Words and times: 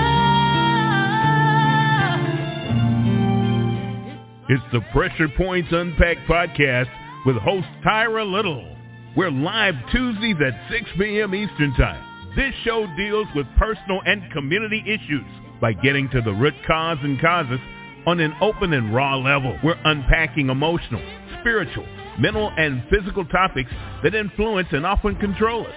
It's 4.48 4.64
the 4.72 4.80
Pressure 4.92 5.28
Points 5.36 5.68
Unpacked 5.70 6.28
podcast 6.28 6.88
with 7.24 7.36
host 7.36 7.68
Tyra 7.86 8.28
Little. 8.28 8.76
We're 9.16 9.30
live 9.30 9.76
Tuesdays 9.92 10.34
at 10.44 10.72
6 10.72 10.90
p.m. 10.98 11.36
Eastern 11.36 11.72
Time. 11.74 12.34
This 12.34 12.52
show 12.64 12.84
deals 12.96 13.28
with 13.36 13.46
personal 13.58 14.00
and 14.06 14.28
community 14.32 14.82
issues 14.88 15.24
by 15.60 15.72
getting 15.72 16.08
to 16.10 16.20
the 16.20 16.32
root 16.32 16.54
cause 16.66 16.98
and 17.02 17.20
causes 17.20 17.60
on 18.08 18.18
an 18.18 18.34
open 18.40 18.72
and 18.72 18.92
raw 18.92 19.14
level. 19.18 19.56
We're 19.62 19.80
unpacking 19.84 20.50
emotional, 20.50 21.02
spiritual, 21.38 21.86
mental, 22.18 22.52
and 22.56 22.82
physical 22.90 23.24
topics 23.26 23.70
that 24.02 24.14
influence 24.14 24.68
and 24.72 24.84
often 24.84 25.16
control 25.16 25.66
us. 25.66 25.74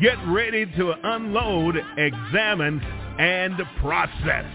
Get 0.00 0.16
ready 0.28 0.66
to 0.66 0.94
unload, 1.02 1.76
examine, 1.96 2.80
and 3.18 3.60
process. 3.80 4.46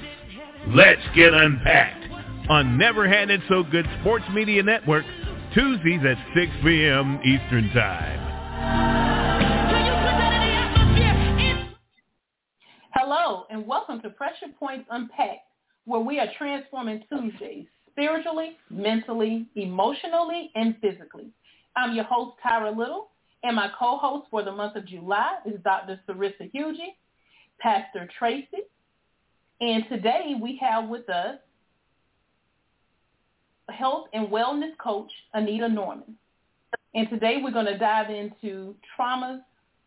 Let's 0.70 1.02
get 1.16 1.34
unpacked 1.34 2.06
on 2.50 2.78
Never 2.78 3.08
Had 3.08 3.30
It 3.30 3.42
So 3.48 3.64
Good 3.64 3.88
Sports 4.02 4.26
Media 4.34 4.64
Network, 4.64 5.06
Tuesdays 5.54 6.02
at 6.06 6.18
6 6.36 6.52
p.m. 6.64 7.20
Eastern 7.24 7.70
Time. 7.74 8.36
Hello, 12.94 13.46
and 13.50 13.68
welcome 13.68 14.02
to 14.02 14.10
Pressure 14.10 14.48
Points 14.58 14.88
Unpacked, 14.90 15.42
where 15.86 16.02
we 16.02 16.20
are 16.20 16.28
transforming 16.38 17.04
Tuesdays 17.10 17.68
spiritually, 17.96 18.58
mentally, 18.70 19.48
emotionally, 19.56 20.52
and 20.56 20.76
physically. 20.82 21.30
I'm 21.78 21.96
your 21.96 22.04
host, 22.04 22.36
Tyra 22.46 22.76
Little, 22.76 23.08
and 23.44 23.56
my 23.56 23.70
co-host 23.80 24.28
for 24.30 24.44
the 24.44 24.52
month 24.52 24.76
of 24.76 24.86
July 24.86 25.38
is 25.46 25.62
Dr. 25.64 26.00
Cerrissa 26.08 26.52
Hugie, 26.54 26.96
Pastor 27.60 28.10
Tracy, 28.20 28.64
and 29.62 29.86
today 29.88 30.36
we 30.42 30.60
have 30.62 30.90
with 30.90 31.10
us 31.10 31.38
health 33.70 34.08
and 34.14 34.28
wellness 34.28 34.78
coach, 34.78 35.10
Anita 35.34 35.70
Norman. 35.70 36.18
And 36.94 37.10
today 37.10 37.38
we're 37.42 37.52
going 37.52 37.66
to 37.66 37.78
dive 37.78 38.10
into 38.10 38.76
trauma's 38.96 39.42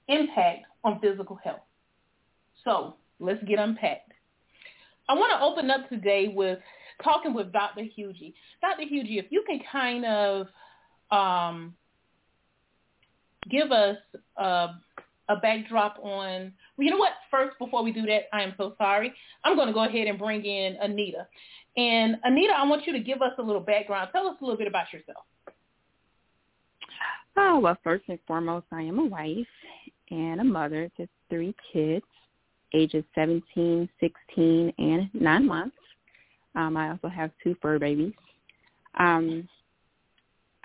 impact 0.09 0.65
on 0.83 0.98
physical 1.00 1.37
health. 1.37 1.61
So 2.65 2.95
let's 3.20 3.43
get 3.45 3.59
unpacked. 3.59 4.12
I 5.11 5.15
want 5.15 5.33
to 5.33 5.45
open 5.45 5.70
up 5.70 5.89
today 5.91 6.33
with 6.34 6.59
talking 7.02 7.34
with 7.34 7.52
Dr. 7.52 7.82
Hugie. 7.82 8.34
Dr. 8.60 8.82
Hugie, 8.82 9.18
if 9.18 9.27
you 9.30 9.44
can 9.46 9.60
kind 9.70 10.04
of 10.04 10.46
um, 11.10 11.74
give 13.50 13.72
us 13.72 13.96
a, 14.36 14.68
a 15.28 15.36
backdrop 15.41 15.98
on, 16.02 16.52
well, 16.76 16.84
you 16.84 16.91
know 16.91 16.98
what? 16.98 17.12
First, 17.30 17.58
before 17.58 17.82
we 17.82 17.92
do 17.92 18.02
that, 18.02 18.22
I 18.32 18.42
am 18.42 18.54
so 18.56 18.74
sorry. 18.78 19.12
I'm 19.44 19.56
going 19.56 19.69
to 19.69 19.74
go 19.74 19.84
ahead 19.84 20.06
and 20.06 20.19
bring 20.19 20.44
in 20.44 20.76
Anita. 20.80 21.26
And 21.76 22.16
Anita, 22.24 22.52
I 22.56 22.66
want 22.66 22.86
you 22.86 22.92
to 22.92 23.00
give 23.00 23.22
us 23.22 23.32
a 23.38 23.42
little 23.42 23.60
background. 23.60 24.10
Tell 24.12 24.26
us 24.26 24.36
a 24.41 24.44
little 24.44 24.58
bit 24.58 24.66
about 24.66 24.92
yourself. 24.92 25.24
Oh, 27.36 27.60
well, 27.60 27.78
first 27.84 28.04
and 28.08 28.19
foremost, 28.26 28.66
I 28.72 28.82
am 28.82 28.98
a 28.98 29.04
wife 29.04 29.46
and 30.10 30.41
a 30.41 30.44
mother 30.44 30.91
to 30.96 31.08
three 31.30 31.54
kids, 31.72 32.04
ages 32.74 33.04
17, 33.14 33.88
16, 34.00 34.72
and 34.76 35.08
9 35.14 35.46
months. 35.46 35.76
Um, 36.59 36.77
I 36.77 36.91
also 36.91 37.06
have 37.09 37.31
two 37.42 37.56
fur 37.62 37.78
babies. 37.78 38.12
Um, 38.98 39.48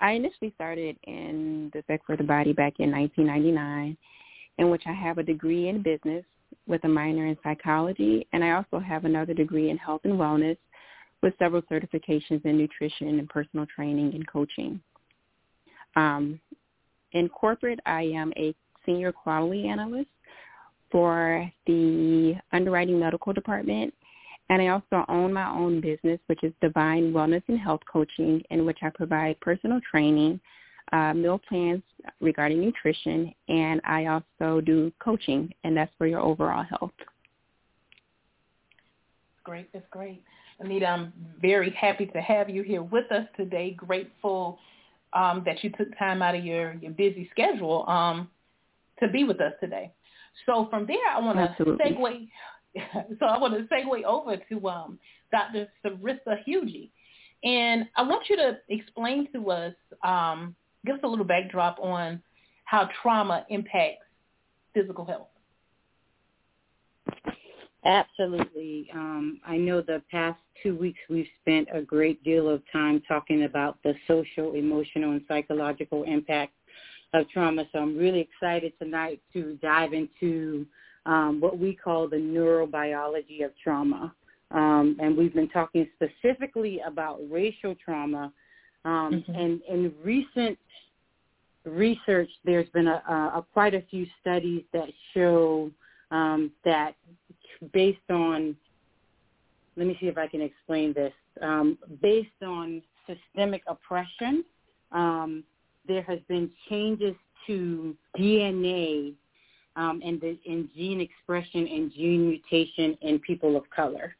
I 0.00 0.10
initially 0.10 0.52
started 0.56 0.96
in 1.04 1.70
the 1.72 1.84
Sex 1.86 2.02
for 2.04 2.16
the 2.16 2.24
Body 2.24 2.52
back 2.52 2.74
in 2.80 2.90
1999, 2.90 3.96
in 4.58 4.70
which 4.70 4.82
I 4.86 4.92
have 4.92 5.18
a 5.18 5.22
degree 5.22 5.68
in 5.68 5.82
business 5.82 6.24
with 6.66 6.82
a 6.82 6.88
minor 6.88 7.26
in 7.26 7.38
psychology, 7.44 8.26
and 8.32 8.42
I 8.42 8.50
also 8.52 8.80
have 8.80 9.04
another 9.04 9.34
degree 9.34 9.70
in 9.70 9.78
health 9.78 10.00
and 10.02 10.14
wellness 10.14 10.56
with 11.22 11.32
several 11.38 11.62
certifications 11.62 12.44
in 12.44 12.58
nutrition 12.58 13.20
and 13.20 13.28
personal 13.28 13.64
training 13.66 14.14
and 14.14 14.26
coaching. 14.26 14.80
Um, 15.94 16.40
in 17.12 17.28
corporate, 17.28 17.78
I 17.86 18.02
am 18.02 18.32
a 18.36 18.52
senior 18.84 19.12
quality 19.12 19.68
analyst 19.68 20.10
for 20.90 21.48
the 21.68 22.34
underwriting 22.52 22.98
medical 22.98 23.32
department 23.32 23.94
and 24.50 24.60
I 24.60 24.68
also 24.68 25.04
own 25.08 25.32
my 25.32 25.50
own 25.50 25.80
business, 25.80 26.20
which 26.26 26.42
is 26.42 26.52
Divine 26.60 27.12
Wellness 27.12 27.42
and 27.48 27.58
Health 27.58 27.80
Coaching, 27.90 28.42
in 28.50 28.66
which 28.66 28.78
I 28.82 28.90
provide 28.90 29.40
personal 29.40 29.80
training, 29.90 30.40
uh, 30.92 31.14
meal 31.14 31.40
plans 31.48 31.82
regarding 32.20 32.60
nutrition, 32.60 33.32
and 33.48 33.80
I 33.84 34.06
also 34.06 34.60
do 34.60 34.92
coaching, 35.02 35.52
and 35.64 35.76
that's 35.76 35.92
for 35.96 36.06
your 36.06 36.20
overall 36.20 36.62
health. 36.64 36.92
Great, 39.44 39.72
that's 39.72 39.86
great. 39.90 40.22
Anita, 40.60 40.86
I'm 40.86 41.12
very 41.40 41.70
happy 41.70 42.06
to 42.06 42.20
have 42.20 42.48
you 42.48 42.62
here 42.62 42.82
with 42.82 43.10
us 43.10 43.26
today. 43.36 43.72
Grateful 43.72 44.58
um, 45.14 45.42
that 45.46 45.64
you 45.64 45.70
took 45.70 45.96
time 45.98 46.22
out 46.22 46.34
of 46.34 46.44
your, 46.44 46.74
your 46.74 46.92
busy 46.92 47.28
schedule 47.30 47.88
um, 47.88 48.28
to 49.00 49.08
be 49.08 49.24
with 49.24 49.40
us 49.40 49.52
today. 49.60 49.92
So 50.46 50.66
from 50.70 50.86
there, 50.86 50.96
I 51.10 51.20
want 51.20 51.38
to 51.38 51.64
segue 51.64 52.28
so 53.20 53.26
I 53.26 53.38
want 53.38 53.54
to 53.54 53.74
segue 53.74 54.04
over 54.04 54.36
to 54.36 54.68
um, 54.68 54.98
Dr. 55.30 55.68
Cerrissa 55.84 56.38
Hugie. 56.46 56.90
And 57.42 57.86
I 57.96 58.02
want 58.02 58.24
you 58.28 58.36
to 58.36 58.58
explain 58.68 59.28
to 59.32 59.50
us, 59.50 59.74
um, 60.02 60.54
give 60.86 60.96
us 60.96 61.00
a 61.04 61.08
little 61.08 61.24
backdrop 61.24 61.78
on 61.78 62.22
how 62.64 62.88
trauma 63.02 63.44
impacts 63.50 64.06
physical 64.72 65.04
health. 65.04 65.28
Absolutely. 67.84 68.88
Um, 68.94 69.40
I 69.46 69.58
know 69.58 69.82
the 69.82 70.02
past 70.10 70.38
two 70.62 70.74
weeks 70.74 70.98
we've 71.10 71.28
spent 71.42 71.68
a 71.72 71.82
great 71.82 72.24
deal 72.24 72.48
of 72.48 72.62
time 72.72 73.02
talking 73.06 73.44
about 73.44 73.78
the 73.84 73.94
social, 74.08 74.54
emotional, 74.54 75.12
and 75.12 75.20
psychological 75.28 76.04
impact 76.04 76.52
of 77.12 77.28
trauma. 77.28 77.64
So 77.72 77.80
I'm 77.80 77.96
really 77.96 78.20
excited 78.20 78.72
tonight 78.78 79.20
to 79.34 79.58
dive 79.60 79.92
into 79.92 80.66
um, 81.06 81.40
what 81.40 81.58
we 81.58 81.74
call 81.74 82.08
the 82.08 82.16
neurobiology 82.16 83.44
of 83.44 83.52
trauma. 83.62 84.14
Um, 84.50 84.96
and 85.00 85.16
we've 85.16 85.34
been 85.34 85.48
talking 85.48 85.88
specifically 85.94 86.80
about 86.86 87.20
racial 87.30 87.74
trauma. 87.84 88.32
Um, 88.84 89.24
mm-hmm. 89.28 89.34
And 89.34 89.60
in 89.68 89.92
recent 90.02 90.58
research, 91.64 92.30
there's 92.44 92.68
been 92.70 92.86
a, 92.86 93.02
a, 93.08 93.38
a 93.38 93.46
quite 93.52 93.74
a 93.74 93.82
few 93.90 94.06
studies 94.20 94.62
that 94.72 94.88
show 95.12 95.70
um, 96.10 96.52
that 96.64 96.94
based 97.72 97.98
on, 98.10 98.56
let 99.76 99.86
me 99.86 99.96
see 100.00 100.06
if 100.06 100.18
I 100.18 100.28
can 100.28 100.40
explain 100.40 100.92
this, 100.92 101.12
um, 101.42 101.78
based 102.00 102.42
on 102.46 102.82
systemic 103.06 103.62
oppression, 103.66 104.44
um, 104.92 105.42
there 105.86 106.02
has 106.02 106.18
been 106.28 106.50
changes 106.68 107.14
to 107.46 107.96
DNA 108.18 109.14
um, 109.76 110.00
and 110.04 110.20
the 110.20 110.38
in 110.44 110.68
gene 110.74 111.00
expression 111.00 111.66
and 111.66 111.92
gene 111.92 112.28
mutation 112.28 112.96
in 113.02 113.18
people 113.18 113.56
of 113.56 113.68
color. 113.70 114.14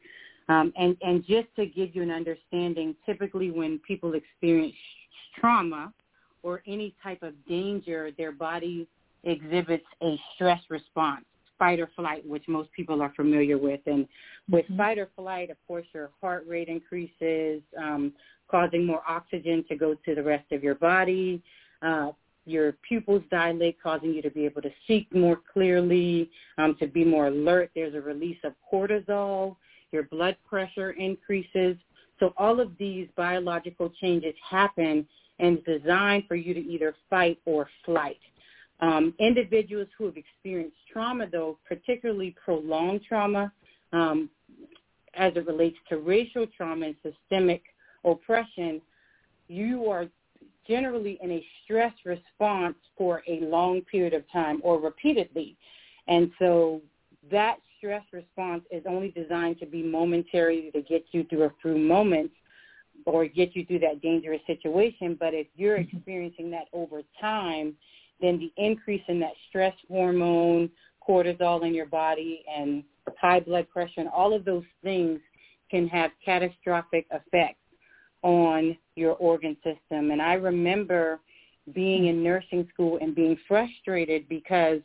Um, 0.47 0.71
and, 0.77 0.95
and 1.01 1.25
just 1.25 1.47
to 1.55 1.65
give 1.65 1.95
you 1.95 2.03
an 2.03 2.11
understanding, 2.11 2.95
typically 3.05 3.51
when 3.51 3.79
people 3.79 4.13
experience 4.13 4.75
trauma 5.39 5.91
or 6.43 6.61
any 6.67 6.93
type 7.01 7.23
of 7.23 7.33
danger, 7.47 8.11
their 8.17 8.31
body 8.31 8.87
exhibits 9.23 9.85
a 10.03 10.19
stress 10.35 10.61
response, 10.69 11.25
fight 11.57 11.79
or 11.79 11.89
flight, 11.95 12.27
which 12.27 12.43
most 12.47 12.71
people 12.73 13.01
are 13.01 13.11
familiar 13.15 13.57
with. 13.57 13.79
And 13.87 14.07
with 14.49 14.65
mm-hmm. 14.65 14.77
fight 14.77 14.97
or 14.99 15.09
flight, 15.15 15.49
of 15.49 15.57
course, 15.67 15.85
your 15.93 16.11
heart 16.21 16.45
rate 16.47 16.67
increases, 16.67 17.61
um, 17.81 18.13
causing 18.49 18.85
more 18.85 19.01
oxygen 19.07 19.65
to 19.69 19.75
go 19.75 19.95
to 20.05 20.13
the 20.13 20.21
rest 20.21 20.51
of 20.51 20.63
your 20.63 20.75
body. 20.75 21.41
Uh, 21.81 22.11
your 22.45 22.73
pupils 22.87 23.23
dilate, 23.31 23.81
causing 23.81 24.13
you 24.13 24.21
to 24.21 24.29
be 24.29 24.45
able 24.45 24.61
to 24.61 24.71
see 24.87 25.07
more 25.13 25.39
clearly, 25.51 26.29
um, 26.57 26.75
to 26.79 26.87
be 26.87 27.03
more 27.03 27.27
alert. 27.27 27.71
There's 27.75 27.95
a 27.95 28.01
release 28.01 28.37
of 28.43 28.53
cortisol. 28.71 29.55
Your 29.91 30.03
blood 30.03 30.37
pressure 30.47 30.91
increases. 30.91 31.77
So 32.19 32.33
all 32.37 32.59
of 32.59 32.71
these 32.77 33.07
biological 33.15 33.89
changes 34.01 34.33
happen 34.47 35.07
and 35.39 35.63
designed 35.65 36.23
for 36.27 36.35
you 36.35 36.53
to 36.53 36.59
either 36.59 36.95
fight 37.09 37.39
or 37.45 37.67
flight. 37.83 38.19
Um, 38.79 39.13
individuals 39.19 39.87
who 39.97 40.05
have 40.05 40.17
experienced 40.17 40.77
trauma, 40.91 41.27
though, 41.31 41.57
particularly 41.67 42.35
prolonged 42.43 43.01
trauma, 43.07 43.51
um, 43.93 44.29
as 45.13 45.33
it 45.35 45.45
relates 45.47 45.77
to 45.89 45.97
racial 45.97 46.45
trauma 46.57 46.87
and 46.87 46.95
systemic 47.01 47.63
oppression, 48.03 48.81
you 49.47 49.89
are 49.89 50.07
generally 50.67 51.17
in 51.21 51.31
a 51.31 51.45
stress 51.63 51.93
response 52.05 52.75
for 52.97 53.21
a 53.27 53.39
long 53.41 53.81
period 53.81 54.13
of 54.13 54.23
time 54.31 54.59
or 54.63 54.79
repeatedly. 54.79 55.55
And 56.07 56.31
so 56.39 56.81
that 57.31 57.57
stress 57.77 58.03
response 58.11 58.63
is 58.71 58.83
only 58.87 59.11
designed 59.11 59.59
to 59.59 59.65
be 59.65 59.83
momentary 59.83 60.71
to 60.73 60.81
get 60.81 61.05
you 61.11 61.23
through 61.25 61.43
a 61.43 61.51
few 61.61 61.77
moments 61.77 62.33
or 63.05 63.27
get 63.27 63.55
you 63.55 63.65
through 63.65 63.79
that 63.79 64.01
dangerous 64.01 64.41
situation. 64.47 65.17
But 65.19 65.33
if 65.33 65.47
you're 65.55 65.77
mm-hmm. 65.77 65.97
experiencing 65.97 66.51
that 66.51 66.65
over 66.73 67.01
time, 67.19 67.75
then 68.21 68.39
the 68.39 68.51
increase 68.57 69.03
in 69.07 69.19
that 69.19 69.33
stress 69.49 69.73
hormone, 69.87 70.69
cortisol 71.07 71.65
in 71.65 71.73
your 71.73 71.85
body, 71.85 72.43
and 72.55 72.83
high 73.19 73.39
blood 73.39 73.69
pressure, 73.69 73.99
and 73.99 74.09
all 74.09 74.33
of 74.33 74.45
those 74.45 74.63
things 74.83 75.19
can 75.69 75.87
have 75.87 76.11
catastrophic 76.23 77.05
effects 77.11 77.59
on 78.25 78.75
your 78.95 79.13
organ 79.13 79.55
system. 79.57 80.09
And 80.09 80.19
I 80.19 80.33
remember 80.33 81.19
being 81.73 82.07
in 82.07 82.23
nursing 82.23 82.67
school 82.73 82.97
and 82.99 83.13
being 83.13 83.37
frustrated 83.47 84.27
because 84.27 84.81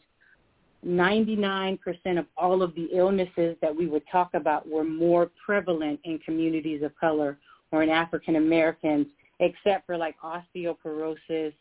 99% 0.87 1.78
of 2.19 2.26
all 2.37 2.62
of 2.62 2.75
the 2.75 2.88
illnesses 2.92 3.56
that 3.62 3.75
we 3.75 3.87
would 3.87 4.02
talk 4.12 4.34
about 4.34 4.69
were 4.69 4.84
more 4.84 5.31
prevalent 5.44 6.00
in 6.04 6.19
communities 6.19 6.82
of 6.82 6.94
color 6.96 7.38
or 7.72 7.82
in 7.82 7.88
African 7.88 8.37
Americans, 8.37 9.06
except 9.40 9.86
for 9.86 9.96
like 9.96 10.16
osteoporosis 10.20 11.54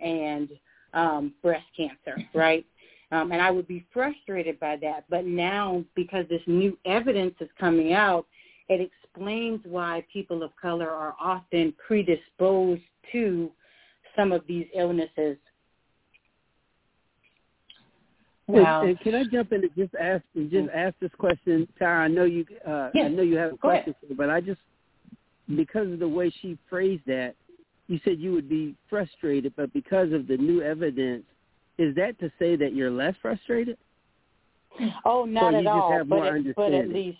and 0.00 0.48
um, 0.94 1.34
breast 1.42 1.66
cancer, 1.76 2.16
right? 2.34 2.64
Um, 3.12 3.30
and 3.32 3.42
I 3.42 3.50
would 3.50 3.68
be 3.68 3.84
frustrated 3.92 4.58
by 4.58 4.76
that. 4.76 5.04
But 5.10 5.26
now, 5.26 5.84
because 5.94 6.24
this 6.30 6.42
new 6.46 6.78
evidence 6.86 7.34
is 7.40 7.48
coming 7.60 7.92
out, 7.92 8.26
it 8.68 8.90
explains 9.16 9.60
why 9.64 10.04
people 10.12 10.42
of 10.42 10.50
color 10.60 10.90
are 10.90 11.14
often 11.20 11.74
predisposed 11.86 12.82
to 13.12 13.50
some 14.14 14.32
of 14.32 14.42
these 14.46 14.66
illnesses. 14.74 15.36
Wow. 18.48 18.82
And, 18.82 18.90
and 18.90 19.00
can 19.00 19.14
I 19.14 19.24
jump 19.30 19.52
in 19.52 19.62
and 19.62 19.70
just 19.76 19.94
ask 19.94 20.22
and 20.34 20.50
just 20.50 20.68
ask 20.74 20.94
this 21.00 21.10
question, 21.18 21.66
Tara? 21.78 22.04
I 22.04 22.08
know 22.08 22.24
you. 22.24 22.44
Uh, 22.66 22.90
yes. 22.94 23.06
I 23.06 23.08
know 23.08 23.22
you 23.22 23.36
have 23.36 23.54
a 23.54 23.56
question, 23.56 23.94
but 24.16 24.30
I 24.30 24.40
just 24.40 24.60
because 25.56 25.90
of 25.90 25.98
the 25.98 26.08
way 26.08 26.32
she 26.42 26.56
phrased 26.68 27.02
that, 27.06 27.34
you 27.88 28.00
said 28.04 28.18
you 28.18 28.32
would 28.32 28.48
be 28.48 28.74
frustrated, 28.88 29.52
but 29.56 29.72
because 29.72 30.12
of 30.12 30.26
the 30.28 30.36
new 30.36 30.62
evidence, 30.62 31.24
is 31.78 31.94
that 31.96 32.18
to 32.20 32.30
say 32.38 32.56
that 32.56 32.74
you're 32.74 32.90
less 32.90 33.14
frustrated? 33.20 33.76
Oh, 35.04 35.24
not 35.24 35.54
or 35.54 35.58
at 35.58 35.62
you 35.64 35.68
all. 35.68 35.92
Have 35.92 36.08
but, 36.08 36.16
more 36.16 36.36
it, 36.36 36.56
but 36.56 36.72
at 36.72 36.88
least 36.88 37.18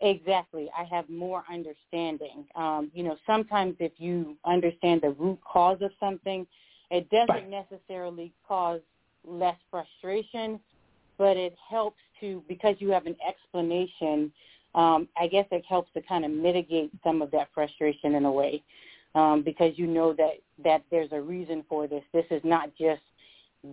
exactly, 0.00 0.70
I 0.76 0.84
have 0.84 1.08
more 1.08 1.44
understanding. 1.50 2.46
Um, 2.54 2.90
you 2.94 3.02
know, 3.02 3.16
sometimes 3.26 3.76
if 3.78 3.92
you 3.98 4.36
understand 4.44 5.02
the 5.02 5.10
root 5.10 5.38
cause 5.44 5.78
of 5.82 5.90
something, 6.00 6.46
it 6.90 7.08
doesn't 7.10 7.28
Right. 7.28 7.48
necessarily 7.48 8.32
cause 8.46 8.80
less 9.24 9.56
frustration, 9.70 10.60
but 11.16 11.36
it 11.36 11.56
helps 11.68 12.00
to 12.20 12.42
because 12.48 12.80
you 12.80 12.90
have 12.90 13.06
an 13.06 13.16
explanation. 13.26 14.32
Um, 14.74 15.08
I 15.16 15.28
guess 15.28 15.46
it 15.50 15.64
helps 15.64 15.92
to 15.92 16.02
kind 16.02 16.24
of 16.24 16.30
mitigate 16.30 16.90
some 17.02 17.22
of 17.22 17.30
that 17.30 17.48
frustration 17.54 18.14
in 18.16 18.24
a 18.24 18.32
way, 18.32 18.62
um, 19.14 19.42
because 19.42 19.78
you 19.78 19.86
know 19.86 20.12
that 20.14 20.40
that 20.58 20.84
there's 20.90 21.12
a 21.12 21.20
reason 21.20 21.64
for 21.68 21.86
this. 21.86 22.04
This 22.12 22.26
is 22.30 22.42
not 22.44 22.74
just 22.74 23.02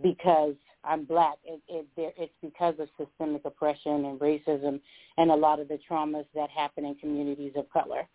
because 0.02 0.56
I'm 0.84 1.06
black. 1.06 1.36
It, 1.44 1.62
it, 1.68 1.86
there, 1.96 2.12
it's 2.18 2.34
because 2.42 2.76
of 2.80 2.88
systemic 2.98 3.46
oppression 3.46 4.06
and 4.06 4.20
racism 4.20 4.80
and 5.18 5.32
a 5.32 5.36
lot 5.36 5.60
of 5.60 5.68
the 5.68 5.80
traumas 5.90 6.26
that 6.36 6.50
happen 6.50 6.86
in 6.86 6.96
communities 6.96 7.54
of 7.56 7.70
color. 7.70 8.08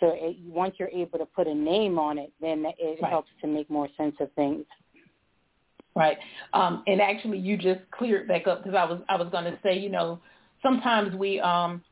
So 0.00 0.12
it, 0.14 0.36
once 0.46 0.74
you're 0.78 0.88
able 0.88 1.18
to 1.18 1.26
put 1.26 1.46
a 1.46 1.54
name 1.54 1.98
on 1.98 2.18
it, 2.18 2.32
then 2.40 2.64
it 2.78 2.98
Right. 3.02 3.10
helps 3.10 3.30
to 3.40 3.46
make 3.46 3.68
more 3.68 3.88
sense 3.96 4.14
of 4.20 4.32
things. 4.32 4.64
Right. 5.94 6.18
Um, 6.52 6.84
and 6.86 7.00
actually, 7.00 7.38
you 7.38 7.56
just 7.56 7.80
cleared 7.90 8.28
back 8.28 8.46
up 8.46 8.62
because 8.62 8.76
I 8.76 8.84
was 8.84 9.00
I 9.08 9.16
was 9.16 9.28
going 9.30 9.44
to 9.44 9.58
say, 9.64 9.76
you 9.76 9.88
know, 9.88 10.20
sometimes 10.62 11.14
we, 11.16 11.40
um, 11.40 11.82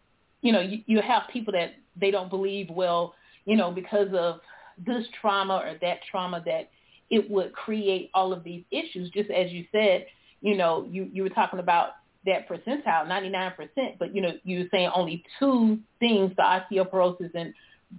you 0.43 0.53
know, 0.53 0.61
you, 0.61 0.83
you 0.87 1.01
have 1.01 1.25
people 1.33 1.53
that 1.55 1.75
they 2.01 2.13
don't 2.13 2.31
believe, 2.31 2.71
well, 2.71 3.15
you 3.47 3.57
know, 3.57 3.73
because 3.73 4.09
of 4.13 4.41
this 4.87 5.05
trauma 5.21 5.57
or 5.57 5.77
that 5.81 5.99
trauma 6.09 6.43
that 6.47 6.71
it 7.11 7.31
would 7.31 7.53
create 7.53 8.11
all 8.15 8.33
of 8.33 8.45
these 8.45 8.65
issues. 8.71 9.11
Just 9.11 9.31
as 9.31 9.51
you 9.53 9.65
said, 9.73 10.07
you 10.41 10.57
know, 10.57 10.87
you 10.91 11.09
you 11.13 11.23
were 11.23 11.31
talking 11.31 11.59
about 11.59 11.91
that 12.27 12.49
percentile, 12.49 13.07
99%, 13.07 13.99
but 13.99 14.15
you 14.15 14.21
know, 14.21 14.33
you 14.45 14.61
were 14.61 14.65
saying 14.73 14.91
only 14.95 15.23
two 15.39 15.79
things, 16.01 16.33
the 16.37 16.43
osteoporosis 16.43 17.31
and 17.35 17.55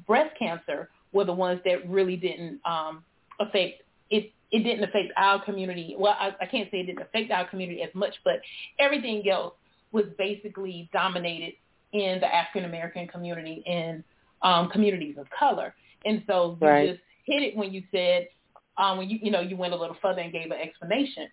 breast 0.06 0.36
cancer, 0.38 0.90
were 1.14 1.24
the 1.24 1.34
ones 1.34 1.62
that 1.66 1.90
really 1.90 2.18
didn't 2.18 2.60
um, 2.66 3.04
affect 3.40 3.84
it 4.10 4.32
it 4.52 4.64
didn't 4.64 4.84
affect 4.84 5.12
our 5.18 5.44
community. 5.44 5.96
Well, 5.98 6.16
I, 6.20 6.32
I 6.42 6.46
can't 6.46 6.70
say 6.72 6.80
it 6.80 6.86
didn't 6.88 7.02
affect 7.02 7.32
our 7.32 7.48
community 7.50 7.82
as 7.82 7.90
much, 7.94 8.16
but 8.24 8.42
everything 8.80 9.28
else 9.30 9.54
was 9.92 10.06
basically 10.18 10.90
dominated 10.94 11.54
in 11.94 12.20
the 12.20 12.34
African 12.34 12.66
American 12.66 13.08
community 13.08 13.64
and 13.66 14.04
um, 14.42 14.70
communities 14.70 15.16
of 15.18 15.28
color. 15.38 15.74
And 16.06 16.24
so 16.28 16.58
you 16.62 16.68
Right. 16.68 16.90
just 16.90 17.02
hit 17.26 17.44
it 17.44 17.56
when 17.56 17.74
you 17.74 17.84
said 17.92 18.28
um, 18.78 18.98
when 18.98 19.10
you 19.10 19.20
you 19.22 19.32
know 19.32 19.42
you 19.42 19.58
went 19.58 19.74
a 19.74 19.78
little 19.78 19.96
further 20.02 20.22
and 20.22 20.32
gave 20.32 20.46
an 20.46 20.54
explanation. 20.62 21.28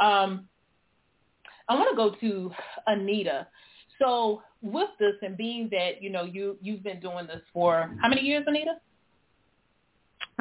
Um, 0.00 0.48
I 1.68 1.74
want 1.74 1.90
to 1.90 1.96
go 1.96 2.14
to 2.20 2.50
Anita. 2.86 3.46
So 4.00 4.42
with 4.62 4.90
this 4.98 5.14
and 5.22 5.36
being 5.36 5.68
that 5.72 6.02
you 6.02 6.10
know 6.10 6.24
you 6.24 6.56
you've 6.60 6.82
been 6.82 7.00
doing 7.00 7.26
this 7.26 7.42
for 7.52 7.90
how 8.00 8.08
many 8.08 8.22
years, 8.22 8.44
Anita? 8.46 8.74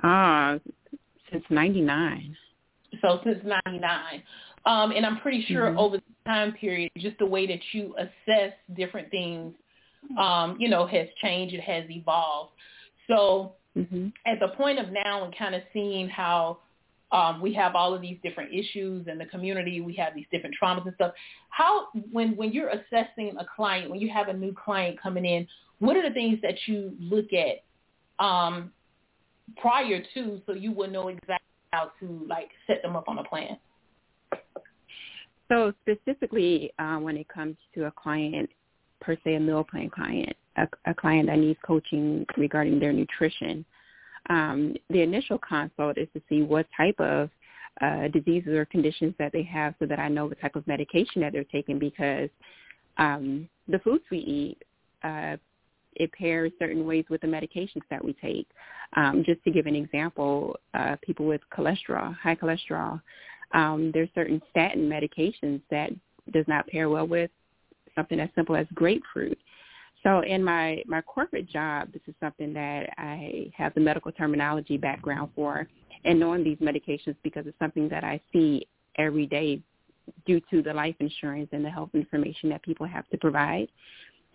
Ah, 0.04 0.58
since 1.32 1.44
'99. 1.50 2.36
so 3.02 3.20
since 3.26 3.40
99 3.44 4.24
um, 4.66 4.92
and 4.92 5.06
i'm 5.06 5.18
pretty 5.20 5.44
sure 5.50 5.70
Mhm. 5.72 5.78
over 5.78 5.98
the 5.98 6.04
time 6.26 6.54
period 6.54 6.90
just 6.98 7.18
the 7.18 7.26
way 7.26 7.46
that 7.46 7.60
you 7.74 7.94
assess 7.98 8.54
different 8.74 9.10
things 9.12 9.54
um, 10.18 10.56
you 10.60 10.70
know 10.70 10.86
has 10.86 11.08
changed 11.22 11.54
it 11.54 11.62
has 11.62 11.84
evolved 11.90 12.54
so 13.08 13.56
hmm 13.76 14.08
at 14.26 14.40
the 14.40 14.48
point 14.50 14.80
of 14.80 14.88
now 14.92 15.24
and 15.26 15.38
kind 15.38 15.54
of 15.54 15.62
seeing 15.74 16.08
how 16.08 16.60
um, 17.12 17.40
we 17.42 17.54
have 17.54 17.76
all 17.76 17.94
of 17.94 18.02
these 18.02 18.18
different 18.24 18.54
issues 18.54 19.08
in 19.08 19.18
the 19.18 19.26
community 19.26 19.82
we 19.82 19.94
have 19.94 20.16
these 20.16 20.26
different 20.32 20.56
traumas 20.62 20.86
and 20.86 20.96
stuff 20.96 21.12
how 21.50 21.88
when 22.12 22.36
when 22.36 22.52
you're 22.52 22.70
assessing 22.70 23.34
a 23.40 23.46
client 23.56 23.90
when 23.90 24.00
you 24.00 24.10
have 24.10 24.28
a 24.28 24.34
new 24.34 24.54
client 24.54 25.00
coming 25.02 25.26
in 25.26 25.48
what 25.80 25.96
are 25.96 26.08
the 26.08 26.14
things 26.14 26.40
that 26.42 26.56
you 26.68 26.96
look 27.00 27.28
at 27.34 28.26
um, 28.26 28.72
prior 29.58 30.02
to 30.14 30.42
so 30.46 30.54
you 30.54 30.72
will 30.72 30.90
know 30.90 31.10
exactly 31.10 31.46
how 31.76 31.92
to 32.00 32.26
like 32.28 32.50
set 32.68 32.82
them 32.82 32.96
up 32.96 33.08
on 33.08 33.20
a 33.20 33.24
plan? 33.24 33.58
So 35.52 35.74
specifically, 35.82 36.72
uh, 36.80 36.98
when 36.98 37.18
it 37.18 37.28
comes 37.28 37.56
to 37.76 37.86
a 37.86 37.92
client, 37.92 38.50
per 39.02 39.16
se, 39.24 39.36
a 39.36 39.40
meal 39.40 39.64
plan 39.64 39.90
client, 39.90 40.36
a, 40.58 40.68
a 40.86 40.94
client 40.94 41.28
that 41.28 41.40
needs 41.40 41.60
coaching 41.66 42.26
regarding 42.38 42.80
their 42.80 42.94
nutrition, 42.94 43.66
um, 44.30 44.76
the 44.90 45.02
initial 45.02 45.38
consult 45.38 45.98
is 45.98 46.08
to 46.14 46.22
see 46.28 46.42
what 46.42 46.66
type 46.76 47.00
of 47.00 47.30
uh, 47.82 48.08
diseases 48.08 48.54
or 48.54 48.66
conditions 48.66 49.14
that 49.20 49.32
they 49.32 49.44
have, 49.44 49.76
so 49.80 49.86
that 49.86 50.00
I 50.00 50.08
know 50.08 50.30
the 50.30 50.36
type 50.36 50.56
of 50.56 50.66
medication 50.68 51.22
that 51.22 51.34
they're 51.34 51.44
taking. 51.44 51.78
Because 51.78 52.30
um, 52.98 53.48
the 53.68 53.80
foods 53.80 54.04
we 54.10 54.20
eat, 54.20 54.58
uh, 55.04 55.38
it 55.96 56.12
pairs 56.14 56.52
certain 56.60 56.86
ways 56.86 57.06
with 57.10 57.22
the 57.22 57.28
medications 57.28 57.84
that 57.90 58.04
we 58.04 58.14
take. 58.14 58.48
Um, 58.96 59.24
just 59.26 59.44
to 59.44 59.52
give 59.52 59.66
an 59.66 59.76
example, 59.76 60.58
uh, 60.74 60.96
people 61.02 61.26
with 61.26 61.42
cholesterol, 61.56 62.16
high 62.18 62.36
cholesterol, 62.36 63.02
um, 63.54 63.92
there's 63.94 64.10
certain 64.16 64.42
statin 64.50 64.90
medications 64.90 65.62
that 65.70 65.92
does 66.34 66.46
not 66.48 66.68
pair 66.68 66.90
well 66.90 67.08
with 67.08 67.30
something 67.96 68.20
as 68.20 68.30
simple 68.36 68.56
as 68.56 68.68
grapefruit. 68.74 69.38
So 70.06 70.20
in 70.20 70.44
my, 70.44 70.84
my 70.86 71.02
corporate 71.02 71.50
job, 71.50 71.92
this 71.92 72.02
is 72.08 72.14
something 72.20 72.54
that 72.54 72.90
I 72.98 73.52
have 73.58 73.74
the 73.74 73.82
medical 73.82 74.12
terminology 74.12 74.78
background 74.78 75.32
for 75.36 75.68
and 76.04 76.20
knowing 76.20 76.44
these 76.44 76.60
medications 76.60 77.16
because 77.24 77.48
it's 77.48 77.58
something 77.58 77.90
that 77.90 78.04
I 78.04 78.22
see 78.32 78.68
every 78.98 79.26
day 79.26 79.62
due 80.28 80.40
to 80.52 80.62
the 80.62 80.74
life 80.74 80.96
insurance 81.00 81.50
and 81.52 81.66
the 81.66 81.70
health 81.70 81.90
information 81.96 82.50
that 82.50 82.62
people 82.62 82.86
have 82.86 83.08
to 83.10 83.18
provide. 83.18 83.68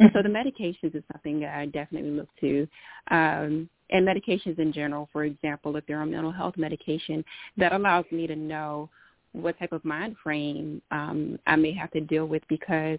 And 0.01 0.11
so 0.13 0.23
the 0.23 0.29
medications 0.29 0.97
is 0.97 1.05
something 1.13 1.39
that 1.41 1.57
I 1.57 1.67
definitely 1.67 2.11
look 2.11 2.29
to. 2.41 2.67
Um, 3.11 3.69
and 3.91 4.07
medications 4.07 4.59
in 4.59 4.73
general, 4.73 5.09
for 5.13 5.25
example, 5.25 5.77
if 5.77 5.87
they're 5.87 6.01
on 6.01 6.11
mental 6.11 6.33
health 6.33 6.57
medication, 6.57 7.25
that 7.59 7.73
allows 7.73 8.07
me 8.11 8.27
to 8.27 8.35
know 8.35 8.89
what 9.33 9.59
type 9.59 9.73
of 9.73 9.85
mind 9.85 10.17
frame 10.23 10.83
um, 10.91 11.39
I 11.47 11.57
may 11.57 11.73
have 11.75 11.91
to 11.93 12.01
deal 12.01 12.27
with 12.27 12.43
because, 12.49 12.99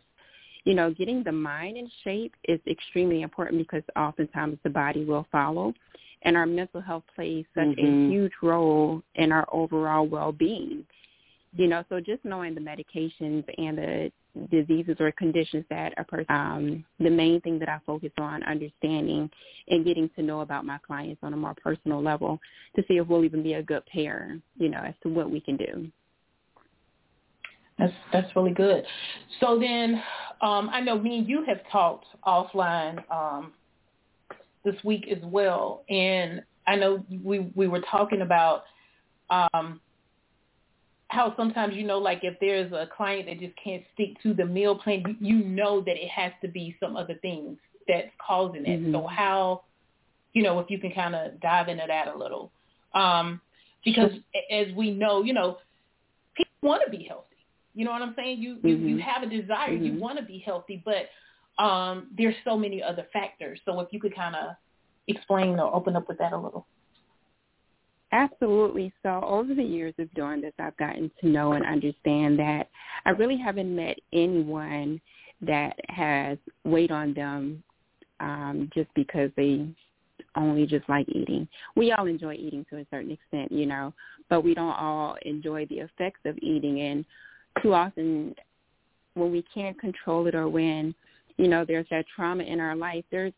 you 0.64 0.74
know, 0.76 0.92
getting 0.92 1.24
the 1.24 1.32
mind 1.32 1.78
in 1.78 1.90
shape 2.04 2.34
is 2.46 2.60
extremely 2.68 3.22
important 3.22 3.58
because 3.60 3.84
oftentimes 3.96 4.58
the 4.64 4.70
body 4.70 5.06
will 5.06 5.26
follow. 5.32 5.74
And 6.24 6.38
our 6.38 6.46
mental 6.46 6.82
health 6.82 7.04
plays 7.16 7.46
such 7.56 7.70
Mhm. 7.70 8.10
a 8.10 8.12
huge 8.12 8.34
role 8.44 9.02
in 9.16 9.32
our 9.32 9.48
overall 9.52 10.06
well-being. 10.06 10.86
You 11.54 11.68
know, 11.68 11.84
so 11.90 12.00
just 12.00 12.24
knowing 12.24 12.54
the 12.54 12.62
medications 12.62 13.44
and 13.58 13.78
the 13.78 14.12
diseases 14.50 14.96
or 15.02 15.12
conditions 15.12 15.66
that 15.70 15.94
a 15.98 16.04
person, 16.04 16.26
um, 16.30 16.86
the 17.00 17.10
main 17.10 17.42
thing 17.42 17.60
that 17.60 17.68
I 17.68 17.80
focus 17.86 18.12
on 18.18 18.44
understanding 18.44 19.30
and 19.68 19.84
getting 19.84 20.10
to 20.10 20.22
know 20.22 20.42
about 20.42 20.64
my 20.64 20.78
clients 20.78 21.22
on 21.24 21.34
a 21.34 21.38
more 21.38 21.56
personal 21.56 22.02
level 22.02 22.40
to 22.76 22.84
see 22.88 22.98
if 22.98 23.08
we'll 23.08 23.26
even 23.26 23.44
be 23.44 23.56
a 23.56 23.64
good 23.64 23.86
pair, 23.88 24.40
you 24.56 24.70
know, 24.70 24.80
as 24.80 24.94
to 25.04 25.10
what 25.10 25.30
we 25.30 25.42
can 25.42 25.58
do. 25.58 25.92
That's 27.82 27.94
that's 28.14 28.36
really 28.36 28.54
good. 28.54 28.86
So 29.40 29.60
then, 29.60 29.96
um, 30.42 30.70
I 30.72 30.82
know 30.82 31.00
me 31.00 31.18
and 31.18 31.28
you 31.28 31.44
have 31.48 31.60
talked 31.72 32.06
offline 32.28 33.04
um, 33.12 33.54
this 34.64 34.76
week 34.84 35.08
as 35.12 35.18
well, 35.24 35.84
and 35.90 36.44
I 36.68 36.76
know 36.76 37.04
we 37.24 37.52
we 37.56 37.68
were 37.68 37.82
talking 37.90 38.22
about 38.22 38.66
um, 39.32 39.82
how 41.08 41.34
sometimes 41.36 41.76
you 41.76 41.84
know 41.84 41.98
like 41.98 42.20
if 42.22 42.40
there's 42.40 42.72
a 42.72 42.88
client 42.96 43.26
that 43.26 43.40
just 43.40 43.56
can't 43.62 43.84
stick 43.96 44.22
to 44.22 44.36
the 44.36 44.46
meal 44.46 44.78
plan 44.78 45.18
you, 45.20 45.44
know 45.44 45.82
that 45.82 45.96
it 45.96 46.10
has 46.10 46.32
to 46.44 46.48
be 46.48 46.76
some 46.80 46.96
other 46.96 47.16
things 47.16 47.58
that's 47.88 48.10
causing 48.26 48.64
it. 48.64 48.80
Mm-hmm. 48.80 48.94
so 48.94 49.08
how 49.08 49.64
you 50.34 50.44
know 50.44 50.60
if 50.60 50.70
you 50.70 50.78
can 50.78 50.92
kind 50.92 51.16
of 51.16 51.40
dive 51.42 51.68
into 51.68 51.84
that 51.88 52.08
a 52.08 52.16
little. 52.16 52.52
Um 52.94 53.42
because 53.84 54.12
as 54.52 54.68
we 54.76 54.92
know 54.92 55.24
you 55.24 55.34
know 55.34 55.58
people 56.36 56.54
want 56.62 56.84
to 56.86 56.92
be 56.96 57.04
healthy 57.04 57.31
you 57.74 57.86
know 57.86 57.92
what 57.92 58.02
i'm 58.02 58.14
saying 58.16 58.42
you 58.42 58.58
you, 58.64 58.76
mm-hmm. 58.76 58.88
you 58.88 58.98
have 59.00 59.24
a 59.24 59.28
desire 59.28 59.72
mm-hmm. 59.72 59.86
you 59.86 60.00
want 60.00 60.18
to 60.18 60.26
be 60.26 60.40
healthy 60.40 60.84
but 60.84 61.64
um 61.64 62.08
there's 62.18 62.36
so 62.44 62.58
many 62.58 62.82
other 62.82 63.06
factors 63.14 63.60
so 63.66 63.80
if 63.80 63.88
you 63.92 64.00
could 64.00 64.16
kind 64.16 64.36
of 64.36 64.56
explain 65.08 65.60
or 65.60 65.74
open 65.74 65.96
up 65.96 66.08
with 66.08 66.18
that 66.18 66.34
a 66.34 66.38
little 66.38 66.66
Absolutely. 68.14 68.92
So 69.04 69.22
over 69.24 69.56
the 69.56 69.64
years 69.64 69.94
of 69.98 70.14
doing 70.14 70.42
this, 70.42 70.54
I've 70.60 70.76
gotten 70.78 71.10
to 71.22 71.28
know 71.30 71.54
and 71.54 71.66
understand 71.66 72.38
that 72.40 72.70
I 73.06 73.12
really 73.12 73.38
haven't 73.38 73.74
met 73.74 73.98
anyone 74.12 75.00
that 75.42 75.76
has 75.90 76.38
weight 76.66 76.92
on 76.92 77.14
them 77.14 77.64
um, 78.20 78.70
just 78.74 78.90
because 78.96 79.32
they 79.38 79.66
only 80.36 80.66
just 80.66 80.88
like 80.90 81.08
eating. 81.10 81.48
We 81.76 81.92
all 81.94 82.06
enjoy 82.06 82.36
eating 82.36 82.66
to 82.70 82.78
a 82.78 82.86
certain 82.92 83.12
extent, 83.12 83.52
you 83.52 83.66
know, 83.66 83.94
but 84.30 84.44
we 84.44 84.54
don't 84.54 84.74
all 84.74 85.18
enjoy 85.24 85.66
the 85.68 85.80
effects 85.80 86.20
of 86.26 86.38
eating. 86.42 86.82
And 86.82 87.06
too 87.62 87.74
often 87.74 88.36
when 89.16 89.32
we 89.32 89.44
can't 89.54 89.80
control 89.80 90.28
it 90.28 90.36
or 90.36 90.48
when, 90.48 90.96
you 91.38 91.48
know, 91.48 91.66
there's 91.66 91.88
that 91.92 92.06
trauma 92.16 92.44
in 92.44 92.60
our 92.60 92.76
life, 92.76 93.04
there's 93.12 93.34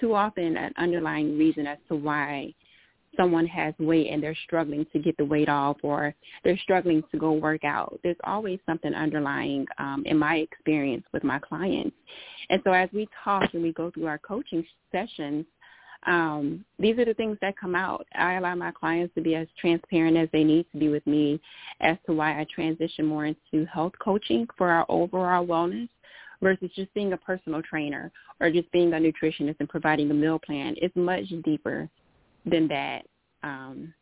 too 0.00 0.14
often 0.14 0.56
an 0.56 0.72
underlying 0.76 1.38
reason 1.38 1.66
as 1.66 1.78
to 1.88 1.96
why 1.96 2.52
someone 3.16 3.46
has 3.46 3.74
weight 3.78 4.08
and 4.10 4.22
they're 4.22 4.36
struggling 4.44 4.86
to 4.92 4.98
get 4.98 5.16
the 5.16 5.24
weight 5.24 5.48
off 5.48 5.76
or 5.82 6.14
they're 6.44 6.58
struggling 6.58 7.02
to 7.10 7.18
go 7.18 7.32
work 7.32 7.64
out. 7.64 7.98
There's 8.02 8.16
always 8.24 8.58
something 8.66 8.94
underlying 8.94 9.66
um, 9.78 10.02
in 10.06 10.18
my 10.18 10.36
experience 10.36 11.04
with 11.12 11.24
my 11.24 11.38
clients. 11.38 11.96
And 12.50 12.60
so 12.64 12.72
as 12.72 12.88
we 12.92 13.08
talk 13.24 13.54
and 13.54 13.62
we 13.62 13.72
go 13.72 13.90
through 13.90 14.06
our 14.06 14.18
coaching 14.18 14.64
sessions, 14.92 15.44
um, 16.06 16.64
these 16.78 16.98
are 16.98 17.04
the 17.04 17.14
things 17.14 17.36
that 17.40 17.58
come 17.58 17.74
out. 17.74 18.06
I 18.14 18.34
allow 18.34 18.54
my 18.54 18.70
clients 18.70 19.14
to 19.14 19.20
be 19.20 19.34
as 19.34 19.48
transparent 19.60 20.16
as 20.16 20.28
they 20.32 20.44
need 20.44 20.66
to 20.72 20.78
be 20.78 20.88
with 20.88 21.06
me 21.06 21.40
as 21.80 21.96
to 22.06 22.12
why 22.12 22.40
I 22.40 22.46
transition 22.54 23.04
more 23.04 23.26
into 23.26 23.66
health 23.66 23.92
coaching 23.98 24.46
for 24.56 24.70
our 24.70 24.86
overall 24.88 25.46
wellness 25.46 25.88
versus 26.40 26.70
just 26.76 26.92
being 26.94 27.12
a 27.12 27.16
personal 27.16 27.62
trainer 27.62 28.12
or 28.40 28.50
just 28.50 28.70
being 28.70 28.92
a 28.92 28.96
nutritionist 28.96 29.56
and 29.58 29.68
providing 29.68 30.10
a 30.10 30.14
meal 30.14 30.38
plan. 30.38 30.76
It's 30.80 30.94
much 30.94 31.24
deeper 31.44 31.88
than 32.46 32.68
that. 32.68 33.02
Um, 33.42 33.92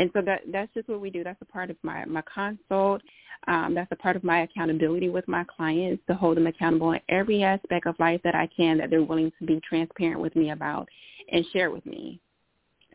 and 0.00 0.10
so 0.14 0.22
that 0.22 0.40
that's 0.50 0.72
just 0.72 0.88
what 0.88 1.00
we 1.00 1.10
do. 1.10 1.22
That's 1.22 1.40
a 1.42 1.44
part 1.44 1.68
of 1.68 1.76
my 1.82 2.06
my 2.06 2.22
consult. 2.22 3.02
Um, 3.46 3.74
that's 3.74 3.92
a 3.92 3.96
part 3.96 4.16
of 4.16 4.24
my 4.24 4.40
accountability 4.40 5.10
with 5.10 5.28
my 5.28 5.44
clients 5.44 6.02
to 6.06 6.14
hold 6.14 6.38
them 6.38 6.46
accountable 6.46 6.92
in 6.92 7.00
every 7.10 7.42
aspect 7.42 7.86
of 7.86 7.98
life 7.98 8.20
that 8.24 8.34
I 8.34 8.48
can 8.56 8.78
that 8.78 8.88
they're 8.88 9.02
willing 9.02 9.30
to 9.38 9.46
be 9.46 9.60
transparent 9.68 10.20
with 10.20 10.34
me 10.36 10.50
about 10.50 10.88
and 11.30 11.44
share 11.52 11.70
with 11.70 11.84
me. 11.84 12.18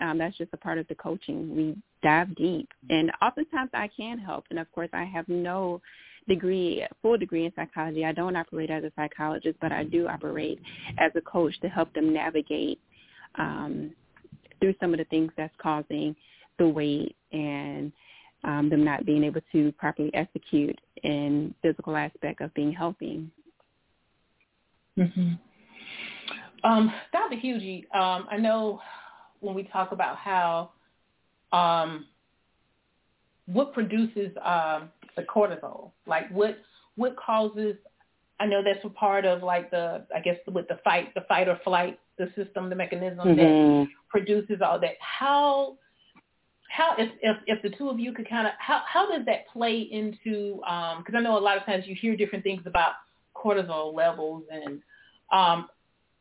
Um, 0.02 0.18
that's 0.18 0.38
just 0.38 0.50
a 0.54 0.58
part 0.58 0.80
of 0.80 0.88
the 0.88 0.96
coaching. 0.96 1.56
We 1.56 1.78
dive 2.02 2.36
deep, 2.36 2.70
and 2.90 3.12
oftentimes 3.22 3.70
I 3.74 3.88
can 3.96 4.18
help. 4.18 4.46
And 4.50 4.58
of 4.58 4.72
course, 4.72 4.90
I 4.92 5.04
have 5.04 5.30
no 5.30 5.82
degree, 6.28 6.86
full 7.04 7.18
degree 7.20 7.46
in 7.46 7.54
psychology. 7.56 8.04
I 8.04 8.14
don't 8.14 8.36
operate 8.36 8.72
as 8.72 8.84
a 8.84 8.92
psychologist, 8.96 9.58
but 9.62 9.72
I 9.72 9.84
do 9.84 10.08
operate 10.08 10.60
as 10.98 11.12
a 11.16 11.22
coach 11.22 11.54
to 11.62 11.70
help 11.70 11.94
them 11.94 12.12
navigate 12.12 12.80
um, 13.38 13.92
through 14.60 14.74
some 14.80 14.92
of 14.92 14.98
the 14.98 15.06
things 15.06 15.32
that's 15.38 15.54
causing 15.62 16.16
the 16.58 16.68
weight 16.68 17.16
and 17.32 17.92
um, 18.44 18.70
them 18.70 18.84
not 18.84 19.06
being 19.06 19.24
able 19.24 19.42
to 19.52 19.72
properly 19.74 20.14
execute 20.14 20.80
in 21.04 21.54
physical 21.62 21.96
aspect 21.96 22.42
of 22.42 22.54
being 22.54 22.72
healthy. 22.72 23.28
Mm-hmm. 24.98 25.34
Um, 26.64 26.94
Dr. 27.12 27.36
Hugie, 27.36 27.84
um, 27.96 28.28
I 28.30 28.38
know 28.38 28.80
when 29.40 29.56
we 29.56 29.64
talk 29.64 29.92
about 29.92 30.18
how 30.18 30.72
um, 31.52 32.06
what 33.46 33.74
produces 33.74 34.32
um, 34.44 34.90
the 35.16 35.24
cortisol, 35.24 35.92
like 36.08 36.30
what 36.32 36.58
what 36.96 37.16
causes. 37.18 37.76
I 38.40 38.46
know 38.48 38.62
that's 38.64 38.84
a 38.84 38.90
part 38.90 39.26
of 39.26 39.44
like 39.44 39.72
the 39.72 40.06
I 40.16 40.20
guess 40.20 40.38
with 40.52 40.68
the 40.68 40.80
fight, 40.84 41.14
the 41.14 41.22
fight 41.28 41.48
or 41.48 41.60
flight 41.64 42.00
the 42.18 42.32
system, 42.36 42.70
the 42.70 42.76
mechanism 42.76 43.20
mm-hmm. 43.20 43.36
that 43.36 43.88
produces 44.10 44.58
all 44.66 44.80
that. 44.80 44.96
How 45.00 45.78
how 46.70 46.96
if, 46.98 47.10
if 47.22 47.38
if 47.48 47.62
the 47.62 47.70
two 47.78 47.90
of 47.90 48.00
you 48.00 48.12
could 48.12 48.30
kind 48.30 48.48
of 48.48 48.54
how 48.60 48.82
how 48.92 49.10
does 49.10 49.26
that 49.26 49.48
play 49.52 49.80
into 49.80 50.56
because 50.56 51.14
um, 51.14 51.16
I 51.16 51.22
know 51.22 51.38
a 51.38 51.40
lot 51.40 51.58
of 51.58 51.66
times 51.66 51.86
you 51.88 51.96
hear 51.96 52.16
different 52.16 52.44
things 52.44 52.64
about 52.66 52.94
cortisol 53.36 53.94
levels 53.94 54.44
and 54.52 54.82
um, 55.32 55.68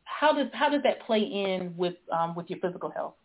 how 0.03 0.33
does 0.33 0.47
how 0.53 0.69
does 0.69 0.81
that 0.83 1.05
play 1.05 1.19
in 1.19 1.73
with 1.75 1.95
um, 2.11 2.35
with 2.35 2.49
your 2.49 2.59
physical 2.59 2.89
health? 2.89 3.15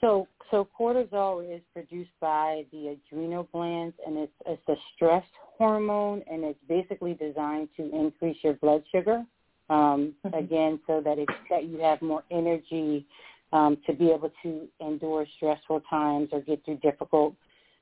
So 0.00 0.28
so 0.50 0.66
cortisol 0.78 1.44
is 1.54 1.60
produced 1.74 2.10
by 2.20 2.64
the 2.72 2.96
adrenal 3.12 3.48
glands 3.52 3.96
and 4.06 4.16
it's 4.16 4.32
it's 4.46 4.68
a 4.68 4.76
stress 4.94 5.24
hormone 5.58 6.22
and 6.30 6.44
it's 6.44 6.58
basically 6.68 7.14
designed 7.14 7.68
to 7.76 7.90
increase 7.94 8.36
your 8.42 8.54
blood 8.54 8.82
sugar 8.92 9.24
um, 9.70 10.14
mm-hmm. 10.24 10.34
again, 10.34 10.80
so 10.86 11.02
that 11.04 11.18
it, 11.18 11.28
that 11.50 11.64
you 11.64 11.78
have 11.78 12.00
more 12.00 12.22
energy 12.30 13.06
um, 13.52 13.78
to 13.86 13.92
be 13.94 14.10
able 14.10 14.30
to 14.42 14.68
endure 14.80 15.26
stressful 15.36 15.82
times 15.88 16.28
or 16.32 16.40
get 16.40 16.64
through 16.64 16.78
difficult 16.78 17.34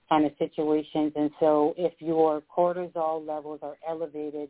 kind 0.09 0.25
of 0.25 0.33
situations. 0.39 1.13
And 1.17 1.31
so, 1.41 1.75
if 1.77 1.93
your 1.99 2.43
cortisol 2.55 3.27
levels 3.27 3.61
are 3.63 3.77
elevated, 3.89 4.49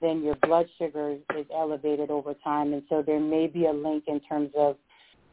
then 0.00 0.22
your 0.22 0.34
blood 0.42 0.66
sugar 0.78 1.16
is 1.36 1.46
elevated 1.54 2.10
over 2.10 2.34
time. 2.34 2.72
And 2.72 2.82
so, 2.88 3.02
there 3.06 3.20
may 3.20 3.46
be 3.46 3.66
a 3.66 3.72
link 3.72 4.04
in 4.08 4.20
terms 4.20 4.50
of, 4.56 4.76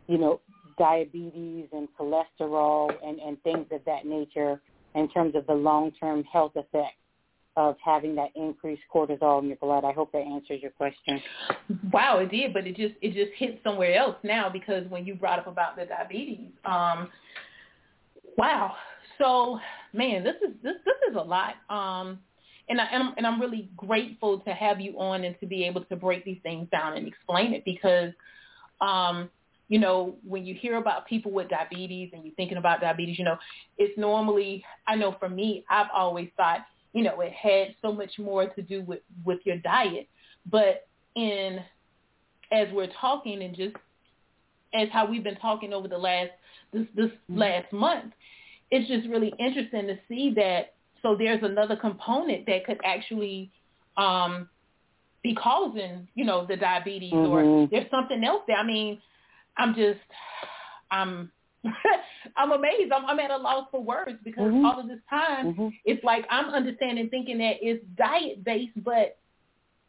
you 0.07 0.17
know, 0.17 0.41
diabetes 0.77 1.67
and 1.71 1.87
cholesterol 1.99 2.91
and, 3.03 3.19
and 3.19 3.41
things 3.43 3.65
of 3.71 3.81
that 3.85 4.05
nature 4.05 4.61
in 4.93 5.09
terms 5.09 5.35
of 5.35 5.47
the 5.47 5.53
long-term 5.53 6.23
health 6.25 6.51
effects 6.55 6.97
of 7.57 7.75
having 7.83 8.15
that 8.15 8.29
increased 8.35 8.81
cortisol 8.93 9.41
in 9.41 9.47
your 9.47 9.57
blood. 9.57 9.85
I 9.85 9.93
hope 9.93 10.11
that 10.11 10.19
answers 10.19 10.61
your 10.61 10.71
question. 10.71 11.21
Wow, 11.91 12.19
it 12.19 12.31
did, 12.31 12.53
but 12.53 12.67
it 12.67 12.75
just 12.75 12.95
it 13.01 13.13
just 13.13 13.31
hit 13.37 13.61
somewhere 13.63 13.95
else 13.95 14.15
now 14.23 14.49
because 14.49 14.85
when 14.89 15.05
you 15.05 15.15
brought 15.15 15.39
up 15.39 15.47
about 15.47 15.75
the 15.75 15.85
diabetes, 15.85 16.51
um, 16.65 17.09
wow. 18.37 18.75
So, 19.17 19.59
man, 19.93 20.23
this 20.23 20.35
is 20.45 20.53
this 20.61 20.75
this 20.85 20.95
is 21.09 21.15
a 21.15 21.21
lot. 21.21 21.55
Um, 21.69 22.19
and 22.67 22.81
I 22.81 22.85
and 22.91 23.03
I'm, 23.03 23.13
and 23.17 23.27
I'm 23.27 23.39
really 23.39 23.69
grateful 23.77 24.39
to 24.39 24.53
have 24.53 24.81
you 24.81 24.99
on 24.99 25.23
and 25.23 25.39
to 25.39 25.45
be 25.45 25.63
able 25.63 25.85
to 25.85 25.95
break 25.95 26.25
these 26.25 26.39
things 26.43 26.67
down 26.71 26.97
and 26.97 27.07
explain 27.07 27.53
it 27.53 27.63
because 27.63 28.11
um 28.81 29.29
you 29.67 29.79
know, 29.79 30.15
when 30.23 30.45
you 30.45 30.53
hear 30.53 30.77
about 30.77 31.07
people 31.07 31.31
with 31.31 31.49
diabetes 31.49 32.11
and 32.13 32.23
you're 32.23 32.35
thinking 32.35 32.57
about 32.57 32.81
diabetes, 32.81 33.17
you 33.17 33.25
know, 33.25 33.37
it's 33.77 33.97
normally, 33.97 34.63
I 34.87 34.95
know 34.95 35.15
for 35.19 35.27
me, 35.27 35.65
I've 35.69 35.87
always 35.93 36.29
thought 36.37 36.59
you 36.95 37.03
know, 37.03 37.19
it 37.19 37.33
had 37.33 37.75
so 37.81 37.91
much 37.91 38.17
more 38.17 38.47
to 38.47 38.61
do 38.61 38.81
with, 38.81 39.01
with 39.25 39.39
your 39.43 39.57
diet. 39.57 40.07
But 40.49 40.87
in, 41.15 41.59
as 42.53 42.69
we're 42.71 42.89
talking 43.01 43.43
and 43.43 43.53
just 43.53 43.75
as 44.73 44.87
how 44.93 45.05
we've 45.05 45.23
been 45.23 45.35
talking 45.35 45.73
over 45.73 45.89
the 45.89 45.97
last, 45.97 46.31
this, 46.71 46.87
this 46.95 47.07
mm-hmm. 47.07 47.37
last 47.37 47.73
month, 47.73 48.13
it's 48.71 48.87
just 48.87 49.09
really 49.09 49.33
interesting 49.37 49.87
to 49.87 49.99
see 50.07 50.33
that. 50.37 50.73
So 51.01 51.15
there's 51.17 51.43
another 51.43 51.75
component 51.75 52.45
that 52.45 52.65
could 52.65 52.79
actually, 52.85 53.51
um, 53.97 54.47
be 55.21 55.35
causing, 55.35 56.07
you 56.15 56.23
know, 56.23 56.45
the 56.45 56.55
diabetes 56.55 57.11
mm-hmm. 57.11 57.31
or 57.31 57.67
there's 57.71 57.89
something 57.91 58.23
else 58.23 58.43
there. 58.47 58.57
I 58.57 58.63
mean, 58.63 59.01
I'm 59.57 59.75
just, 59.75 59.99
I'm 60.91 61.29
I'm 62.35 62.51
amazed. 62.51 62.91
I'm, 62.91 63.05
I'm 63.05 63.19
at 63.19 63.31
a 63.31 63.37
loss 63.37 63.67
for 63.71 63.81
words 63.81 64.17
because 64.23 64.45
mm-hmm. 64.45 64.65
all 64.65 64.79
of 64.79 64.87
this 64.87 64.99
time, 65.09 65.53
mm-hmm. 65.53 65.67
it's 65.85 66.03
like 66.03 66.25
I'm 66.29 66.49
understanding, 66.49 67.09
thinking 67.09 67.37
that 67.39 67.55
it's 67.61 67.83
diet 67.97 68.43
based, 68.43 68.83
but 68.83 69.17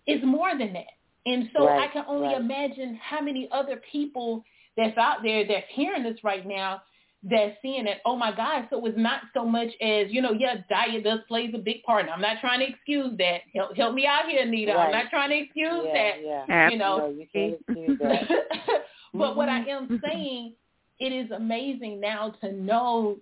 it's 0.07 0.25
more 0.25 0.51
than 0.57 0.73
that. 0.75 0.95
And 1.27 1.51
so 1.57 1.67
right. 1.67 1.89
I 1.89 1.93
can 1.93 2.05
only 2.07 2.29
right. 2.29 2.41
imagine 2.41 2.99
how 3.03 3.21
many 3.21 3.49
other 3.53 3.81
people 3.91 4.45
that's 4.77 4.97
out 4.97 5.23
there 5.23 5.47
that's 5.47 5.67
hearing 5.71 6.03
this 6.03 6.23
right 6.23 6.47
now 6.47 6.83
that's 7.29 7.57
seeing 7.61 7.87
it. 7.87 7.99
Oh 8.05 8.15
my 8.15 8.35
God! 8.35 8.69
So 8.71 8.85
it's 8.87 8.97
not 8.97 9.23
so 9.35 9.45
much 9.45 9.69
as 9.81 10.07
you 10.11 10.23
know. 10.23 10.33
Yeah, 10.33 10.57
diet 10.69 11.03
does 11.03 11.21
plays 11.27 11.51
a 11.55 11.59
big 11.59 11.83
part. 11.83 12.07
I'm 12.13 12.21
not 12.21 12.37
trying 12.41 12.61
to 12.61 12.67
excuse 12.69 13.17
that. 13.19 13.41
Help 13.55 13.77
help 13.77 13.95
me 13.95 14.07
out 14.07 14.29
here, 14.29 14.43
Anita. 14.43 14.75
Right. 14.75 14.87
I'm 14.87 14.93
not 14.93 15.11
trying 15.11 15.31
to 15.31 15.37
excuse 15.37 15.87
yeah, 15.87 15.93
that. 15.93 16.47
Yeah. 16.49 16.71
You 16.71 16.79
know. 16.79 16.99
No, 16.99 17.09
you 17.09 17.27
can't 17.33 17.55
excuse 17.55 17.99
that. 18.01 18.29
but 19.15 19.35
what 19.35 19.49
I 19.49 19.61
am 19.67 20.01
saying 20.07 20.55
it 20.99 21.13
is 21.13 21.31
amazing 21.31 22.01
now 22.01 22.35
to 22.41 22.53
know 22.53 23.17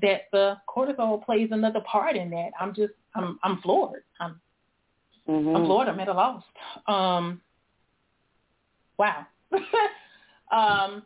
that 0.00 0.22
the 0.32 0.56
cortisol 0.68 1.24
plays 1.24 1.48
another 1.52 1.80
part 1.80 2.16
in 2.16 2.30
that. 2.30 2.50
I'm 2.60 2.74
just 2.74 2.92
I'm 3.14 3.38
I'm 3.42 3.60
floored. 3.60 4.04
I'm 4.20 4.40
mm-hmm. 5.28 5.56
I'm 5.56 5.64
floored. 5.64 5.88
I'm 5.88 6.00
at 6.00 6.08
a 6.08 6.12
loss. 6.12 6.42
Um, 6.86 7.40
wow. 8.98 9.26
um, 10.52 11.02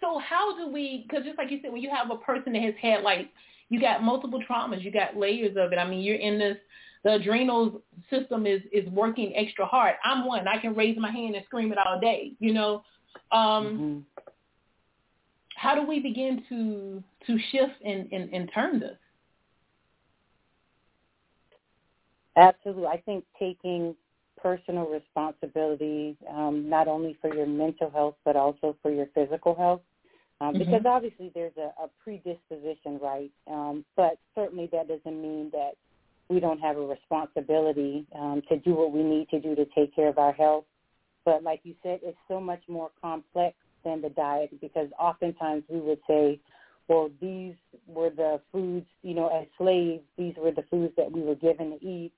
so 0.00 0.18
how 0.18 0.56
do 0.56 0.72
we? 0.72 1.06
Because 1.08 1.24
just 1.24 1.38
like 1.38 1.50
you 1.50 1.60
said, 1.62 1.72
when 1.72 1.82
you 1.82 1.90
have 1.90 2.10
a 2.10 2.16
person 2.16 2.52
that 2.52 2.62
has 2.62 2.74
had 2.80 3.02
like 3.02 3.30
you 3.68 3.80
got 3.80 4.02
multiple 4.02 4.42
traumas, 4.48 4.82
you 4.82 4.90
got 4.90 5.16
layers 5.16 5.56
of 5.56 5.72
it. 5.72 5.78
I 5.78 5.88
mean, 5.88 6.00
you're 6.00 6.16
in 6.16 6.38
this. 6.38 6.56
The 7.04 7.14
adrenal 7.14 7.80
system 8.10 8.44
is 8.44 8.60
is 8.72 8.88
working 8.90 9.32
extra 9.36 9.64
hard. 9.64 9.94
I'm 10.04 10.26
one. 10.26 10.48
I 10.48 10.58
can 10.58 10.74
raise 10.74 10.98
my 10.98 11.10
hand 11.10 11.36
and 11.36 11.44
scream 11.46 11.72
it 11.72 11.78
all 11.78 12.00
day. 12.00 12.32
You 12.38 12.52
know. 12.52 12.82
Um, 13.32 13.66
mm-hmm. 13.66 13.98
How 15.56 15.74
do 15.74 15.86
we 15.86 15.98
begin 15.98 16.44
to 16.48 17.02
to 17.26 17.38
shift 17.50 17.82
and, 17.84 18.10
and, 18.12 18.32
and 18.32 18.50
turn 18.54 18.78
this? 18.78 18.96
Absolutely. 22.36 22.86
I 22.86 22.98
think 22.98 23.24
taking 23.38 23.96
personal 24.40 24.86
responsibility, 24.86 26.16
um, 26.30 26.68
not 26.68 26.86
only 26.86 27.16
for 27.20 27.34
your 27.34 27.46
mental 27.46 27.90
health, 27.90 28.14
but 28.24 28.36
also 28.36 28.76
for 28.82 28.92
your 28.92 29.06
physical 29.14 29.54
health. 29.56 29.80
Um, 30.40 30.54
mm-hmm. 30.54 30.58
Because 30.58 30.82
obviously 30.86 31.32
there's 31.34 31.56
a, 31.56 31.72
a 31.82 31.88
predisposition, 32.02 33.00
right? 33.02 33.32
Um, 33.50 33.84
but 33.96 34.18
certainly 34.36 34.68
that 34.70 34.86
doesn't 34.86 35.20
mean 35.20 35.50
that 35.52 35.72
we 36.28 36.38
don't 36.38 36.60
have 36.60 36.76
a 36.76 36.86
responsibility 36.86 38.06
um, 38.14 38.42
to 38.48 38.58
do 38.58 38.74
what 38.74 38.92
we 38.92 39.02
need 39.02 39.28
to 39.30 39.40
do 39.40 39.56
to 39.56 39.64
take 39.74 39.94
care 39.94 40.08
of 40.08 40.18
our 40.18 40.32
health. 40.32 40.64
But 41.28 41.42
like 41.42 41.60
you 41.62 41.74
said, 41.82 42.00
it's 42.02 42.16
so 42.26 42.40
much 42.40 42.62
more 42.68 42.90
complex 43.02 43.54
than 43.84 44.00
the 44.00 44.08
diet 44.08 44.50
because 44.62 44.88
oftentimes 44.98 45.62
we 45.68 45.78
would 45.78 45.98
say, 46.08 46.40
well, 46.88 47.10
these 47.20 47.52
were 47.86 48.08
the 48.08 48.40
foods, 48.50 48.86
you 49.02 49.12
know, 49.12 49.28
as 49.28 49.46
slaves, 49.58 50.02
these 50.16 50.32
were 50.38 50.52
the 50.52 50.64
foods 50.70 50.94
that 50.96 51.12
we 51.12 51.20
were 51.20 51.34
given 51.34 51.78
to 51.78 51.86
eat. 51.86 52.12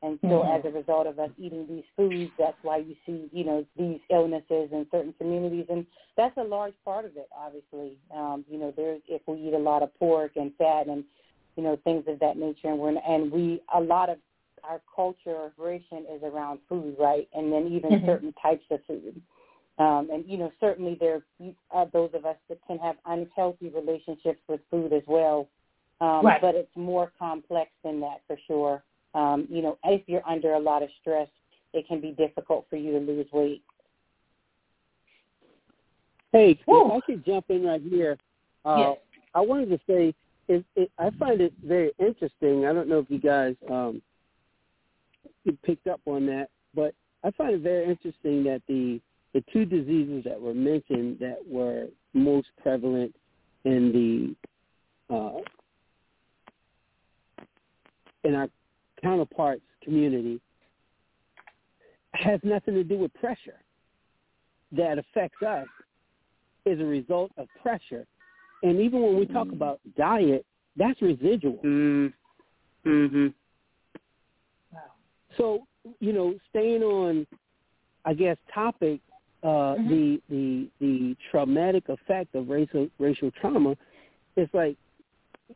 And 0.00 0.16
so 0.22 0.28
mm-hmm. 0.28 0.56
as 0.56 0.72
a 0.72 0.76
result 0.76 1.08
of 1.08 1.18
us 1.18 1.30
eating 1.38 1.66
these 1.68 1.82
foods, 1.96 2.30
that's 2.38 2.56
why 2.62 2.76
you 2.76 2.94
see, 3.04 3.28
you 3.32 3.44
know, 3.44 3.66
these 3.76 3.98
illnesses 4.10 4.68
in 4.70 4.86
certain 4.92 5.12
communities. 5.18 5.66
And 5.68 5.84
that's 6.16 6.36
a 6.36 6.44
large 6.44 6.74
part 6.84 7.04
of 7.04 7.16
it, 7.16 7.28
obviously. 7.36 7.98
Um, 8.14 8.44
you 8.48 8.58
know, 8.58 8.72
there's, 8.76 9.00
if 9.08 9.22
we 9.26 9.40
eat 9.40 9.54
a 9.54 9.58
lot 9.58 9.82
of 9.82 9.92
pork 9.98 10.36
and 10.36 10.52
fat 10.56 10.86
and, 10.86 11.02
you 11.56 11.64
know, 11.64 11.76
things 11.82 12.04
of 12.06 12.20
that 12.20 12.36
nature. 12.36 12.68
And 12.68 12.78
we're, 12.78 12.96
and 12.96 13.32
we, 13.32 13.60
a 13.74 13.80
lot 13.80 14.08
of 14.08 14.18
our 14.68 14.80
culture 14.94 15.50
vibration 15.56 16.06
is 16.14 16.22
around 16.22 16.60
food, 16.68 16.96
right? 16.98 17.28
And 17.34 17.52
then 17.52 17.68
even 17.68 17.90
mm-hmm. 17.90 18.06
certain 18.06 18.34
types 18.42 18.64
of 18.70 18.80
food. 18.86 19.20
Um, 19.78 20.08
and, 20.12 20.24
you 20.26 20.38
know, 20.38 20.52
certainly 20.60 20.96
there 21.00 21.22
are 21.70 21.86
those 21.92 22.10
of 22.14 22.26
us 22.26 22.36
that 22.48 22.58
can 22.66 22.78
have 22.78 22.96
unhealthy 23.06 23.70
relationships 23.70 24.40
with 24.48 24.60
food 24.70 24.92
as 24.92 25.02
well. 25.06 25.48
Um, 26.00 26.26
right. 26.26 26.40
But 26.40 26.54
it's 26.54 26.76
more 26.76 27.12
complex 27.18 27.70
than 27.82 28.00
that 28.00 28.22
for 28.26 28.36
sure 28.46 28.82
um, 29.14 29.46
you 29.50 29.62
know, 29.62 29.78
if 29.84 30.02
you're 30.06 30.26
under 30.26 30.54
a 30.54 30.58
lot 30.58 30.82
of 30.82 30.88
stress, 31.00 31.28
it 31.72 31.86
can 31.86 32.00
be 32.00 32.12
difficult 32.12 32.66
for 32.70 32.76
you 32.76 32.92
to 32.92 32.98
lose 32.98 33.26
weight. 33.32 33.62
Hey, 36.32 36.52
if 36.52 36.92
I 36.92 37.00
could 37.04 37.24
jump 37.26 37.46
in 37.50 37.64
right 37.64 37.82
here, 37.82 38.16
uh, 38.64 38.76
yes. 38.78 38.98
I 39.34 39.40
wanted 39.40 39.68
to 39.70 39.78
say 39.86 40.14
it, 40.48 40.64
it, 40.76 40.90
I 40.98 41.10
find 41.18 41.42
it 41.42 41.52
very 41.62 41.92
interesting. 41.98 42.64
I 42.64 42.72
don't 42.72 42.88
know 42.88 43.00
if 43.00 43.10
you 43.10 43.18
guys 43.18 43.54
um, 43.70 44.00
picked 45.64 45.86
up 45.86 46.00
on 46.06 46.26
that, 46.26 46.48
but 46.74 46.94
I 47.24 47.30
find 47.32 47.54
it 47.54 47.60
very 47.60 47.88
interesting 47.88 48.44
that 48.44 48.62
the 48.68 49.00
the 49.34 49.42
two 49.52 49.64
diseases 49.64 50.24
that 50.24 50.40
were 50.40 50.52
mentioned 50.52 51.18
that 51.20 51.38
were 51.46 51.86
most 52.12 52.48
prevalent 52.62 53.14
in 53.64 54.36
the 55.08 55.14
uh, 55.14 55.40
in 58.24 58.34
our 58.34 58.48
counterparts 59.02 59.62
community 59.82 60.40
has 62.12 62.40
nothing 62.42 62.74
to 62.74 62.84
do 62.84 62.98
with 62.98 63.12
pressure 63.14 63.58
that 64.70 64.98
affects 64.98 65.42
us 65.42 65.66
is 66.64 66.80
a 66.80 66.84
result 66.84 67.30
of 67.36 67.48
pressure. 67.62 68.06
And 68.62 68.80
even 68.80 69.02
when 69.02 69.18
we 69.18 69.26
talk 69.26 69.48
mm. 69.48 69.54
about 69.54 69.80
diet, 69.96 70.46
that's 70.76 71.00
residual. 71.02 71.58
Mm. 71.64 72.12
Mm-hmm. 72.86 73.26
So, 75.36 75.66
you 76.00 76.12
know, 76.12 76.34
staying 76.50 76.82
on, 76.82 77.26
I 78.04 78.14
guess, 78.14 78.36
topic, 78.52 79.00
uh, 79.42 79.46
mm-hmm. 79.46 79.88
the 79.88 80.22
the 80.30 80.68
the 80.80 81.16
traumatic 81.30 81.88
effect 81.88 82.34
of 82.34 82.48
racial 82.48 82.88
racial 82.98 83.30
trauma, 83.40 83.76
it's 84.36 84.52
like 84.54 84.76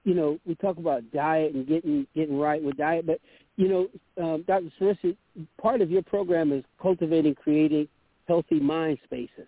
you 0.04 0.14
know, 0.14 0.38
we 0.46 0.54
talk 0.56 0.78
about 0.78 1.10
diet 1.12 1.54
and 1.54 1.66
getting 1.66 2.06
getting 2.14 2.38
right 2.38 2.62
with 2.62 2.76
diet, 2.76 3.06
but 3.06 3.20
you 3.56 3.68
know, 3.68 3.88
um, 4.22 4.44
Dr. 4.46 4.70
Cerrissa, 4.78 5.16
part 5.60 5.80
of 5.80 5.90
your 5.90 6.02
program 6.02 6.52
is 6.52 6.64
cultivating, 6.80 7.34
creating 7.34 7.88
healthy 8.28 8.60
mind 8.60 8.98
spaces. 9.04 9.46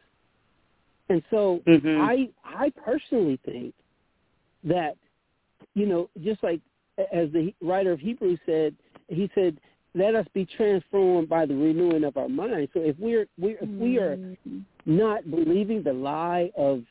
And 1.08 1.22
so 1.30 1.60
mm-hmm. 1.66 2.00
I 2.00 2.28
I 2.44 2.72
personally 2.84 3.38
think 3.44 3.74
that, 4.64 4.96
you 5.74 5.86
know, 5.86 6.08
just 6.22 6.42
like 6.42 6.60
as 7.12 7.30
the 7.32 7.52
writer 7.60 7.92
of 7.92 8.00
Hebrews 8.00 8.40
said, 8.46 8.74
he 9.08 9.30
said, 9.34 9.58
"Let 9.98 10.14
us 10.14 10.26
be 10.32 10.46
transformed 10.46 11.28
by 11.28 11.44
the 11.46 11.54
renewing 11.54 12.04
of 12.04 12.16
our 12.16 12.28
mind." 12.28 12.68
So 12.72 12.80
if 12.80 12.96
we're 12.98 13.26
we 13.38 13.50
if 13.60 13.68
we 13.68 13.98
are 13.98 14.16
mm-hmm. 14.16 14.60
not 14.86 15.30
believing 15.30 15.82
the 15.82 15.92
lie 15.92 16.50
of 16.56 16.82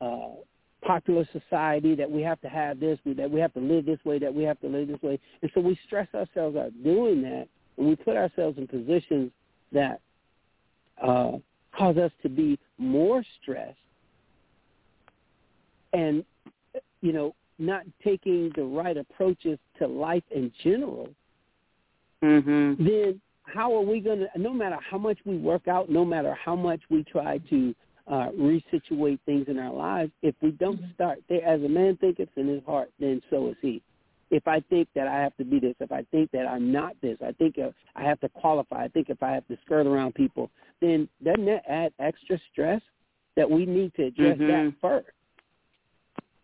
uh, 0.00 0.34
popular 0.82 1.28
society 1.32 1.94
that 1.94 2.10
we 2.10 2.22
have 2.22 2.40
to 2.40 2.48
have 2.48 2.80
this, 2.80 2.98
that 3.04 3.30
we 3.30 3.40
have 3.40 3.52
to 3.54 3.60
live 3.60 3.84
this 3.86 4.02
way, 4.04 4.18
that 4.18 4.34
we 4.34 4.42
have 4.44 4.58
to 4.60 4.68
live 4.68 4.88
this 4.88 5.02
way. 5.02 5.18
And 5.42 5.50
so 5.54 5.60
we 5.60 5.78
stress 5.86 6.08
ourselves 6.14 6.56
out 6.56 6.72
doing 6.82 7.22
that, 7.22 7.48
and 7.76 7.86
we 7.88 7.96
put 7.96 8.16
ourselves 8.16 8.58
in 8.58 8.66
positions 8.66 9.30
that 9.72 10.00
uh, 11.02 11.32
cause 11.76 11.96
us 11.96 12.12
to 12.22 12.28
be 12.28 12.58
more 12.78 13.22
stressed 13.40 13.76
and, 15.92 16.24
you 17.00 17.12
know, 17.12 17.34
not 17.58 17.82
taking 18.02 18.50
the 18.56 18.62
right 18.62 18.96
approaches 18.96 19.58
to 19.78 19.86
life 19.86 20.24
in 20.30 20.50
general, 20.62 21.08
mm-hmm. 22.22 22.84
then 22.84 23.20
how 23.44 23.74
are 23.74 23.82
we 23.82 24.00
going 24.00 24.20
to, 24.20 24.28
no 24.38 24.52
matter 24.52 24.78
how 24.88 24.98
much 24.98 25.18
we 25.24 25.36
work 25.36 25.68
out, 25.68 25.90
no 25.90 26.04
matter 26.04 26.34
how 26.34 26.54
much 26.54 26.80
we 26.88 27.04
try 27.04 27.38
to 27.50 27.74
uh, 28.06 28.28
resituate 28.30 29.18
things 29.24 29.46
in 29.48 29.58
our 29.58 29.72
lives. 29.72 30.10
If 30.22 30.34
we 30.42 30.50
don't 30.52 30.80
mm-hmm. 30.80 30.92
start 30.94 31.18
there, 31.28 31.44
as 31.44 31.62
a 31.62 31.68
man 31.68 31.96
thinketh 31.96 32.28
in 32.36 32.48
his 32.48 32.62
heart, 32.64 32.90
then 32.98 33.22
so 33.30 33.48
is 33.48 33.56
he. 33.60 33.82
If 34.30 34.46
I 34.46 34.60
think 34.60 34.88
that 34.94 35.08
I 35.08 35.20
have 35.20 35.36
to 35.38 35.44
be 35.44 35.58
this, 35.58 35.74
if 35.80 35.90
I 35.90 36.04
think 36.10 36.30
that 36.32 36.46
I'm 36.46 36.70
not 36.70 36.94
this, 37.02 37.18
I 37.24 37.32
think 37.32 37.58
uh, 37.58 37.70
I 37.96 38.04
have 38.04 38.20
to 38.20 38.28
qualify, 38.28 38.84
I 38.84 38.88
think 38.88 39.10
if 39.10 39.22
I 39.22 39.32
have 39.32 39.46
to 39.48 39.58
skirt 39.64 39.86
around 39.86 40.14
people, 40.14 40.50
then 40.80 41.08
doesn't 41.24 41.46
that 41.46 41.64
add 41.68 41.92
extra 41.98 42.38
stress 42.52 42.80
that 43.36 43.48
we 43.48 43.66
need 43.66 43.94
to 43.94 44.06
address 44.06 44.38
mm-hmm. 44.38 44.46
that 44.46 44.74
first? 44.80 45.08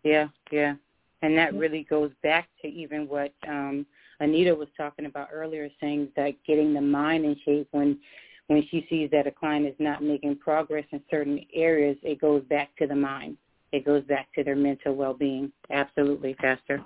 Yeah, 0.03 0.27
yeah. 0.51 0.75
And 1.21 1.37
that 1.37 1.53
really 1.53 1.83
goes 1.89 2.11
back 2.23 2.47
to 2.61 2.67
even 2.67 3.07
what 3.07 3.33
um 3.47 3.85
Anita 4.19 4.53
was 4.53 4.67
talking 4.75 5.05
about 5.05 5.29
earlier, 5.31 5.69
saying 5.79 6.09
that 6.15 6.33
getting 6.45 6.73
the 6.73 6.81
mind 6.81 7.25
in 7.25 7.35
shape 7.45 7.67
when 7.71 7.99
when 8.47 8.65
she 8.71 8.87
sees 8.89 9.09
that 9.11 9.27
a 9.27 9.31
client 9.31 9.65
is 9.67 9.75
not 9.77 10.01
making 10.01 10.37
progress 10.37 10.85
in 10.91 11.01
certain 11.11 11.45
areas, 11.53 11.97
it 12.01 12.21
goes 12.21 12.43
back 12.45 12.73
to 12.77 12.87
the 12.87 12.95
mind. 12.95 13.37
It 13.73 13.85
goes 13.85 14.03
back 14.05 14.29
to 14.35 14.43
their 14.43 14.55
mental 14.55 14.95
well-being. 14.95 15.51
Absolutely, 15.69 16.33
Pastor. 16.35 16.81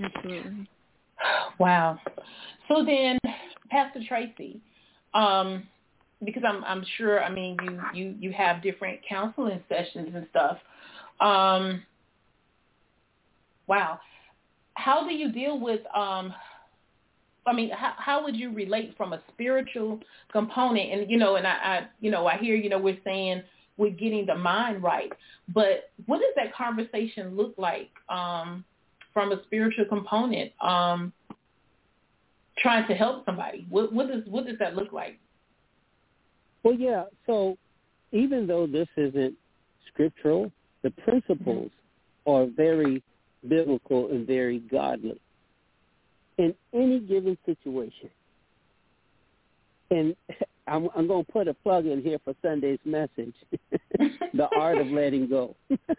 Absolutely. 0.00 0.68
Wow. 1.58 1.98
So 2.68 2.84
then, 2.84 3.18
Pastor 3.68 4.00
Tracy, 4.08 4.60
um, 5.14 5.64
because 6.24 6.42
I'm 6.46 6.64
I'm 6.64 6.84
sure 6.96 7.22
I 7.22 7.30
mean 7.30 7.56
you 7.62 7.80
you 7.92 8.14
you 8.20 8.32
have 8.32 8.62
different 8.62 9.00
counseling 9.08 9.62
sessions 9.68 10.10
and 10.14 10.26
stuff. 10.30 10.58
Um, 11.20 11.82
wow. 13.66 13.98
How 14.74 15.06
do 15.06 15.14
you 15.14 15.30
deal 15.32 15.58
with 15.58 15.80
um, 15.94 16.34
I 17.46 17.52
mean, 17.52 17.70
how, 17.70 17.94
how 17.96 18.24
would 18.24 18.36
you 18.36 18.52
relate 18.52 18.94
from 18.96 19.12
a 19.12 19.20
spiritual 19.32 20.00
component? 20.30 20.92
And 20.92 21.10
you 21.10 21.18
know, 21.18 21.36
and 21.36 21.46
I, 21.46 21.50
I, 21.50 21.86
you 22.00 22.10
know, 22.10 22.26
I 22.26 22.38
hear 22.38 22.54
you 22.54 22.68
know 22.68 22.78
we're 22.78 22.98
saying 23.04 23.42
we're 23.76 23.90
getting 23.90 24.26
the 24.26 24.34
mind 24.34 24.82
right, 24.82 25.12
but 25.52 25.90
what 26.06 26.18
does 26.18 26.32
that 26.36 26.54
conversation 26.54 27.36
look 27.36 27.54
like 27.58 27.90
um, 28.08 28.64
from 29.12 29.32
a 29.32 29.42
spiritual 29.44 29.86
component? 29.86 30.52
Um, 30.60 31.12
trying 32.58 32.86
to 32.86 32.94
help 32.94 33.24
somebody, 33.24 33.66
what, 33.70 33.92
what 33.92 34.08
does 34.08 34.22
what 34.26 34.46
does 34.46 34.58
that 34.58 34.76
look 34.76 34.92
like? 34.92 35.18
Well, 36.62 36.74
yeah. 36.74 37.04
So 37.26 37.56
even 38.12 38.46
though 38.46 38.66
this 38.66 38.88
isn't 38.96 39.34
scriptural, 39.88 40.52
the 40.82 40.90
principles 40.90 41.70
mm-hmm. 42.26 42.30
are 42.30 42.46
very 42.56 43.02
biblical 43.48 44.10
and 44.10 44.26
very 44.26 44.58
godly 44.58 45.20
in 46.38 46.54
any 46.72 47.00
given 47.00 47.36
situation. 47.44 48.10
And 49.90 50.16
I'm, 50.68 50.88
I'm 50.96 51.08
going 51.08 51.24
to 51.24 51.32
put 51.32 51.48
a 51.48 51.54
plug 51.54 51.86
in 51.86 52.02
here 52.02 52.18
for 52.24 52.34
Sunday's 52.40 52.78
message, 52.84 53.34
the 53.98 54.48
art 54.56 54.78
of 54.78 54.86
letting 54.86 55.28
go. 55.28 55.56
that's, 55.68 55.98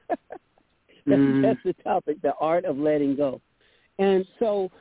mm. 1.08 1.42
that's 1.42 1.60
the 1.66 1.74
topic, 1.84 2.22
the 2.22 2.34
art 2.40 2.64
of 2.64 2.78
letting 2.78 3.16
go. 3.16 3.42
And 4.00 4.26
so 4.40 4.72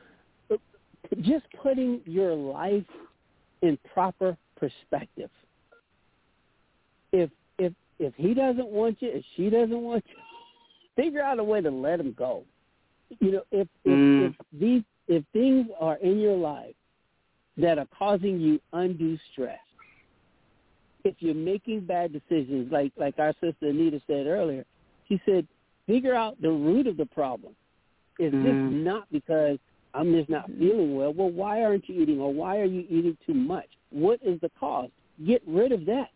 just 1.21 1.45
putting 1.61 2.01
your 2.05 2.33
life 2.33 2.85
in 3.61 3.77
proper 3.93 4.37
perspective. 4.55 5.29
If 7.11 7.29
if 7.59 7.73
if 7.99 8.13
he 8.15 8.33
doesn't 8.33 8.67
want 8.67 9.01
you, 9.01 9.09
if 9.09 9.23
she 9.35 9.49
doesn't 9.49 9.81
want 9.81 10.03
you, 10.07 10.15
figure 10.95 11.21
out 11.21 11.39
a 11.39 11.43
way 11.43 11.61
to 11.61 11.69
let 11.69 11.99
him 11.99 12.13
go. 12.17 12.43
You 13.19 13.31
know, 13.31 13.43
if 13.51 13.67
if, 13.85 13.99
Mm. 13.99 14.25
if 14.29 14.35
these 14.51 14.83
if 15.07 15.23
things 15.33 15.67
are 15.79 15.97
in 15.97 16.19
your 16.19 16.37
life 16.37 16.75
that 17.57 17.77
are 17.77 17.87
causing 17.97 18.39
you 18.39 18.59
undue 18.71 19.17
stress, 19.31 19.59
if 21.03 21.15
you're 21.19 21.35
making 21.35 21.81
bad 21.81 22.13
decisions, 22.13 22.71
like 22.71 22.91
like 22.97 23.19
our 23.19 23.33
sister 23.41 23.67
Anita 23.67 24.01
said 24.07 24.25
earlier, 24.27 24.65
she 25.07 25.21
said, 25.25 25.47
figure 25.85 26.15
out 26.15 26.41
the 26.41 26.49
root 26.49 26.87
of 26.87 26.97
the 26.97 27.05
problem. 27.05 27.55
Is 28.19 28.31
this 28.31 28.55
Mhm. 28.55 28.83
not 28.83 29.11
because 29.11 29.59
I'm 29.93 30.13
just 30.13 30.29
not 30.29 30.49
feeling 30.57 30.95
well? 30.95 31.13
Well, 31.13 31.29
why 31.29 31.63
aren't 31.63 31.87
you 31.89 32.01
eating, 32.01 32.19
or 32.19 32.33
why 32.33 32.59
are 32.59 32.65
you 32.65 32.85
eating 32.89 33.17
too 33.25 33.33
much? 33.33 33.67
What 33.89 34.19
is 34.23 34.39
the 34.39 34.49
cause? 34.59 34.89
Get 35.25 35.43
rid 35.45 35.71
of 35.71 35.85
that. 35.85 36.09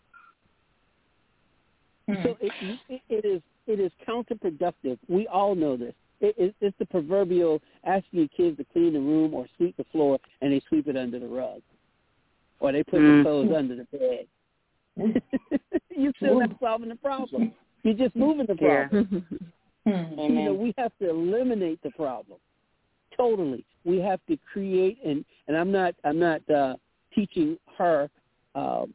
Hmm. 2.08 2.23
So 2.23 2.38
it, 2.39 2.54
it, 2.89 3.02
it 3.10 3.26
is 3.26 3.41
it 3.67 3.80
is 3.80 3.91
counterproductive. 4.08 4.97
We 5.10 5.28
all 5.28 5.54
know 5.54 5.76
this. 5.76 5.93
It, 6.19 6.36
it, 6.38 6.56
it's 6.62 6.77
the 6.80 6.86
proverbial 6.86 7.62
asking 7.84 8.19
your 8.19 8.27
kids 8.30 8.58
to 8.58 8.65
clean 8.73 8.93
the 8.93 8.99
room 8.99 9.34
or 9.34 9.45
sweep 9.58 9.77
the 9.77 9.86
floor, 9.91 10.19
and 10.41 10.51
they 10.51 10.62
sweep 10.67 10.88
it 10.88 10.97
under 10.97 11.19
the 11.19 11.27
rug, 11.27 11.62
or 12.60 12.71
they 12.71 12.84
put 12.84 13.01
Mm. 13.01 13.19
the 13.19 13.23
clothes 13.23 13.53
under 13.56 13.75
the 13.75 13.84
bed. 13.97 14.27
You're 15.95 16.13
still 16.17 16.39
not 16.39 16.51
solving 16.60 16.89
the 16.89 16.95
problem. 16.95 17.51
You're 17.84 17.93
just 17.93 18.15
moving 18.15 18.47
the 18.47 18.56
problem. 18.56 19.25
Hmm. 19.86 19.91
You 19.91 20.15
know, 20.17 20.23
Amen. 20.23 20.58
we 20.58 20.73
have 20.77 20.91
to 20.99 21.10
eliminate 21.10 21.82
the 21.84 21.91
problem. 21.91 22.39
Totally. 23.15 23.63
We 23.86 23.99
have 23.99 24.19
to 24.27 24.38
create 24.51 24.97
and 25.06 25.23
and 25.47 25.56
I'm 25.56 25.71
not 25.71 25.95
I'm 26.03 26.19
not 26.19 26.47
uh 26.49 26.75
teaching 27.15 27.58
her 27.77 28.10
um 28.53 28.93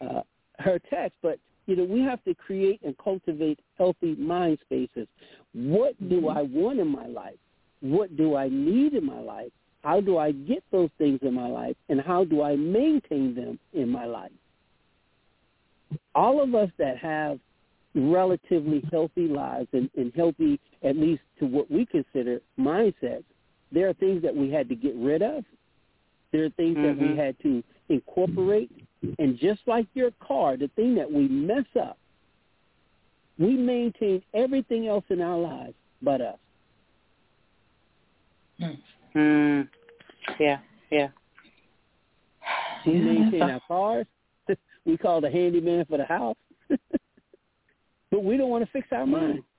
uh 0.00 0.22
her 0.58 0.80
text, 0.90 1.16
but 1.22 1.38
you 1.68 1.76
know, 1.76 1.84
we 1.84 2.00
have 2.00 2.24
to 2.24 2.34
create 2.34 2.80
and 2.82 2.96
cultivate 2.96 3.60
healthy 3.76 4.14
mind 4.14 4.58
spaces. 4.64 5.06
What 5.52 5.94
do 6.08 6.28
I 6.28 6.42
want 6.42 6.80
in 6.80 6.88
my 6.88 7.06
life? 7.06 7.36
What 7.80 8.16
do 8.16 8.36
I 8.36 8.48
need 8.48 8.94
in 8.94 9.04
my 9.04 9.20
life? 9.20 9.52
How 9.82 10.00
do 10.00 10.16
I 10.16 10.32
get 10.32 10.64
those 10.72 10.88
things 10.96 11.20
in 11.22 11.34
my 11.34 11.46
life? 11.46 11.76
And 11.90 12.00
how 12.00 12.24
do 12.24 12.42
I 12.42 12.56
maintain 12.56 13.34
them 13.34 13.58
in 13.74 13.90
my 13.90 14.06
life? 14.06 14.32
All 16.14 16.42
of 16.42 16.54
us 16.54 16.70
that 16.78 16.96
have 16.96 17.38
relatively 17.94 18.82
healthy 18.90 19.28
lives 19.28 19.68
and, 19.72 19.90
and 19.96 20.10
healthy, 20.16 20.58
at 20.82 20.96
least 20.96 21.22
to 21.38 21.46
what 21.46 21.70
we 21.70 21.84
consider 21.84 22.40
mindsets, 22.58 23.24
there 23.72 23.88
are 23.90 23.94
things 23.94 24.22
that 24.22 24.34
we 24.34 24.50
had 24.50 24.70
to 24.70 24.74
get 24.74 24.94
rid 24.96 25.22
of. 25.22 25.44
There 26.32 26.44
are 26.44 26.50
things 26.50 26.76
that 26.76 26.96
we 26.96 27.08
Mhm. 27.08 27.16
had 27.16 27.38
to 27.40 27.62
incorporate. 27.90 28.70
And 29.18 29.38
just 29.38 29.60
like 29.66 29.86
your 29.94 30.10
car, 30.20 30.56
the 30.56 30.68
thing 30.76 30.94
that 30.96 31.10
we 31.10 31.28
mess 31.28 31.64
up, 31.80 31.98
we 33.38 33.54
maintain 33.54 34.22
everything 34.34 34.88
else 34.88 35.04
in 35.10 35.20
our 35.20 35.38
lives 35.38 35.74
but 36.02 36.20
us. 36.20 36.38
Mm. 39.14 39.68
Yeah, 40.40 40.58
yeah. 40.90 41.08
We 42.86 42.94
maintain 42.94 43.42
our 43.42 43.60
cars. 43.68 44.06
we 44.84 44.96
call 44.96 45.20
the 45.20 45.30
handyman 45.30 45.84
for 45.86 45.98
the 45.98 46.04
house. 46.04 46.36
but 48.10 48.24
we 48.24 48.36
don't 48.36 48.50
want 48.50 48.64
to 48.64 48.70
fix 48.70 48.88
our 48.92 49.06
mind. 49.06 49.42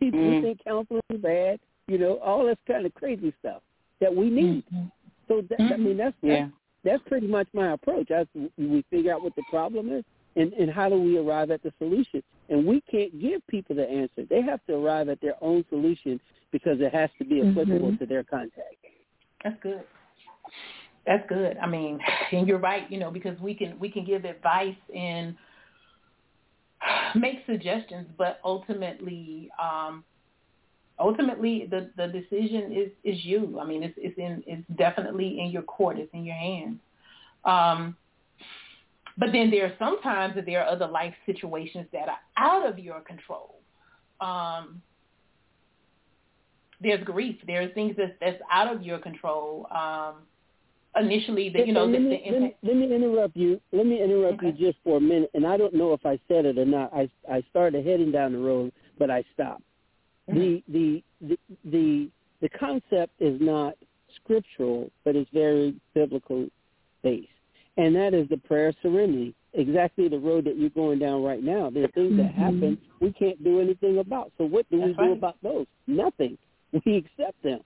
We, 0.00 0.10
we 0.10 0.18
Mm. 0.18 0.42
think 0.42 0.64
counseling 0.64 1.02
is 1.10 1.20
bad, 1.20 1.60
you 1.86 1.98
know, 1.98 2.16
all 2.18 2.44
this 2.46 2.56
kind 2.66 2.84
of 2.84 2.92
crazy 2.94 3.32
stuff 3.38 3.62
that 4.00 4.12
we 4.12 4.28
need. 4.28 4.64
Mhm. 4.72 4.90
So 5.28 5.42
that, 5.50 5.60
I 5.60 5.76
mean, 5.76 5.98
that's, 5.98 6.16
Yeah. 6.20 6.40
that's 6.40 6.52
that's 6.84 7.02
pretty 7.06 7.26
much 7.26 7.48
my 7.52 7.72
approach. 7.72 8.10
I, 8.10 8.26
we 8.58 8.84
figure 8.90 9.12
out 9.12 9.22
what 9.22 9.34
the 9.36 9.42
problem 9.50 9.92
is, 9.92 10.04
and 10.36 10.52
and 10.52 10.70
how 10.70 10.88
do 10.88 11.00
we 11.00 11.18
arrive 11.18 11.50
at 11.50 11.62
the 11.62 11.72
solution. 11.78 12.22
And 12.48 12.66
we 12.66 12.82
can't 12.90 13.18
give 13.20 13.46
people 13.48 13.74
the 13.74 13.88
answer. 13.88 14.24
They 14.28 14.42
have 14.42 14.60
to 14.66 14.74
arrive 14.74 15.08
at 15.08 15.20
their 15.20 15.36
own 15.40 15.64
solution 15.70 16.20
because 16.52 16.80
it 16.80 16.92
has 16.94 17.10
to 17.18 17.24
be 17.24 17.40
applicable 17.40 17.92
Mhm. 17.92 17.98
to 18.00 18.06
their 18.06 18.22
context. 18.24 18.78
That's 19.42 19.60
good. 19.60 19.84
That's 21.06 21.26
good. 21.28 21.56
I 21.58 21.66
mean, 21.66 22.00
and 22.32 22.46
you're 22.46 22.58
right, 22.58 22.90
you 22.90 22.98
know, 22.98 23.10
because 23.10 23.38
we 23.40 23.54
can 23.54 23.78
we 23.78 23.90
can 23.90 24.04
give 24.04 24.24
advice 24.24 24.76
and 24.94 25.36
make 27.14 27.44
suggestions, 27.46 28.08
but 28.18 28.40
ultimately, 28.44 29.50
um, 29.60 30.04
ultimately 31.04 31.68
the 31.70 31.90
the 31.96 32.06
decision 32.08 32.72
is 32.72 32.90
is 33.04 33.24
you. 33.24 33.58
I 33.60 33.64
mean, 33.66 33.82
it's 33.82 33.94
it's 33.98 34.18
in 34.18 34.42
it's 34.46 34.66
definitely 34.76 35.38
in 35.40 35.50
your 35.50 35.62
court. 35.62 35.98
It's 35.98 36.12
in 36.14 36.24
your 36.24 36.36
hands. 36.36 36.78
Um, 37.44 37.96
but 39.18 39.28
then 39.32 39.50
there 39.50 39.66
are 39.66 39.74
sometimes 39.78 40.34
that 40.34 40.46
there 40.46 40.62
are 40.62 40.68
other 40.68 40.86
life 40.86 41.14
situations 41.26 41.86
that 41.92 42.08
are 42.08 42.18
out 42.36 42.66
of 42.66 42.78
your 42.78 43.00
control. 43.00 43.60
Um, 44.20 44.82
there's 46.80 47.04
grief. 47.04 47.36
There's 47.46 47.72
things 47.74 47.94
that's 47.96 48.12
that's 48.20 48.40
out 48.50 48.74
of 48.74 48.82
your 48.82 48.98
control. 48.98 49.68
Um, 49.70 50.14
initially, 50.98 51.50
that 51.50 51.66
you 51.66 51.74
know, 51.74 51.86
the, 51.86 51.98
let, 51.98 52.02
the 52.02 52.08
me, 52.08 52.28
let, 52.30 52.40
me, 52.40 52.56
let 52.62 52.76
me 52.76 52.94
interrupt 52.96 53.36
you. 53.36 53.60
Let 53.72 53.86
me 53.86 54.02
interrupt 54.02 54.38
Okay. 54.38 54.56
you 54.58 54.66
just 54.66 54.78
for 54.82 54.96
a 54.96 55.00
minute. 55.00 55.30
And 55.34 55.46
I 55.46 55.56
don't 55.58 55.74
know 55.74 55.92
if 55.92 56.04
I 56.06 56.18
said 56.28 56.46
it 56.46 56.58
or 56.58 56.64
not. 56.64 56.92
I 56.94 57.08
I 57.30 57.42
started 57.50 57.86
heading 57.86 58.10
down 58.10 58.32
the 58.32 58.38
road, 58.38 58.72
but 58.98 59.10
I 59.10 59.22
stopped. 59.34 59.62
Mm-hmm. 60.30 60.38
The, 60.40 60.62
the 60.68 61.02
the 61.20 61.38
the 61.70 62.08
the 62.40 62.48
concept 62.58 63.12
is 63.20 63.38
not 63.40 63.74
scriptural, 64.16 64.90
but 65.04 65.16
it's 65.16 65.30
very 65.32 65.74
biblical 65.94 66.46
based, 67.02 67.28
and 67.76 67.94
that 67.96 68.14
is 68.14 68.28
the 68.28 68.38
prayer 68.38 68.68
of 68.68 68.76
serenity. 68.82 69.34
Exactly 69.52 70.08
the 70.08 70.18
road 70.18 70.44
that 70.46 70.58
you're 70.58 70.70
going 70.70 70.98
down 70.98 71.22
right 71.22 71.42
now. 71.42 71.70
There 71.70 71.84
are 71.84 71.88
things 71.88 72.16
that 72.16 72.32
Mhm. 72.32 72.34
happen 72.34 72.78
we 73.00 73.12
can't 73.12 73.42
do 73.44 73.60
anything 73.60 73.98
about. 73.98 74.32
So 74.38 74.44
what 74.44 74.68
do 74.70 74.78
we 74.80 74.86
That's 74.86 74.96
do 74.96 75.02
right. 75.04 75.12
about 75.16 75.36
those? 75.42 75.66
Nothing. 75.86 76.38
We 76.84 76.96
accept 76.96 77.40
them. 77.44 77.60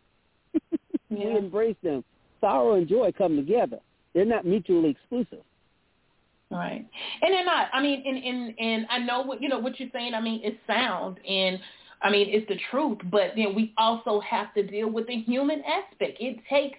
we 1.11 1.23
embrace 1.25 1.77
them. 1.83 2.05
Sorrow 2.43 2.75
and 2.75 2.87
joy 2.87 3.11
come 3.17 3.37
together. 3.37 3.79
They're 4.13 4.27
not 4.27 4.45
mutually 4.45 4.91
exclusive. 4.91 5.43
Right. 6.51 6.85
And 7.23 7.33
they're 7.35 7.45
not. 7.45 7.69
I 7.73 7.81
mean, 7.83 8.03
and 8.07 8.19
and 8.25 8.55
and 8.59 8.87
I 8.91 8.99
know 8.99 9.23
what 9.23 9.41
you 9.43 9.49
know 9.49 9.59
what 9.59 9.79
you're 9.81 9.89
saying. 9.93 10.13
I 10.15 10.21
mean, 10.21 10.41
it's 10.43 10.59
sound 10.67 11.19
and 11.27 11.59
I 12.03 12.11
mean 12.11 12.29
it's 12.31 12.47
the 12.49 12.59
truth, 12.71 12.99
but 13.11 13.33
then 13.37 13.55
we 13.55 13.73
also 13.77 14.21
have 14.21 14.55
to 14.55 14.63
deal 14.63 14.89
with 14.91 15.07
the 15.07 15.17
human 15.17 15.63
aspect. 15.65 16.19
It 16.21 16.39
takes 16.49 16.79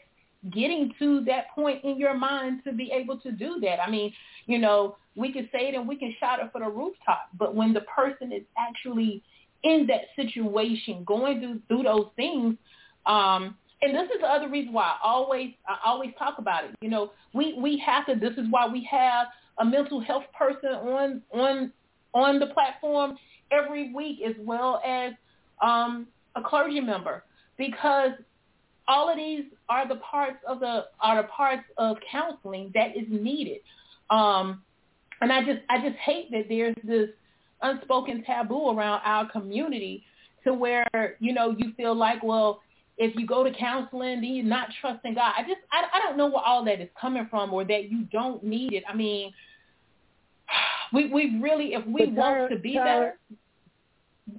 getting 0.51 0.93
to 0.99 1.23
that 1.25 1.49
point 1.53 1.83
in 1.83 1.97
your 1.97 2.17
mind 2.17 2.61
to 2.63 2.71
be 2.71 2.91
able 2.91 3.17
to 3.19 3.31
do 3.31 3.59
that. 3.61 3.81
I 3.81 3.89
mean, 3.89 4.13
you 4.45 4.57
know, 4.57 4.95
we 5.15 5.33
can 5.33 5.49
say 5.51 5.67
it 5.67 5.75
and 5.75 5.87
we 5.87 5.97
can 5.97 6.15
shout 6.19 6.39
it 6.39 6.49
for 6.51 6.61
the 6.61 6.69
rooftop, 6.69 7.29
but 7.37 7.55
when 7.55 7.73
the 7.73 7.81
person 7.81 8.31
is 8.31 8.43
actually 8.57 9.21
in 9.63 9.87
that 9.87 10.01
situation, 10.15 11.03
going 11.05 11.39
through 11.39 11.61
through 11.67 11.83
those 11.83 12.07
things, 12.15 12.55
um, 13.05 13.57
and 13.81 13.95
this 13.95 14.09
is 14.13 14.21
the 14.21 14.27
other 14.27 14.49
reason 14.49 14.73
why 14.73 14.83
I 14.83 14.97
always 15.03 15.51
I 15.67 15.77
always 15.85 16.11
talk 16.17 16.35
about 16.37 16.65
it. 16.65 16.71
You 16.81 16.89
know, 16.89 17.11
we 17.33 17.53
we 17.59 17.81
have 17.85 18.05
to. 18.05 18.15
This 18.15 18.37
is 18.37 18.45
why 18.49 18.67
we 18.67 18.87
have 18.89 19.27
a 19.57 19.65
mental 19.65 19.99
health 19.99 20.23
person 20.37 20.69
on 20.69 21.21
on 21.33 21.71
on 22.13 22.39
the 22.39 22.47
platform 22.47 23.17
every 23.51 23.93
week, 23.93 24.19
as 24.25 24.35
well 24.39 24.81
as 24.85 25.13
um, 25.61 26.07
a 26.35 26.41
clergy 26.41 26.79
member, 26.79 27.23
because 27.57 28.11
all 28.87 29.09
of 29.09 29.17
these 29.17 29.45
are 29.69 29.87
the 29.87 29.97
parts 29.97 30.37
of 30.47 30.59
the 30.59 30.85
are 30.99 31.21
the 31.21 31.27
parts 31.27 31.63
of 31.77 31.97
counseling 32.11 32.71
that 32.73 32.97
is 32.97 33.05
needed. 33.09 33.59
Um, 34.09 34.63
and 35.21 35.31
I 35.31 35.41
just 35.41 35.59
I 35.69 35.79
just 35.87 35.97
hate 35.97 36.31
that 36.31 36.45
there's 36.49 36.75
this 36.83 37.09
unspoken 37.61 38.23
taboo 38.23 38.69
around 38.69 39.01
our 39.03 39.29
community 39.29 40.03
to 40.43 40.53
where 40.53 40.87
you 41.19 41.33
know 41.33 41.55
you 41.57 41.73
feel 41.75 41.93
like 41.93 42.23
well 42.23 42.61
if 42.97 43.15
you 43.15 43.27
go 43.27 43.43
to 43.43 43.51
counseling 43.53 44.21
then 44.21 44.33
you're 44.33 44.45
not 44.45 44.69
trusting 44.81 45.13
God. 45.13 45.33
I 45.37 45.43
just 45.43 45.61
I, 45.71 45.83
I 45.93 45.99
don't 45.99 46.17
know 46.17 46.27
where 46.27 46.43
all 46.43 46.65
that 46.65 46.81
is 46.81 46.89
coming 46.99 47.27
from 47.29 47.53
or 47.53 47.63
that 47.65 47.91
you 47.91 48.03
don't 48.11 48.43
need 48.43 48.73
it. 48.73 48.83
I 48.89 48.95
mean, 48.95 49.33
we 50.93 51.09
we 51.11 51.39
really 51.39 51.73
if 51.73 51.85
we 51.85 52.07
want 52.07 52.51
to 52.51 52.57
be 52.57 52.75
Tyra- 52.75 52.83
better. 52.83 53.13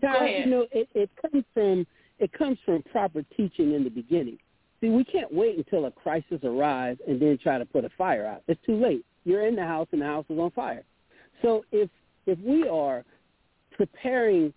Go 0.00 0.14
ahead. 0.14 0.44
you 0.44 0.50
know, 0.50 0.66
it, 0.72 0.88
it 0.94 1.10
comes 1.20 1.44
from 1.54 1.86
it 2.18 2.32
comes 2.32 2.58
from 2.64 2.82
proper 2.82 3.22
teaching 3.36 3.74
in 3.74 3.84
the 3.84 3.90
beginning. 3.90 4.38
See, 4.80 4.88
we 4.88 5.04
can't 5.04 5.32
wait 5.32 5.58
until 5.58 5.86
a 5.86 5.90
crisis 5.90 6.38
arrives 6.42 7.00
and 7.06 7.20
then 7.20 7.38
try 7.42 7.58
to 7.58 7.66
put 7.66 7.84
a 7.84 7.90
fire 7.98 8.26
out. 8.26 8.42
It's 8.48 8.60
too 8.64 8.80
late. 8.80 9.04
You're 9.24 9.46
in 9.46 9.54
the 9.56 9.64
house 9.64 9.88
and 9.92 10.00
the 10.00 10.06
house 10.06 10.24
is 10.30 10.38
on 10.38 10.50
fire. 10.52 10.84
So 11.42 11.64
if 11.72 11.90
if 12.26 12.38
we 12.40 12.68
are 12.68 13.04
preparing 13.72 14.52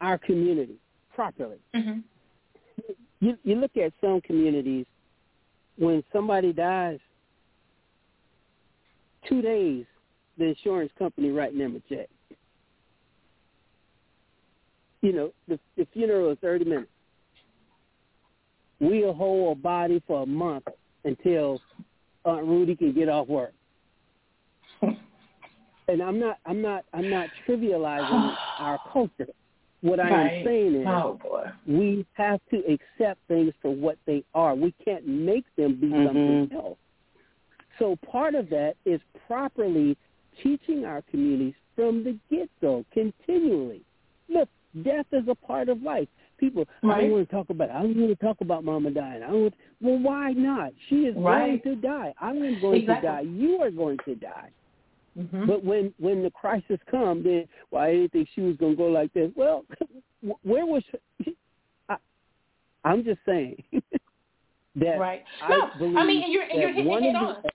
our 0.00 0.18
community 0.18 0.76
properly, 1.14 1.58
hmm 1.74 2.00
you 3.20 3.38
you 3.44 3.54
look 3.54 3.76
at 3.76 3.92
some 4.00 4.20
communities 4.20 4.86
when 5.78 6.02
somebody 6.12 6.52
dies, 6.52 6.98
two 9.28 9.40
days 9.40 9.86
the 10.38 10.44
insurance 10.46 10.90
company 10.98 11.30
writing 11.30 11.58
them 11.58 11.76
a 11.76 11.94
check. 11.94 12.08
You 15.02 15.12
know, 15.12 15.32
the, 15.48 15.58
the 15.76 15.86
funeral 15.92 16.30
is 16.32 16.38
thirty 16.40 16.64
minutes. 16.64 16.90
We'll 18.80 19.12
hold 19.14 19.56
a 19.58 19.60
body 19.60 20.02
for 20.06 20.22
a 20.22 20.26
month 20.26 20.64
until 21.04 21.60
Aunt 22.24 22.44
Rudy 22.46 22.74
can 22.74 22.92
get 22.92 23.08
off 23.08 23.28
work. 23.28 23.52
and 24.82 26.02
I'm 26.02 26.18
not 26.18 26.38
I'm 26.46 26.60
not 26.62 26.84
I'm 26.92 27.08
not 27.10 27.30
trivializing 27.46 28.36
our 28.58 28.78
culture. 28.92 29.28
What 29.82 30.00
I 30.00 30.10
Right. 30.10 30.32
am 30.38 30.44
saying 30.44 30.74
is 30.76 30.86
Oh 30.88 31.18
boy. 31.22 31.44
we 31.66 32.06
have 32.14 32.40
to 32.50 32.58
accept 32.72 33.20
things 33.28 33.52
for 33.60 33.70
what 33.74 33.98
they 34.06 34.24
are. 34.34 34.54
We 34.54 34.72
can't 34.84 35.06
make 35.06 35.44
them 35.56 35.74
be 35.76 35.88
Mhm. 35.88 36.06
something 36.06 36.48
else. 36.58 36.78
So 37.78 37.96
part 38.10 38.34
of 38.34 38.48
that 38.50 38.76
is 38.86 39.00
properly 39.26 39.96
teaching 40.42 40.84
our 40.84 41.02
communities 41.10 41.54
from 41.76 42.04
the 42.04 42.16
get-go, 42.30 42.84
continually. 42.92 43.82
Look, 44.28 44.48
death 44.82 45.06
is 45.12 45.24
a 45.28 45.34
part 45.34 45.68
of 45.68 45.82
life. 45.82 46.08
People, 46.38 46.66
I 46.82 47.00
don't 47.00 47.10
want 47.10 47.28
to 47.28 47.34
talk 47.34 47.50
about. 47.50 47.68
It. 47.70 47.72
I 47.72 47.82
don't 47.82 47.96
want 47.96 48.18
to 48.18 48.24
talk 48.24 48.40
about 48.40 48.64
Mama 48.64 48.90
dying. 48.90 49.22
I 49.22 49.28
don't. 49.28 49.42
Want, 49.42 49.54
well, 49.80 49.98
why 49.98 50.32
not? 50.32 50.72
She 50.88 51.06
is 51.06 51.14
Right. 51.16 51.62
going 51.62 51.76
to 51.76 51.80
die. 51.80 52.12
I 52.20 52.30
am 52.30 52.60
going 52.60 52.80
Exactly. 52.82 53.08
to 53.08 53.14
die. 53.14 53.20
You 53.20 53.60
are 53.62 53.70
going 53.70 53.98
to 54.04 54.14
die. 54.16 54.50
hmm 55.16 55.46
But 55.46 55.64
when 55.64 55.94
when 56.00 56.22
the 56.24 56.30
crisis 56.32 56.80
comes, 56.90 57.24
then 57.24 57.46
well, 57.70 57.84
I 57.84 57.92
didn't 57.92 58.12
think 58.12 58.28
she 58.34 58.40
was 58.40 58.56
going 58.56 58.72
to 58.72 58.76
go 58.76 58.86
like 58.86 59.12
this. 59.12 59.30
Well, 59.36 59.64
where 60.42 60.66
was? 60.66 60.82
I, 61.88 61.96
I'm 62.84 63.04
just 63.04 63.20
saying 63.24 63.62
that 64.76 64.98
Right. 64.98 65.24
I 65.40 65.48
No, 65.50 65.70
believe 65.78 65.96
I 65.96 66.04
mean, 66.04 66.22
and 66.24 66.32
you're 66.32 66.42
and 66.42 66.60
you're 66.60 66.72
hitting 66.72 67.04
it 67.10 67.16
on. 67.16 67.42
the, 67.42 67.50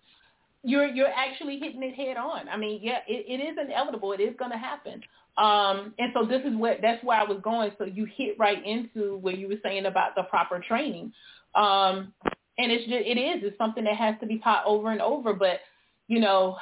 You're 0.63 0.87
you're 0.87 1.07
actually 1.07 1.59
hitting 1.59 1.83
it 1.83 1.95
head 1.95 2.17
on. 2.17 2.49
I 2.49 2.57
mean, 2.57 2.81
yeah, 2.83 2.99
it, 3.07 3.25
it 3.27 3.43
is 3.43 3.57
inevitable. 3.59 4.11
It 4.11 4.19
is 4.21 4.35
going 4.37 4.51
to 4.51 4.57
happen. 4.57 5.01
Um, 5.37 5.93
and 5.97 6.11
so 6.13 6.25
this 6.25 6.41
is 6.45 6.53
what 6.55 6.79
that's 6.81 7.03
where 7.03 7.17
I 7.19 7.23
was 7.23 7.39
going. 7.43 7.71
So 7.77 7.85
you 7.85 8.05
hit 8.05 8.37
right 8.37 8.63
into 8.65 9.17
where 9.17 9.35
you 9.35 9.47
were 9.47 9.59
saying 9.63 9.85
about 9.85 10.15
the 10.15 10.23
proper 10.23 10.59
training. 10.59 11.13
Um, 11.55 12.13
and 12.57 12.71
it's 12.73 12.83
just, 12.83 13.05
it 13.05 13.17
is 13.17 13.41
it's 13.43 13.57
something 13.57 13.85
that 13.85 13.95
has 13.95 14.15
to 14.19 14.25
be 14.27 14.39
taught 14.39 14.65
over 14.65 14.91
and 14.91 15.01
over. 15.01 15.33
But 15.33 15.61
you 16.07 16.19
know, 16.19 16.57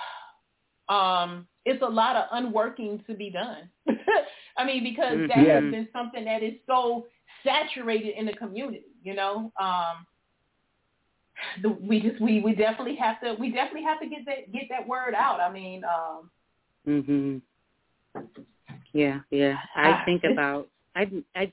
um, 0.90 1.48
it's 1.66 1.82
a 1.82 1.88
lot 1.90 2.16
of 2.16 2.26
unworking 2.32 3.04
to 3.08 3.16
be 3.16 3.32
done. 3.32 3.70
I 4.58 4.66
mean, 4.66 4.84
because 4.84 5.18
that 5.28 5.44
Yes. 5.46 5.64
has 5.64 5.72
been 5.72 5.88
something 5.92 6.26
that 6.26 6.44
is 6.44 6.54
so 6.68 7.08
saturated 7.44 8.14
in 8.18 8.28
the 8.28 8.34
community. 8.34 8.84
You 9.04 9.16
know. 9.16 9.52
Um, 9.60 10.06
the, 11.62 11.70
we 11.70 12.00
just 12.02 12.22
we, 12.22 12.42
we 12.42 12.56
definitely 12.56 12.96
have 12.96 13.20
to 13.22 13.36
we 13.40 13.52
definitely 13.52 13.84
have 13.84 14.00
to 14.00 14.08
get 14.08 14.26
that 14.26 14.52
get 14.52 14.64
that 14.70 14.88
word 14.88 15.14
out. 15.14 15.40
I 15.40 15.52
mean, 15.52 15.84
um, 15.84 16.30
Mhm. 16.88 17.42
Yeah, 18.94 19.20
yeah. 19.30 19.58
I 19.76 20.04
think 20.06 20.24
about 20.24 20.70
I 20.96 21.12
I 21.36 21.52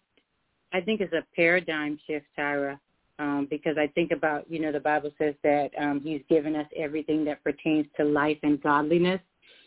I 0.73 0.81
think 0.81 1.01
it's 1.01 1.13
a 1.13 1.25
paradigm 1.35 1.99
shift, 2.07 2.27
Tyra, 2.39 2.79
um, 3.19 3.47
because 3.51 3.77
I 3.79 3.89
think 3.89 4.13
about 4.13 4.51
you 4.51 4.61
know 4.61 4.73
the 4.73 4.81
Bible 4.81 5.13
says 5.19 5.35
that 5.43 5.71
um, 5.79 6.01
He's 6.01 6.23
given 6.29 6.57
us 6.57 6.67
everything 6.77 7.25
that 7.27 7.43
pertains 7.45 7.87
to 7.97 8.05
life 8.05 8.39
and 8.43 8.63
godliness, 8.63 9.21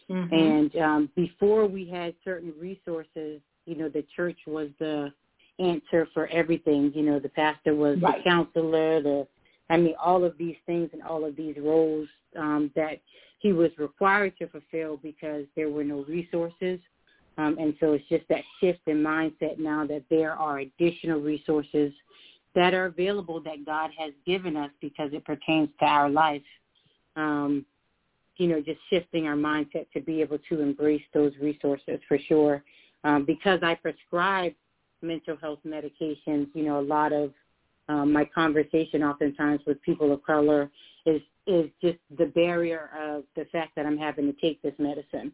mhm. 0.09 0.31
and 0.31 0.75
um, 0.77 1.09
before 1.15 1.67
we 1.67 1.87
had 1.87 2.15
certain 2.23 2.53
resources, 2.59 3.41
you 3.65 3.75
know, 3.75 3.89
the 3.89 4.05
church 4.15 4.37
was 4.47 4.69
the 4.79 5.11
answer 5.59 6.07
for 6.13 6.27
everything. 6.27 6.91
You 6.95 7.03
know, 7.03 7.19
the 7.19 7.29
pastor 7.29 7.75
was 7.75 7.99
Right. 8.01 8.23
the 8.23 8.29
counselor, 8.29 9.01
the 9.01 9.27
I 9.69 9.77
mean, 9.77 9.95
all 10.01 10.23
of 10.23 10.37
these 10.37 10.55
things 10.65 10.89
and 10.93 11.03
all 11.03 11.25
of 11.25 11.35
these 11.35 11.55
roles 11.59 12.07
um, 12.37 12.71
that 12.75 12.99
he 13.39 13.53
was 13.53 13.71
required 13.77 14.37
to 14.39 14.47
fulfill 14.47 14.97
because 14.97 15.45
there 15.55 15.69
were 15.69 15.83
no 15.83 16.05
resources. 16.07 16.79
Um, 17.37 17.57
and 17.59 17.75
so 17.79 17.93
it's 17.93 18.07
just 18.09 18.27
that 18.29 18.43
shift 18.59 18.79
in 18.87 18.97
mindset 18.97 19.59
now 19.59 19.85
that 19.87 20.03
there 20.09 20.31
are 20.31 20.59
additional 20.59 21.19
resources 21.19 21.93
that 22.55 22.73
are 22.73 22.85
available 22.85 23.39
that 23.41 23.65
God 23.65 23.91
has 23.97 24.11
given 24.25 24.57
us 24.57 24.71
because 24.81 25.11
it 25.13 25.23
pertains 25.25 25.69
to 25.79 25.85
our 25.85 26.09
life. 26.09 26.41
Um, 27.15 27.65
you 28.37 28.47
know, 28.47 28.61
just 28.61 28.79
shifting 28.89 29.27
our 29.27 29.35
mindset 29.35 29.87
to 29.93 30.01
be 30.01 30.21
able 30.21 30.39
to 30.49 30.61
embrace 30.61 31.03
those 31.13 31.33
resources 31.41 31.99
for 32.07 32.17
sure. 32.27 32.63
Um, 33.03 33.25
because 33.25 33.59
I 33.63 33.75
prescribe 33.75 34.53
mental 35.01 35.37
health 35.37 35.59
medications, 35.65 36.47
you 36.53 36.63
know, 36.63 36.79
a 36.79 36.81
lot 36.81 37.13
of 37.13 37.31
um, 37.89 38.11
my 38.11 38.25
conversation 38.25 39.03
oftentimes 39.03 39.61
with 39.65 39.81
people 39.81 40.11
of 40.11 40.23
color 40.23 40.69
is 41.05 41.21
is 41.45 41.69
just 41.81 41.97
the 42.17 42.25
barrier 42.25 42.89
of 42.97 43.23
the 43.37 43.45
fact 43.45 43.73
that 43.75 43.85
I'm 43.85 43.97
having 43.97 44.25
to 44.25 44.33
take 44.41 44.61
this 44.61 44.73
medicine. 44.77 45.31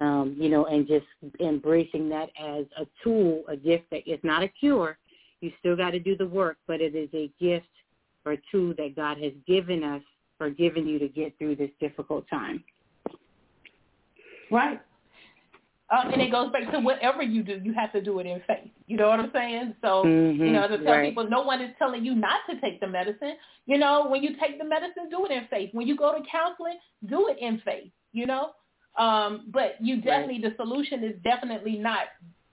Um, 0.00 0.34
you 0.38 0.48
know, 0.48 0.64
and 0.64 0.86
just 0.86 1.04
embracing 1.40 2.08
that 2.08 2.30
as 2.40 2.64
a 2.78 2.86
tool, 3.04 3.42
a 3.48 3.56
gift 3.56 3.84
that 3.90 4.08
is 4.10 4.18
not 4.22 4.42
a 4.42 4.48
cure. 4.48 4.96
You 5.40 5.52
still 5.58 5.76
got 5.76 5.90
to 5.90 5.98
do 5.98 6.16
the 6.16 6.26
work, 6.26 6.56
but 6.66 6.80
it 6.80 6.94
is 6.94 7.10
a 7.12 7.30
gift 7.38 7.66
or 8.24 8.32
a 8.32 8.38
tool 8.50 8.72
that 8.78 8.96
God 8.96 9.18
has 9.18 9.32
given 9.46 9.84
us 9.84 10.02
or 10.38 10.48
given 10.48 10.86
you 10.86 10.98
to 10.98 11.08
get 11.08 11.36
through 11.36 11.56
this 11.56 11.70
difficult 11.80 12.24
time. 12.30 12.64
right. 14.50 14.80
Um, 15.90 16.12
and 16.12 16.22
it 16.22 16.30
goes 16.30 16.52
back 16.52 16.70
to 16.72 16.80
whatever 16.80 17.22
you 17.22 17.42
do, 17.42 17.60
you 17.62 17.72
have 17.74 17.92
to 17.92 18.00
do 18.00 18.18
it 18.20 18.26
in 18.26 18.40
faith. 18.46 18.70
You 18.86 18.96
know 18.96 19.08
what 19.08 19.20
I'm 19.20 19.30
saying? 19.32 19.74
So, 19.82 20.14
you 20.44 20.52
Mhm, 20.52 20.52
know, 20.52 20.68
to 20.68 20.78
tell 20.84 20.94
right. 20.94 21.02
people, 21.02 21.28
no 21.28 21.42
one 21.42 21.60
is 21.60 21.74
telling 21.78 22.04
you 22.04 22.14
not 22.14 22.40
to 22.48 22.60
take 22.60 22.80
the 22.80 22.86
medicine. 22.86 23.36
You 23.66 23.78
know, 23.78 24.06
when 24.08 24.22
you 24.22 24.36
take 24.40 24.58
the 24.58 24.64
medicine, 24.64 25.08
do 25.10 25.24
it 25.26 25.32
in 25.32 25.46
faith. 25.48 25.70
When 25.72 25.86
you 25.86 25.96
go 25.96 26.12
to 26.16 26.22
counseling, 26.30 26.78
do 27.06 27.28
it 27.28 27.38
in 27.40 27.60
faith. 27.64 27.90
You 28.12 28.26
know, 28.26 28.50
um, 28.98 29.46
but 29.52 29.76
you 29.80 30.00
definitely 30.00 30.40
the 30.40 30.54
solution 30.56 31.04
is 31.04 31.14
definitely 31.22 31.76
not 31.78 32.06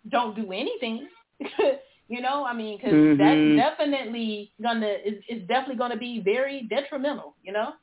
don't 0.10 0.36
do 0.36 0.52
anything. 0.52 1.08
you 2.08 2.22
know, 2.22 2.46
I 2.46 2.54
mean, 2.54 2.78
because 2.78 3.00
Mhm. 3.00 3.18
that's 3.18 3.56
definitely 3.56 4.54
gonna 4.62 4.88
is, 5.06 5.24
is 5.30 5.48
definitely 5.48 5.78
gonna 5.78 5.98
be 5.98 6.20
very 6.22 6.64
detrimental. 6.70 7.36
You 7.44 7.54
know, 7.54 7.74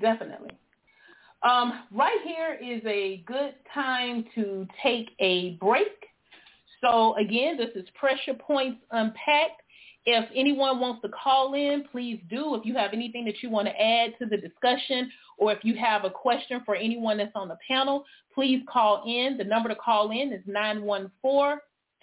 definitely. 0.00 0.58
Um, 1.42 1.84
right 1.90 2.20
here 2.24 2.56
is 2.62 2.82
a 2.86 3.24
good 3.26 3.54
time 3.74 4.24
to 4.36 4.66
take 4.82 5.10
a 5.18 5.56
break. 5.60 5.88
So 6.80 7.16
again, 7.16 7.56
this 7.56 7.70
is 7.74 7.88
Pressure 7.98 8.34
Points 8.34 8.80
Unpacked. 8.92 9.60
If 10.04 10.28
anyone 10.34 10.80
wants 10.80 11.02
to 11.02 11.08
call 11.08 11.54
in, 11.54 11.84
please 11.90 12.20
do. 12.28 12.54
If 12.56 12.64
you 12.64 12.74
have 12.74 12.92
anything 12.92 13.24
that 13.24 13.42
you 13.42 13.50
want 13.50 13.66
to 13.68 13.80
add 13.80 14.14
to 14.18 14.26
the 14.26 14.36
discussion 14.36 15.10
or 15.38 15.52
if 15.52 15.64
you 15.64 15.76
have 15.76 16.04
a 16.04 16.10
question 16.10 16.60
for 16.64 16.74
anyone 16.76 17.18
that's 17.18 17.32
on 17.34 17.48
the 17.48 17.58
panel, 17.66 18.04
please 18.34 18.62
call 18.72 19.02
in. 19.06 19.36
The 19.36 19.44
number 19.44 19.68
to 19.68 19.76
call 19.76 20.10
in 20.10 20.32
is 20.32 20.42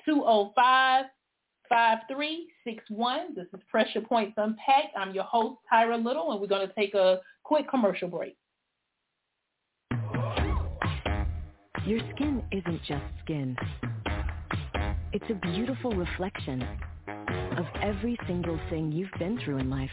914-205-5361. 0.08 1.06
This 3.36 3.48
is 3.54 3.60
Pressure 3.70 4.02
Points 4.02 4.34
Unpacked. 4.38 4.96
I'm 4.98 5.14
your 5.14 5.26
host, 5.26 5.60
Tyra 5.72 6.02
Little, 6.02 6.32
and 6.32 6.42
we're 6.42 6.48
going 6.48 6.68
to 6.68 6.74
take 6.74 6.94
a 6.94 7.20
quick 7.44 7.70
commercial 7.70 8.08
break. 8.10 8.38
Your 11.90 12.02
skin 12.14 12.44
isn't 12.52 12.84
just 12.88 13.04
skin. 13.24 13.58
It's 15.12 15.26
a 15.28 15.34
beautiful 15.34 15.90
reflection 15.90 16.62
of 17.58 17.66
every 17.82 18.16
single 18.28 18.60
thing 18.70 18.92
you've 18.92 19.10
been 19.18 19.40
through 19.44 19.58
in 19.58 19.72
life. 19.72 19.90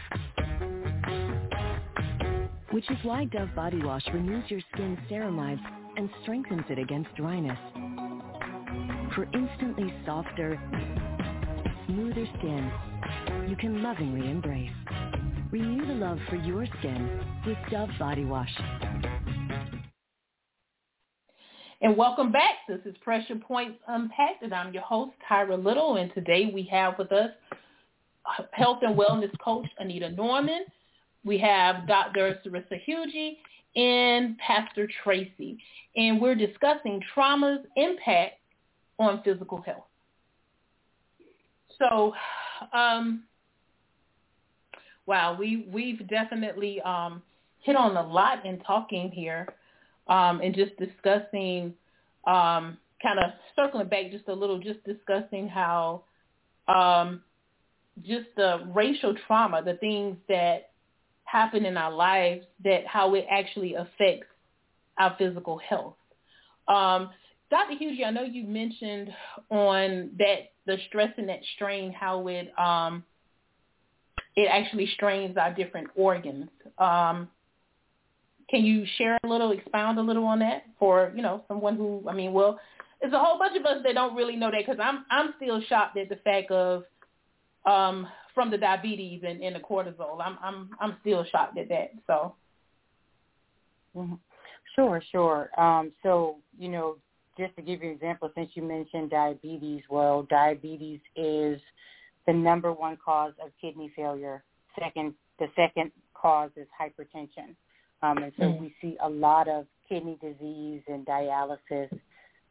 Which 2.69 2.87
is 2.91 2.97
why 3.01 3.25
Dove 3.25 3.49
Body 3.55 3.81
Wash 3.83 4.03
renews 4.13 4.43
your 4.47 4.59
skin's 4.71 4.99
ceramides 5.09 5.59
and 5.97 6.07
strengthens 6.21 6.65
it 6.69 6.77
against 6.77 7.09
dryness. 7.15 7.57
For 9.15 9.27
instantly 9.33 9.91
softer, 10.05 10.61
smoother 11.87 12.27
skin 12.37 12.71
you 13.49 13.55
can 13.55 13.81
lovingly 13.81 14.29
embrace. 14.29 14.69
Renew 15.49 15.87
the 15.87 15.95
love 15.95 16.19
for 16.29 16.35
your 16.35 16.67
skin 16.77 17.19
with 17.43 17.57
Dove 17.71 17.89
Body 17.97 18.23
Wash. 18.23 18.55
And 21.79 21.95
welcome 21.95 22.31
back. 22.31 22.55
This 22.67 22.79
is 22.85 22.95
Pressure 23.03 23.35
Points 23.35 23.77
Unpacked, 23.87 24.41
and 24.41 24.51
I'm 24.51 24.73
your 24.73 24.81
host, 24.81 25.11
Tyra 25.29 25.63
Little. 25.63 25.97
And 25.97 26.11
today 26.15 26.49
we 26.51 26.63
have 26.71 26.97
with 26.97 27.11
us 27.11 27.29
health 28.51 28.79
and 28.81 28.97
wellness 28.97 29.29
coach 29.39 29.67
Anita 29.77 30.09
Norman. 30.09 30.65
We 31.23 31.37
have 31.37 31.87
Dr. 31.87 32.39
Cerrissa 32.43 32.81
Hugie 32.87 33.37
and 33.75 34.39
Pastor 34.39 34.89
Tracy. 35.03 35.59
And 35.95 36.19
we're 36.19 36.33
discussing 36.33 36.99
trauma's 37.13 37.59
impact 37.75 38.39
on 38.97 39.21
physical 39.23 39.61
health. 39.61 39.85
So, 41.77 42.11
um, 42.73 43.25
wow, 45.05 45.37
we, 45.39 45.67
we've 45.71 46.07
definitely 46.07 46.81
um, 46.81 47.21
hit 47.59 47.75
on 47.75 47.95
a 47.95 48.07
lot 48.07 48.47
in 48.47 48.57
talking 48.61 49.11
here 49.11 49.47
um, 50.09 50.41
and 50.41 50.55
just 50.55 50.77
discussing, 50.77 51.73
um, 52.25 52.77
kind 53.01 53.19
of 53.19 53.31
circling 53.55 53.87
back 53.87 54.11
just 54.11 54.27
a 54.27 54.33
little, 54.33 54.59
just 54.59 54.83
discussing 54.83 55.47
how 55.47 56.03
um, 56.67 57.21
just 58.03 58.27
the 58.35 58.67
racial 58.73 59.15
trauma, 59.27 59.63
the 59.63 59.75
things 59.75 60.17
that 60.27 60.71
happen 61.23 61.65
in 61.65 61.77
our 61.77 61.91
lives, 61.91 62.45
that 62.63 62.85
how 62.87 63.13
it 63.15 63.25
actually 63.29 63.75
affects 63.75 64.27
our 64.97 65.15
physical 65.17 65.57
health. 65.57 65.95
Um, 66.67 67.09
Dr. 67.49 67.75
Hugie, 67.75 68.05
I 68.05 68.11
know 68.11 68.23
you 68.23 68.43
mentioned 68.43 69.09
on 69.49 70.11
that 70.17 70.51
the 70.65 70.77
stress 70.87 71.11
and 71.17 71.29
that 71.29 71.39
strain, 71.55 71.93
how 71.93 72.27
it 72.27 72.51
um, 72.59 73.03
it 74.35 74.47
actually 74.51 74.87
strains 74.93 75.37
our 75.37 75.53
different 75.53 75.87
organs. 75.95 76.49
Um, 76.77 77.29
can 78.49 78.63
you 78.63 78.85
share 78.97 79.17
a 79.23 79.27
little, 79.27 79.51
expound 79.51 79.99
a 79.99 80.01
little 80.01 80.25
on 80.25 80.39
that 80.39 80.65
for 80.79 81.11
you 81.15 81.21
know 81.21 81.43
someone 81.47 81.75
who 81.75 82.03
I 82.07 82.13
mean, 82.13 82.33
well, 82.33 82.59
there's 83.01 83.13
a 83.13 83.19
whole 83.19 83.37
bunch 83.37 83.57
of 83.57 83.65
us 83.65 83.77
that 83.83 83.93
don't 83.93 84.15
really 84.15 84.35
know 84.35 84.51
that 84.51 84.65
because 84.65 84.79
I'm 84.81 85.05
I'm 85.09 85.33
still 85.37 85.61
shocked 85.67 85.97
at 85.97 86.09
the 86.09 86.15
fact 86.17 86.51
of 86.51 86.83
um, 87.65 88.07
from 88.33 88.49
the 88.49 88.57
diabetes 88.57 89.23
and, 89.27 89.41
and 89.41 89.55
the 89.55 89.59
cortisol. 89.59 90.21
I'm 90.21 90.37
I'm 90.41 90.69
I'm 90.79 90.97
still 91.01 91.25
shocked 91.31 91.57
at 91.57 91.69
that. 91.69 91.91
So. 92.07 92.35
Mm-hmm. 93.95 94.15
Sure, 94.75 95.01
sure. 95.11 95.59
Um, 95.59 95.91
so 96.03 96.37
you 96.59 96.69
know, 96.69 96.97
just 97.37 97.55
to 97.55 97.63
give 97.63 97.81
you 97.81 97.89
an 97.89 97.95
example, 97.95 98.31
since 98.35 98.51
you 98.53 98.61
mentioned 98.61 99.09
diabetes, 99.09 99.81
well, 99.89 100.27
diabetes 100.29 100.99
is 101.15 101.59
the 102.27 102.33
number 102.33 102.71
one 102.71 102.97
cause 103.03 103.33
of 103.43 103.51
kidney 103.59 103.91
failure. 103.95 104.43
Second, 104.79 105.15
the 105.39 105.47
second 105.55 105.91
cause 106.13 106.51
is 106.55 106.67
hypertension. 106.79 107.55
Um, 108.01 108.17
and 108.19 108.31
so 108.37 108.43
mm. 108.43 108.61
we 108.61 108.75
see 108.81 108.97
a 109.01 109.09
lot 109.09 109.47
of 109.47 109.65
kidney 109.89 110.17
disease 110.21 110.81
and 110.87 111.05
dialysis 111.05 111.89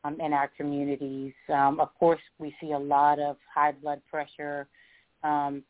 um, 0.04 0.20
in 0.20 0.32
our 0.32 0.50
communities. 0.56 1.32
Um, 1.52 1.80
of 1.80 1.94
course, 1.98 2.20
we 2.38 2.54
see 2.60 2.72
a 2.72 2.78
lot 2.78 3.18
of 3.18 3.36
high 3.52 3.72
blood 3.72 4.00
pressure. 4.10 4.66
Um, 5.22 5.62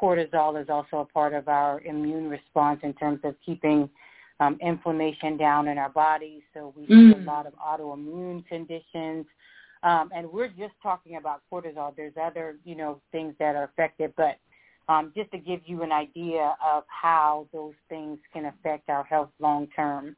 cortisol 0.00 0.60
is 0.60 0.68
also 0.68 0.98
a 0.98 1.04
part 1.04 1.34
of 1.34 1.48
our 1.48 1.80
immune 1.82 2.28
response 2.28 2.80
in 2.82 2.94
terms 2.94 3.20
of 3.24 3.34
keeping 3.44 3.88
um, 4.40 4.58
inflammation 4.60 5.36
down 5.36 5.68
in 5.68 5.78
our 5.78 5.90
bodies. 5.90 6.42
So 6.52 6.72
we 6.76 6.86
see 6.86 7.12
a 7.12 7.20
mm. 7.20 7.26
lot 7.26 7.46
of 7.46 7.54
autoimmune 7.54 8.46
conditions. 8.46 9.26
Um, 9.82 10.10
and 10.14 10.30
we're 10.32 10.48
just 10.48 10.74
talking 10.82 11.16
about 11.16 11.42
cortisol. 11.52 11.94
There's 11.94 12.14
other, 12.20 12.56
you 12.64 12.74
know, 12.74 13.00
things 13.12 13.34
that 13.38 13.54
are 13.54 13.64
affected, 13.64 14.14
but 14.16 14.38
um, 14.88 15.12
just 15.16 15.30
to 15.32 15.38
give 15.38 15.60
you 15.66 15.82
an 15.82 15.92
idea 15.92 16.56
of 16.64 16.84
how 16.88 17.46
those 17.52 17.74
things 17.88 18.18
can 18.32 18.46
affect 18.46 18.88
our 18.88 19.04
health 19.04 19.30
long 19.40 19.66
term. 19.74 20.16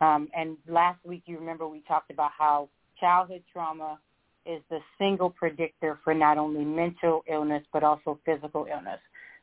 Um, 0.00 0.28
and 0.36 0.56
last 0.68 0.98
week, 1.04 1.22
you 1.26 1.38
remember 1.38 1.66
we 1.68 1.80
talked 1.80 2.10
about 2.10 2.32
how 2.36 2.68
childhood 2.98 3.42
trauma 3.52 3.98
is 4.44 4.60
the 4.70 4.80
single 4.98 5.30
predictor 5.30 5.98
for 6.02 6.14
not 6.14 6.36
only 6.36 6.64
mental 6.64 7.22
illness 7.30 7.62
but 7.72 7.84
also 7.84 8.18
physical 8.24 8.66
illness. 8.70 8.98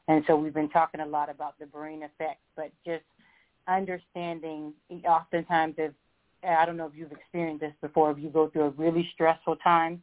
And 0.08 0.24
so 0.28 0.36
we've 0.36 0.54
been 0.54 0.70
talking 0.70 1.02
a 1.02 1.06
lot 1.06 1.30
about 1.30 1.58
the 1.60 1.66
brain 1.66 2.04
effect, 2.04 2.42
but 2.56 2.72
just 2.86 3.04
understanding 3.68 4.74
oftentimes 5.08 5.76
if 5.78 5.94
I 6.44 6.66
don't 6.66 6.78
know 6.78 6.88
if 6.88 6.94
you've 6.96 7.12
experienced 7.12 7.62
this 7.62 7.74
before, 7.82 8.12
if 8.12 8.18
you 8.18 8.30
go 8.30 8.50
through 8.50 8.64
a 8.64 8.70
really 8.72 9.08
stressful 9.14 9.58
time, 9.58 10.02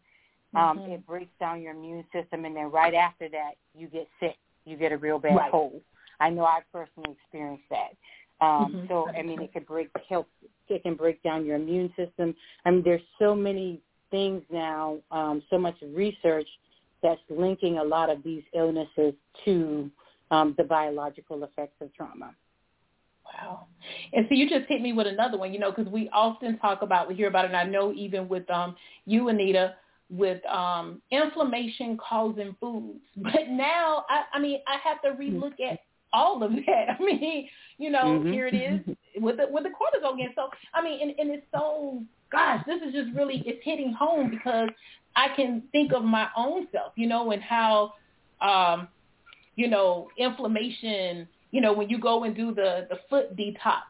um, 0.55 0.79
mm-hmm. 0.79 0.93
it 0.93 1.07
breaks 1.07 1.33
down 1.41 1.63
your 1.63 1.73
immune 1.73 2.05
system 2.13 2.45
and 2.45 2.55
then 2.55 2.71
right 2.71 2.95
after 2.95 3.29
that 3.31 3.53
you 3.75 3.89
get 3.89 4.07
sick. 4.21 4.37
You 4.67 4.77
get 4.77 4.93
a 4.93 4.99
real 4.99 5.19
bad 5.19 5.37
right. 5.37 5.51
cold. 5.51 5.81
I 6.21 6.31
know 6.31 6.45
I've 6.45 6.71
personally 6.73 7.17
experienced 7.23 7.65
that. 7.71 8.45
Um, 8.45 8.75
mm-hmm. 8.75 8.87
So 8.89 9.09
I 9.09 9.23
mean, 9.23 9.41
it 9.41 9.53
could 9.53 9.67
break 9.67 9.89
help. 10.09 10.29
It 10.69 10.83
can 10.83 10.95
break 10.95 11.23
down 11.23 11.47
your 11.47 11.57
immune 11.57 11.93
system. 11.97 12.35
I 12.65 12.71
mean, 12.71 12.83
there's 12.85 13.01
so 13.19 13.35
many 13.35 13.81
things 14.11 14.43
now, 14.51 14.99
um, 15.11 15.43
so 15.49 15.59
much 15.59 15.77
research 15.95 16.49
that's 17.03 17.21
linking 17.29 17.79
a 17.79 17.85
lot 17.85 18.11
of 18.11 18.23
these 18.23 18.43
illnesses 18.55 19.15
to 19.45 19.91
um, 20.31 20.55
the 20.59 20.65
biological 20.65 21.45
effects 21.45 21.77
of 21.81 21.95
trauma. 21.95 22.35
Wow. 23.25 23.67
And 24.13 24.27
so 24.29 24.35
you 24.35 24.49
just 24.49 24.67
hit 24.69 24.81
me 24.81 24.93
with 24.93 25.07
another 25.07 25.39
one, 25.39 25.53
you 25.53 25.59
know, 25.59 25.71
because 25.71 25.91
we 25.93 26.09
often 26.13 26.59
talk 26.59 26.83
about, 26.83 27.09
we 27.09 27.15
hear 27.15 27.29
about 27.29 27.45
it, 27.45 27.49
and 27.49 27.57
I 27.57 27.65
know 27.65 27.93
even 27.93 28.29
with 28.29 28.49
um, 28.51 28.77
you, 29.05 29.29
Anita, 29.29 29.75
with 30.11 30.45
um, 30.47 31.03
inflammation 31.11 31.97
causing 31.97 32.57
foods. 32.61 33.01
But 33.17 33.49
now, 33.51 34.05
I, 34.09 34.25
I 34.35 34.39
mean, 34.39 34.61
I 34.67 34.79
have 34.89 35.03
to 35.03 35.21
relook 35.21 35.61
at 35.61 35.81
all 36.13 36.43
of 36.43 36.53
that. 36.53 36.91
I 36.99 37.03
mean, 37.03 37.49
you 37.79 37.91
know, 37.91 38.05
mm-hmm. 38.05 38.33
here 38.33 38.47
it 38.47 38.55
is 38.55 38.97
with 39.21 39.39
the 39.39 39.47
with 39.51 39.65
the 39.65 39.71
cortisol 39.71 40.15
again. 40.15 40.31
So 40.35 40.49
I 40.75 40.83
mean, 40.83 41.01
and, 41.03 41.15
and 41.19 41.31
it's 41.31 41.47
so 41.53 42.03
gosh, 42.31 42.65
this 42.67 42.81
is 42.83 42.93
just 42.93 43.17
really 43.17 43.43
it's 43.47 43.63
hitting 43.65 43.93
home 43.93 44.31
because 44.31 44.69
I 45.15 45.29
can 45.35 45.63
think 45.73 45.93
of 45.93 46.05
my 46.05 46.29
own 46.37 46.69
self, 46.73 46.93
you 46.97 47.07
know, 47.07 47.33
and 47.33 47.43
how 47.43 47.95
um, 48.41 48.89
you 49.57 49.69
know, 49.69 50.09
inflammation, 50.19 51.27
you 51.51 51.61
know, 51.61 51.73
when 51.73 51.89
you 51.89 51.99
go 51.99 52.25
and 52.25 52.35
do 52.37 52.55
the 52.55 52.87
the 52.91 52.99
foot 53.09 53.37
detox 53.37 53.83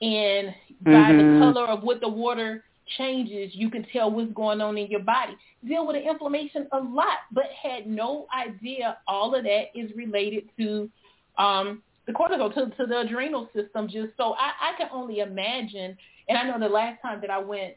and 0.00 0.54
by 0.82 0.90
mm-hmm. 0.90 1.40
the 1.40 1.40
color 1.40 1.66
of 1.68 1.82
what 1.82 2.00
the 2.00 2.08
water 2.08 2.64
changes, 2.98 3.50
you 3.54 3.70
can 3.70 3.84
tell 3.92 4.10
what's 4.10 4.32
going 4.32 4.60
on 4.60 4.78
in 4.78 4.88
your 4.90 5.00
body. 5.00 5.36
Deal 5.66 5.86
with 5.86 5.96
the 5.96 6.08
inflammation 6.08 6.66
a 6.72 6.78
lot, 6.78 7.18
but 7.32 7.46
had 7.62 7.86
no 7.86 8.26
idea 8.36 8.98
all 9.06 9.34
of 9.34 9.44
that 9.44 9.64
is 9.74 9.90
related 9.96 10.48
to 10.58 10.90
um, 11.38 11.82
the 12.06 12.12
cortisol, 12.12 12.52
to, 12.54 12.66
to 12.76 12.86
the 12.86 13.00
adrenal 13.00 13.48
system. 13.54 13.88
Just 13.88 14.16
so 14.16 14.34
I, 14.34 14.72
I 14.72 14.78
can 14.78 14.88
only 14.92 15.18
imagine. 15.20 15.96
And 16.28 16.38
I 16.38 16.44
know 16.44 16.58
the 16.58 16.72
last 16.72 17.00
time 17.02 17.20
that 17.20 17.30
I 17.30 17.38
went 17.38 17.74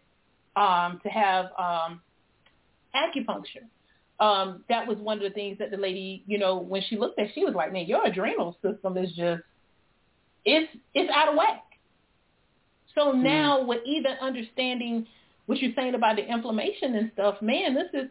um, 0.55 0.99
to 1.03 1.09
have 1.09 1.45
um, 1.57 2.01
acupuncture, 2.95 3.65
um, 4.19 4.63
that 4.69 4.87
was 4.87 4.97
one 4.97 5.17
of 5.17 5.23
the 5.23 5.29
things 5.29 5.57
that 5.59 5.71
the 5.71 5.77
lady, 5.77 6.23
you 6.27 6.37
know, 6.37 6.57
when 6.57 6.81
she 6.89 6.97
looked 6.97 7.19
at, 7.19 7.27
she 7.33 7.45
was 7.45 7.53
like, 7.55 7.71
"Man, 7.71 7.85
your 7.85 8.05
adrenal 8.05 8.57
system 8.61 8.97
is 8.97 9.09
just 9.11 9.43
it's 10.45 10.71
it's 10.93 11.11
out 11.13 11.29
of 11.29 11.35
whack." 11.35 11.63
So 12.99 13.13
hmm. 13.13 13.23
now, 13.23 13.63
with 13.63 13.79
even 13.85 14.13
understanding 14.21 15.07
what 15.45 15.59
you're 15.59 15.73
saying 15.75 15.95
about 15.95 16.17
the 16.17 16.27
inflammation 16.27 16.95
and 16.95 17.11
stuff, 17.13 17.41
man, 17.41 17.73
this 17.73 17.87
is 17.93 18.09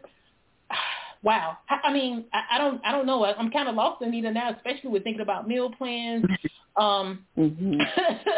wow. 1.23 1.57
I, 1.69 1.87
I 1.87 1.93
mean, 1.93 2.25
I, 2.33 2.55
I 2.55 2.57
don't, 2.57 2.81
I 2.83 2.91
don't 2.91 3.05
know. 3.05 3.23
I'm 3.23 3.51
kind 3.51 3.69
of 3.69 3.75
lost 3.75 4.01
in 4.01 4.13
either 4.13 4.31
now, 4.31 4.51
especially 4.55 4.89
with 4.89 5.03
thinking 5.03 5.21
about 5.21 5.47
meal 5.47 5.71
plans. 5.71 6.25
Um, 6.75 7.25
mm-hmm. 7.37 7.79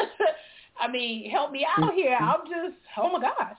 I 0.79 0.91
mean, 0.91 1.29
help 1.29 1.51
me 1.51 1.65
out 1.77 1.93
here. 1.93 2.17
I'm 2.19 2.41
just, 2.47 2.77
oh 2.97 3.11
my 3.11 3.21
gosh. 3.21 3.57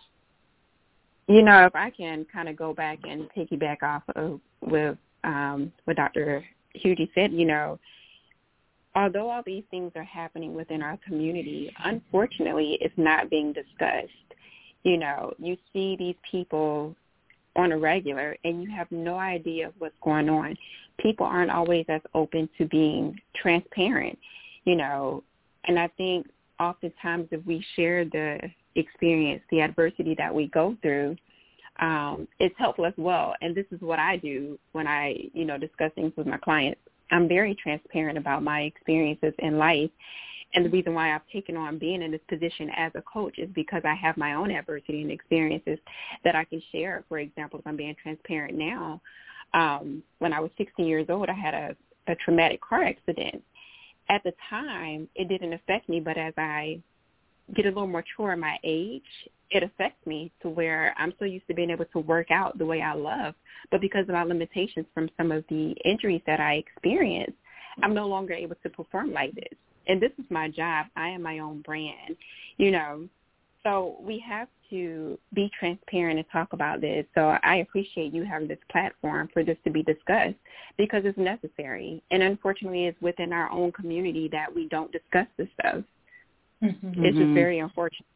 You 1.28 1.42
know, 1.42 1.66
if 1.66 1.74
I 1.74 1.90
can 1.90 2.26
kind 2.32 2.48
of 2.48 2.56
go 2.56 2.74
back 2.74 2.98
and 3.04 3.28
piggyback 3.36 3.82
off 3.82 4.02
of 4.16 4.40
with 4.60 4.98
um, 5.22 5.72
what 5.84 5.96
Dr. 5.96 6.44
Hugie 6.84 7.08
said, 7.14 7.32
you 7.32 7.46
know, 7.46 7.78
although 8.94 9.30
all 9.30 9.42
these 9.44 9.64
things 9.70 9.92
are 9.96 10.04
happening 10.04 10.54
within 10.54 10.82
our 10.82 10.98
community, 11.06 11.72
unfortunately, 11.84 12.78
it's 12.80 12.96
not 12.96 13.30
being 13.30 13.52
discussed. 13.52 14.12
You 14.82 14.98
know, 14.98 15.32
you 15.38 15.56
see 15.72 15.96
these 15.96 16.16
people 16.28 16.94
on 17.54 17.72
a 17.72 17.78
regular 17.78 18.36
and 18.44 18.62
you 18.62 18.70
have 18.70 18.90
no 18.90 19.16
idea 19.16 19.72
what's 19.78 19.94
going 20.02 20.28
on. 20.28 20.56
People 20.98 21.26
aren't 21.26 21.50
always 21.50 21.84
as 21.88 22.00
open 22.14 22.48
to 22.58 22.66
being 22.66 23.18
transparent, 23.34 24.18
you 24.64 24.76
know, 24.76 25.22
and 25.64 25.78
I 25.78 25.88
think 25.96 26.26
oftentimes 26.58 27.28
if 27.30 27.44
we 27.46 27.64
share 27.76 28.04
the 28.04 28.38
experience, 28.74 29.42
the 29.50 29.60
adversity 29.60 30.14
that 30.18 30.34
we 30.34 30.48
go 30.48 30.76
through, 30.82 31.16
um, 31.80 32.28
it's 32.38 32.54
helpful 32.58 32.86
as 32.86 32.94
well. 32.96 33.34
And 33.40 33.54
this 33.54 33.66
is 33.70 33.80
what 33.80 33.98
I 33.98 34.16
do 34.16 34.58
when 34.72 34.86
I, 34.86 35.16
you 35.32 35.44
know, 35.44 35.58
discuss 35.58 35.90
things 35.94 36.12
with 36.16 36.26
my 36.26 36.38
clients. 36.38 36.80
I'm 37.12 37.28
very 37.28 37.54
transparent 37.54 38.18
about 38.18 38.42
my 38.42 38.62
experiences 38.62 39.34
in 39.38 39.58
life. 39.58 39.90
And 40.54 40.66
the 40.66 40.70
reason 40.70 40.94
why 40.94 41.14
I've 41.14 41.26
taken 41.32 41.56
on 41.56 41.78
being 41.78 42.02
in 42.02 42.10
this 42.10 42.20
position 42.28 42.70
as 42.76 42.92
a 42.94 43.02
coach 43.02 43.38
is 43.38 43.48
because 43.54 43.82
I 43.84 43.94
have 43.94 44.16
my 44.16 44.34
own 44.34 44.50
adversity 44.50 45.00
and 45.02 45.10
experiences 45.10 45.78
that 46.24 46.34
I 46.34 46.44
can 46.44 46.62
share. 46.72 47.04
For 47.08 47.18
example, 47.18 47.58
if 47.58 47.66
I'm 47.66 47.76
being 47.76 47.96
transparent 48.02 48.58
now, 48.58 49.00
um, 49.54 50.02
when 50.18 50.32
I 50.32 50.40
was 50.40 50.50
16 50.58 50.86
years 50.86 51.06
old, 51.08 51.28
I 51.28 51.34
had 51.34 51.54
a, 51.54 51.76
a 52.06 52.14
traumatic 52.16 52.60
car 52.60 52.84
accident. 52.84 53.42
At 54.08 54.22
the 54.24 54.32
time, 54.50 55.08
it 55.14 55.28
didn't 55.28 55.54
affect 55.54 55.88
me, 55.88 56.00
but 56.00 56.18
as 56.18 56.34
I 56.36 56.82
get 57.54 57.66
a 57.66 57.68
little 57.68 57.86
more 57.86 58.02
mature 58.02 58.32
in 58.32 58.40
my 58.40 58.56
age, 58.64 59.02
it 59.50 59.62
affects 59.62 60.06
me 60.06 60.32
to 60.42 60.48
where 60.48 60.94
I'm 60.98 61.12
so 61.18 61.24
used 61.24 61.46
to 61.48 61.54
being 61.54 61.70
able 61.70 61.84
to 61.86 61.98
work 61.98 62.30
out 62.30 62.58
the 62.58 62.66
way 62.66 62.80
I 62.80 62.94
love. 62.94 63.34
But 63.70 63.80
because 63.80 64.02
of 64.08 64.14
my 64.14 64.24
limitations 64.24 64.86
from 64.94 65.10
some 65.16 65.30
of 65.30 65.44
the 65.48 65.74
injuries 65.84 66.22
that 66.26 66.40
I 66.40 66.54
experienced, 66.54 67.36
I'm 67.82 67.94
no 67.94 68.06
longer 68.06 68.34
able 68.34 68.56
to 68.62 68.70
perform 68.70 69.12
like 69.12 69.34
this. 69.34 69.58
And 69.86 70.00
this 70.00 70.12
is 70.18 70.24
my 70.30 70.48
job. 70.48 70.86
I 70.96 71.08
am 71.08 71.22
my 71.22 71.40
own 71.40 71.60
brand, 71.62 72.16
you 72.56 72.70
know. 72.70 73.08
So 73.62 73.96
we 74.00 74.22
have 74.26 74.48
to 74.70 75.18
be 75.34 75.50
transparent 75.58 76.18
and 76.18 76.26
talk 76.32 76.52
about 76.52 76.80
this. 76.80 77.04
So 77.14 77.36
I 77.42 77.56
appreciate 77.56 78.12
you 78.12 78.24
having 78.24 78.48
this 78.48 78.58
platform 78.70 79.28
for 79.32 79.44
this 79.44 79.56
to 79.64 79.70
be 79.70 79.82
discussed 79.82 80.34
because 80.76 81.02
it's 81.04 81.18
necessary. 81.18 82.02
And 82.10 82.22
unfortunately, 82.22 82.86
it's 82.86 83.00
within 83.00 83.32
our 83.32 83.50
own 83.50 83.70
community 83.72 84.28
that 84.32 84.52
we 84.52 84.68
don't 84.68 84.90
discuss 84.90 85.26
this 85.36 85.48
stuff. 85.60 85.84
Mm-hmm. 86.62 87.04
It's 87.04 87.16
just 87.16 87.16
mm-hmm. 87.16 87.34
very 87.34 87.58
unfortunate. 87.58 88.06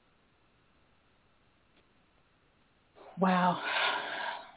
Wow. 3.18 3.60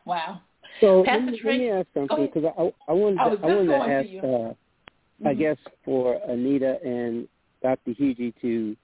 Wow. 0.05 0.41
So 0.81 1.03
let 1.05 1.23
me, 1.23 1.39
let 1.43 1.57
me, 1.57 1.69
ask 1.69 1.87
something 1.93 2.29
because 2.33 2.51
I, 2.57 2.91
I 2.91 2.93
wanted 2.93 3.15
to, 3.15 3.21
I, 3.21 3.27
I 3.27 3.55
wanted 3.55 3.67
to 3.67 3.75
ask, 3.75 4.09
to 4.09 4.17
uh, 4.17 4.21
mm-hmm. 4.21 5.27
I 5.27 5.33
guess, 5.33 5.57
for 5.83 6.19
Anita 6.27 6.79
and 6.83 7.27
Dr. 7.61 7.91
Hugie 7.91 8.33
to, 8.41 8.75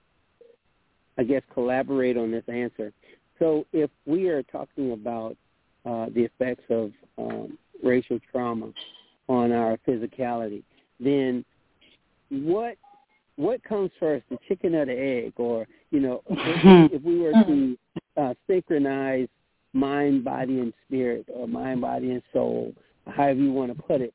I 1.18 1.24
guess, 1.24 1.42
collaborate 1.54 2.18
on 2.18 2.32
this 2.32 2.44
answer. 2.48 2.92
So 3.40 3.66
if 3.74 3.90
we 4.06 4.28
are 4.30 4.44
talking 4.44 4.94
about 4.94 5.38
uh, 5.86 6.08
the 6.14 6.24
effects 6.24 6.64
of 6.70 6.92
um, 7.18 7.58
racial 7.84 8.20
trauma 8.32 8.72
on 9.30 9.52
our 9.52 9.78
physicality, 9.88 10.64
then 11.00 11.46
what 12.30 12.78
what 13.38 13.64
comes 13.64 13.92
first, 14.00 14.26
the 14.30 14.38
chicken 14.48 14.76
or 14.76 14.86
the 14.86 14.98
egg? 14.98 15.34
Or 15.38 15.68
you 15.92 16.00
know, 16.00 16.22
if, 16.30 16.94
if 16.94 17.02
we 17.02 17.20
were 17.20 17.32
to 17.32 17.78
uh, 18.18 18.34
synchronize 18.48 19.28
mind, 19.74 20.24
body, 20.24 20.60
and 20.60 20.74
spirit, 20.88 21.26
or 21.34 21.48
mind, 21.48 21.82
body, 21.82 22.12
and 22.12 22.22
soul, 22.32 22.74
however 23.08 23.40
you 23.40 23.52
want 23.52 23.76
to 23.76 23.84
put 23.84 24.02
it, 24.02 24.14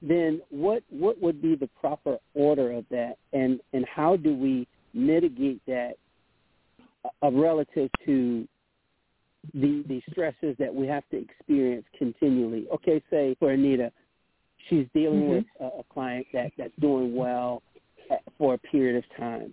then 0.00 0.40
what 0.50 0.82
what 0.90 1.20
would 1.20 1.40
be 1.40 1.54
the 1.54 1.68
proper 1.78 2.18
order 2.34 2.72
of 2.72 2.84
that, 2.90 3.16
and 3.32 3.60
and 3.72 3.84
how 3.86 4.16
do 4.16 4.34
we 4.34 4.66
mitigate 4.94 5.60
that 5.66 5.92
uh, 7.22 7.30
relative 7.30 7.90
to 8.04 8.46
the 9.54 9.84
the 9.88 10.02
stresses 10.10 10.56
that 10.58 10.74
we 10.74 10.86
have 10.86 11.04
to 11.10 11.18
experience 11.18 11.84
continually? 11.96 12.66
Okay, 12.72 13.02
say 13.10 13.36
for 13.38 13.50
Anita, 13.50 13.92
she's 14.68 14.86
dealing 14.94 15.20
mm-hmm. 15.20 15.34
with 15.34 15.44
a, 15.60 15.80
a 15.80 15.84
client 15.92 16.26
that 16.32 16.52
that's 16.56 16.72
doing 16.80 17.14
well 17.14 17.62
for 18.38 18.54
a 18.54 18.58
period 18.58 18.96
of 18.96 19.16
time, 19.16 19.52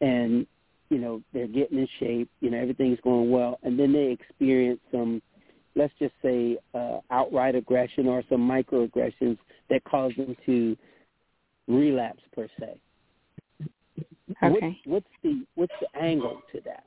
and 0.00 0.46
you 0.90 0.98
know 0.98 1.22
they're 1.32 1.46
getting 1.46 1.78
in 1.78 1.88
shape, 1.98 2.30
you 2.40 2.50
know 2.50 2.58
everything's 2.58 3.00
going 3.02 3.30
well, 3.30 3.58
and 3.62 3.78
then 3.78 3.92
they 3.92 4.10
experience 4.10 4.80
some, 4.90 5.22
let's 5.74 5.92
just 5.98 6.14
say, 6.22 6.58
uh, 6.74 6.98
outright 7.10 7.54
aggression 7.54 8.06
or 8.06 8.22
some 8.28 8.40
microaggressions 8.40 9.38
that 9.70 9.82
cause 9.84 10.12
them 10.16 10.36
to 10.46 10.76
relapse 11.68 12.22
per 12.34 12.48
se. 12.58 12.78
Okay. 14.42 14.78
What, 14.84 15.04
what's 15.04 15.06
the 15.22 15.46
what's 15.54 15.72
the 15.80 16.00
angle 16.00 16.42
to 16.52 16.60
that? 16.64 16.84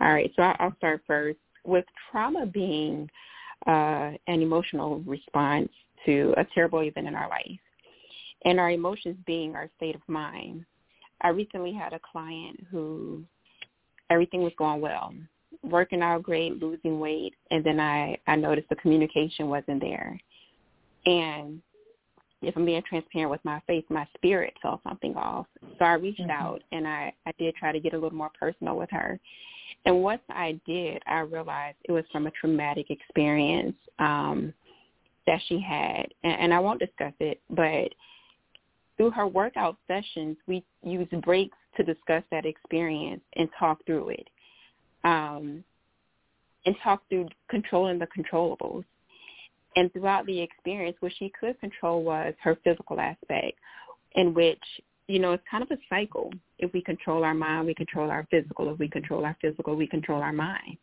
All 0.00 0.12
right, 0.12 0.30
so 0.36 0.42
I'll 0.42 0.76
start 0.76 1.02
first 1.06 1.38
with 1.64 1.84
trauma 2.10 2.46
being 2.46 3.08
uh, 3.66 4.12
an 4.26 4.42
emotional 4.42 5.00
response 5.00 5.70
to 6.04 6.34
a 6.36 6.44
terrible 6.54 6.80
event 6.80 7.08
in 7.08 7.14
our 7.14 7.28
life, 7.28 7.58
and 8.44 8.60
our 8.60 8.70
emotions 8.70 9.16
being 9.26 9.54
our 9.54 9.68
state 9.76 9.94
of 9.94 10.02
mind. 10.08 10.64
I 11.20 11.28
recently 11.28 11.72
had 11.72 11.92
a 11.92 12.00
client 12.00 12.60
who 12.70 13.22
everything 14.10 14.42
was 14.42 14.52
going 14.58 14.80
well, 14.80 15.14
working 15.62 16.02
out 16.02 16.22
great, 16.22 16.60
losing 16.60 17.00
weight, 17.00 17.34
and 17.50 17.64
then 17.64 17.80
I 17.80 18.18
I 18.26 18.36
noticed 18.36 18.68
the 18.68 18.76
communication 18.76 19.48
wasn't 19.48 19.80
there, 19.80 20.18
and 21.06 21.62
if 22.46 22.56
I'm 22.56 22.64
being 22.64 22.82
transparent 22.88 23.30
with 23.30 23.44
my 23.44 23.60
faith, 23.66 23.84
my 23.88 24.06
spirit 24.16 24.54
felt 24.60 24.82
something 24.82 25.16
off. 25.16 25.46
So 25.78 25.84
I 25.84 25.94
reached 25.94 26.20
mm-hmm. 26.20 26.30
out 26.30 26.62
and 26.72 26.86
I, 26.86 27.12
I 27.26 27.32
did 27.38 27.54
try 27.56 27.72
to 27.72 27.80
get 27.80 27.94
a 27.94 27.98
little 27.98 28.16
more 28.16 28.30
personal 28.38 28.76
with 28.76 28.90
her. 28.90 29.18
And 29.86 30.02
once 30.02 30.22
I 30.30 30.58
did, 30.66 31.02
I 31.06 31.20
realized 31.20 31.76
it 31.84 31.92
was 31.92 32.04
from 32.12 32.26
a 32.26 32.30
traumatic 32.32 32.90
experience 32.90 33.76
um, 33.98 34.52
that 35.26 35.40
she 35.48 35.60
had. 35.60 36.06
And, 36.22 36.40
and 36.40 36.54
I 36.54 36.58
won't 36.58 36.80
discuss 36.80 37.12
it, 37.20 37.40
but 37.50 37.88
through 38.96 39.10
her 39.10 39.26
workout 39.26 39.76
sessions, 39.86 40.36
we 40.46 40.64
use 40.82 41.08
breaks 41.22 41.56
to 41.76 41.82
discuss 41.82 42.22
that 42.30 42.46
experience 42.46 43.22
and 43.36 43.48
talk 43.58 43.84
through 43.86 44.10
it. 44.10 44.28
Um, 45.04 45.64
and 46.66 46.74
talk 46.82 47.02
through 47.08 47.28
controlling 47.50 47.98
the 47.98 48.06
controllables. 48.06 48.84
And 49.76 49.92
throughout 49.92 50.24
the 50.26 50.40
experience, 50.40 50.96
what 51.00 51.12
she 51.18 51.32
could 51.38 51.58
control 51.60 52.02
was 52.04 52.32
her 52.42 52.56
physical 52.62 53.00
aspect, 53.00 53.58
in 54.14 54.32
which, 54.32 54.62
you 55.08 55.18
know, 55.18 55.32
it's 55.32 55.42
kind 55.50 55.62
of 55.62 55.70
a 55.72 55.78
cycle. 55.90 56.32
If 56.58 56.72
we 56.72 56.80
control 56.80 57.24
our 57.24 57.34
mind, 57.34 57.66
we 57.66 57.74
control 57.74 58.10
our 58.10 58.26
physical. 58.30 58.72
If 58.72 58.78
we 58.78 58.88
control 58.88 59.24
our 59.24 59.36
physical, 59.42 59.74
we 59.74 59.86
control 59.86 60.22
our 60.22 60.32
mind. 60.32 60.78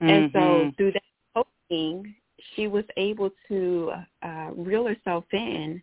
Mm-hmm. 0.00 0.08
And 0.08 0.30
so 0.32 0.38
mm-hmm. 0.38 0.70
through 0.76 0.92
that 0.92 1.02
coaching, 1.34 2.14
she 2.54 2.68
was 2.68 2.84
able 2.96 3.30
to 3.48 3.92
uh, 4.22 4.50
reel 4.56 4.86
herself 4.86 5.24
in 5.32 5.82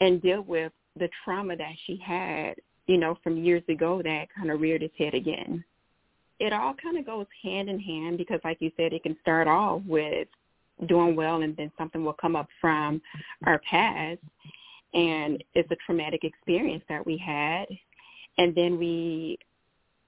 and 0.00 0.20
deal 0.22 0.42
with 0.42 0.72
the 0.98 1.08
trauma 1.24 1.56
that 1.56 1.72
she 1.86 1.96
had, 2.04 2.54
you 2.86 2.98
know, 2.98 3.18
from 3.22 3.42
years 3.42 3.62
ago 3.68 4.02
that 4.02 4.26
kind 4.36 4.50
of 4.50 4.60
reared 4.60 4.82
its 4.82 4.94
head 4.96 5.14
again. 5.14 5.64
It 6.38 6.52
all 6.52 6.74
kind 6.74 6.98
of 6.98 7.06
goes 7.06 7.26
hand 7.42 7.68
in 7.68 7.80
hand 7.80 8.18
because, 8.18 8.40
like 8.44 8.58
you 8.60 8.70
said, 8.76 8.92
it 8.92 9.02
can 9.02 9.16
start 9.22 9.48
off 9.48 9.82
with 9.86 10.28
doing 10.86 11.16
well 11.16 11.42
and 11.42 11.56
then 11.56 11.72
something 11.78 12.04
will 12.04 12.12
come 12.12 12.36
up 12.36 12.48
from 12.60 13.00
our 13.46 13.58
past 13.70 14.20
and 14.92 15.42
it's 15.54 15.70
a 15.70 15.76
traumatic 15.86 16.22
experience 16.22 16.84
that 16.88 17.04
we 17.04 17.16
had 17.16 17.66
and 18.38 18.54
then 18.54 18.78
we 18.78 19.38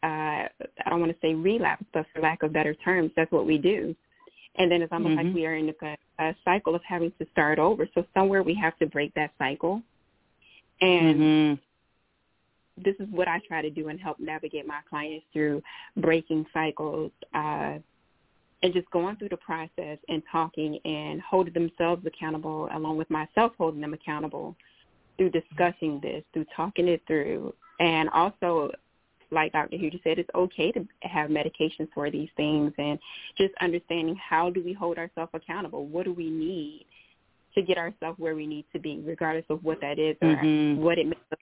uh 0.03 0.07
I 0.47 0.91
don't 0.91 1.01
want 1.01 1.13
to 1.13 1.19
say 1.27 1.35
relapse, 1.35 1.85
but 1.93 2.07
for 2.13 2.21
lack 2.21 2.43
of 2.43 2.53
better 2.53 2.75
terms, 2.75 3.11
that's 3.17 3.33
what 3.33 3.47
we 3.47 3.59
do. 3.59 3.97
And 4.57 4.71
then 4.71 4.83
it's 4.83 4.93
almost 4.93 5.17
mm-hmm. 5.17 5.29
like 5.29 5.35
we 5.35 5.47
are 5.47 5.55
in 5.55 5.73
a, 5.83 5.97
a 6.19 6.37
cycle 6.45 6.75
of 6.75 6.83
having 6.87 7.13
to 7.19 7.27
start 7.33 7.59
over. 7.59 7.89
So 7.95 8.05
somewhere 8.15 8.43
we 8.43 8.55
have 8.55 8.77
to 8.79 8.87
break 8.87 9.15
that 9.15 9.33
cycle 9.39 9.83
and 10.81 11.17
mm-hmm. 11.17 12.83
this 12.83 12.95
is 13.01 13.09
what 13.11 13.29
I 13.29 13.41
try 13.47 13.63
to 13.63 13.71
do 13.71 13.89
and 13.89 14.01
help 14.01 14.19
navigate 14.21 14.67
my 14.67 14.81
clients 14.89 15.27
through 15.33 15.63
breaking 15.97 16.47
cycles, 16.53 17.11
uh, 17.35 17.79
and 18.63 18.73
just 18.73 18.91
going 18.91 19.17
through 19.17 19.29
the 19.29 19.37
process 19.37 19.99
and 20.09 20.23
talking 20.31 20.79
and 20.85 21.21
holding 21.21 21.55
themselves 21.55 22.05
accountable 22.07 22.69
along 22.73 22.97
with 22.97 23.09
myself 23.09 23.53
holding 23.57 23.81
them 23.81 23.95
accountable 23.95 24.57
through 25.17 25.31
discussing 25.31 26.01
this, 26.01 26.25
through 26.33 26.47
talking 26.57 26.89
it 26.89 27.03
through. 27.07 27.53
And 27.81 28.09
also, 28.11 28.71
like 29.31 29.53
Dr. 29.53 29.77
Hugie 29.77 30.03
said, 30.03 30.19
it's 30.19 30.31
okay 30.35 30.73
to 30.73 30.87
have 31.03 31.31
medications 31.31 31.89
for 31.93 32.11
these 32.11 32.31
things 32.37 32.73
and 32.79 32.99
just 33.37 33.53
understanding 33.61 34.17
how 34.17 34.51
do 34.51 34.63
we 34.63 34.73
hold 34.73 34.99
ourselves 34.99 35.31
accountable? 35.35 35.87
What 35.87 36.05
do 36.05 36.13
we 36.13 36.31
need? 36.31 36.87
To 37.55 37.63
get 37.63 37.79
ourselves 37.79 38.19
where 38.19 38.35
we 38.35 38.47
need 38.47 38.65
to 38.73 38.79
be, 38.79 39.03
regardless 39.05 39.45
of 39.51 39.63
what 39.65 39.81
that 39.81 39.99
is 39.99 40.17
or 40.23 40.37
mm-hmm. 40.37 40.83
what 40.83 40.99
it 40.99 41.07
makes 41.07 41.21
us, 41.33 41.39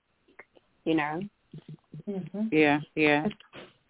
you 0.84 0.94
know. 0.94 1.20
Mm-hmm. 2.08 2.46
Yeah, 2.52 2.80
yeah, 2.94 3.26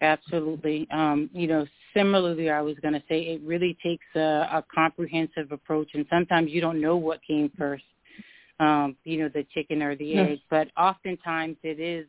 absolutely. 0.01 0.89
Um, 0.91 1.31
you 1.33 1.47
know, 1.47 1.67
similarly, 1.95 2.51
I 2.51 2.61
was 2.61 2.77
going 2.81 2.95
to 2.95 3.03
say 3.09 3.21
it 3.23 3.43
really 3.43 3.77
takes 3.83 4.07
a, 4.15 4.49
a 4.53 4.65
comprehensive 4.75 5.53
approach, 5.53 5.89
and 5.95 6.07
sometimes 6.11 6.51
you 6.51 6.61
don't 6.61 6.81
know 6.81 6.97
what 6.97 7.21
came 7.27 7.51
first. 7.57 7.85
Um, 8.59 8.97
you 9.05 9.19
know, 9.19 9.29
the 9.29 9.45
chicken 9.53 9.83
or 9.83 9.97
the 9.97 10.17
egg, 10.17 10.39
but 10.49 10.69
oftentimes 10.79 11.59
it 11.63 11.79
is 11.79 12.07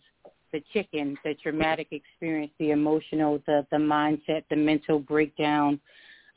the 0.54 0.64
chicken, 0.72 1.18
the 1.26 1.34
traumatic 1.44 1.88
experience, 1.92 2.54
the 2.58 2.72
emotional, 2.72 3.42
the 3.46 3.68
the 3.70 3.78
mindset, 3.78 4.44
the 4.50 4.56
mental 4.56 4.98
breakdown 4.98 5.78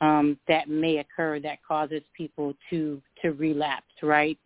um, 0.01 0.37
that 0.47 0.67
may 0.67 0.97
occur 0.97 1.39
that 1.39 1.59
causes 1.65 2.01
people 2.15 2.53
to 2.69 3.01
to 3.21 3.31
relapse, 3.31 3.93
right? 4.01 4.37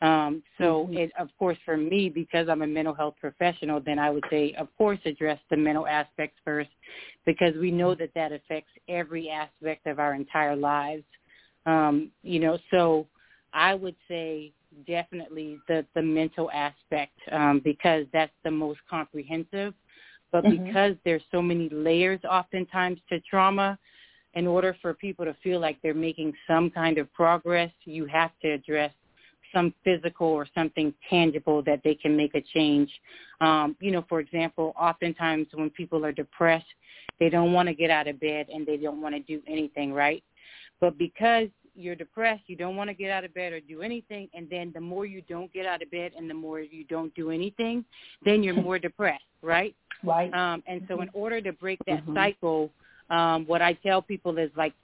Um, 0.00 0.44
so, 0.58 0.84
mm-hmm. 0.84 0.96
it, 0.96 1.12
of 1.18 1.28
course, 1.38 1.58
for 1.64 1.76
me, 1.76 2.08
because 2.08 2.48
I'm 2.48 2.62
a 2.62 2.66
mental 2.66 2.94
health 2.94 3.16
professional, 3.20 3.80
then 3.80 3.98
I 3.98 4.10
would 4.10 4.22
say, 4.30 4.54
of 4.56 4.68
course, 4.76 5.00
address 5.04 5.40
the 5.50 5.56
mental 5.56 5.88
aspects 5.88 6.38
first, 6.44 6.70
because 7.26 7.54
we 7.56 7.72
know 7.72 7.96
that 7.96 8.14
that 8.14 8.30
affects 8.30 8.70
every 8.88 9.28
aspect 9.28 9.88
of 9.88 9.98
our 9.98 10.14
entire 10.14 10.54
lives. 10.54 11.02
Um, 11.66 12.12
you 12.22 12.38
know, 12.38 12.58
so 12.70 13.08
I 13.52 13.74
would 13.74 13.96
say 14.06 14.52
definitely 14.86 15.58
the 15.66 15.84
the 15.94 16.02
mental 16.02 16.50
aspect 16.52 17.18
um, 17.32 17.60
because 17.64 18.06
that's 18.12 18.32
the 18.44 18.50
most 18.50 18.78
comprehensive. 18.88 19.74
But 20.30 20.44
mm-hmm. 20.44 20.64
because 20.64 20.94
there's 21.04 21.22
so 21.32 21.40
many 21.40 21.68
layers, 21.70 22.20
oftentimes 22.28 23.00
to 23.08 23.18
trauma, 23.20 23.78
in 24.38 24.46
order 24.46 24.76
for 24.80 24.94
people 24.94 25.24
to 25.24 25.34
feel 25.42 25.58
like 25.58 25.78
they're 25.82 25.92
making 25.92 26.32
some 26.46 26.70
kind 26.70 26.96
of 26.98 27.12
progress, 27.12 27.72
you 27.84 28.06
have 28.06 28.30
to 28.40 28.48
address 28.48 28.92
some 29.52 29.74
physical 29.82 30.28
or 30.28 30.46
something 30.54 30.94
tangible 31.10 31.60
that 31.64 31.80
they 31.82 31.94
can 31.94 32.16
make 32.16 32.36
a 32.36 32.40
change. 32.54 32.88
Um, 33.40 33.74
you 33.80 33.90
know, 33.90 34.04
for 34.08 34.20
example, 34.20 34.74
oftentimes 34.78 35.48
when 35.54 35.70
people 35.70 36.04
are 36.04 36.12
depressed, 36.12 36.66
they 37.18 37.28
don't 37.28 37.52
want 37.52 37.68
to 37.68 37.74
get 37.74 37.90
out 37.90 38.06
of 38.06 38.20
bed 38.20 38.46
and 38.52 38.64
they 38.64 38.76
don't 38.76 39.02
want 39.02 39.16
to 39.16 39.20
do 39.20 39.42
anything, 39.48 39.92
right? 39.92 40.22
But 40.80 40.96
because 40.98 41.48
you're 41.74 41.96
depressed, 41.96 42.42
you 42.46 42.54
don't 42.54 42.76
want 42.76 42.90
to 42.90 42.94
get 42.94 43.10
out 43.10 43.24
of 43.24 43.34
bed 43.34 43.52
or 43.52 43.60
do 43.60 43.82
anything, 43.82 44.28
and 44.34 44.48
then 44.48 44.70
the 44.72 44.80
more 44.80 45.04
you 45.04 45.20
don't 45.22 45.52
get 45.52 45.66
out 45.66 45.82
of 45.82 45.90
bed 45.90 46.12
and 46.16 46.30
the 46.30 46.34
more 46.34 46.60
you 46.60 46.84
don't 46.84 47.12
do 47.16 47.32
anything, 47.32 47.84
then 48.24 48.44
you're 48.44 48.54
more 48.62 48.78
depressed, 48.78 49.24
right? 49.42 49.74
Right. 50.04 50.32
Um, 50.32 50.62
and 50.68 50.82
so 50.86 51.00
in 51.00 51.10
order 51.12 51.40
to 51.40 51.52
break 51.52 51.80
that 51.86 52.02
mm-hmm. 52.02 52.14
cycle, 52.14 52.70
um, 53.10 53.46
what 53.46 53.62
I 53.62 53.72
tell 53.74 54.02
people 54.02 54.38
is 54.38 54.50
like 54.56 54.74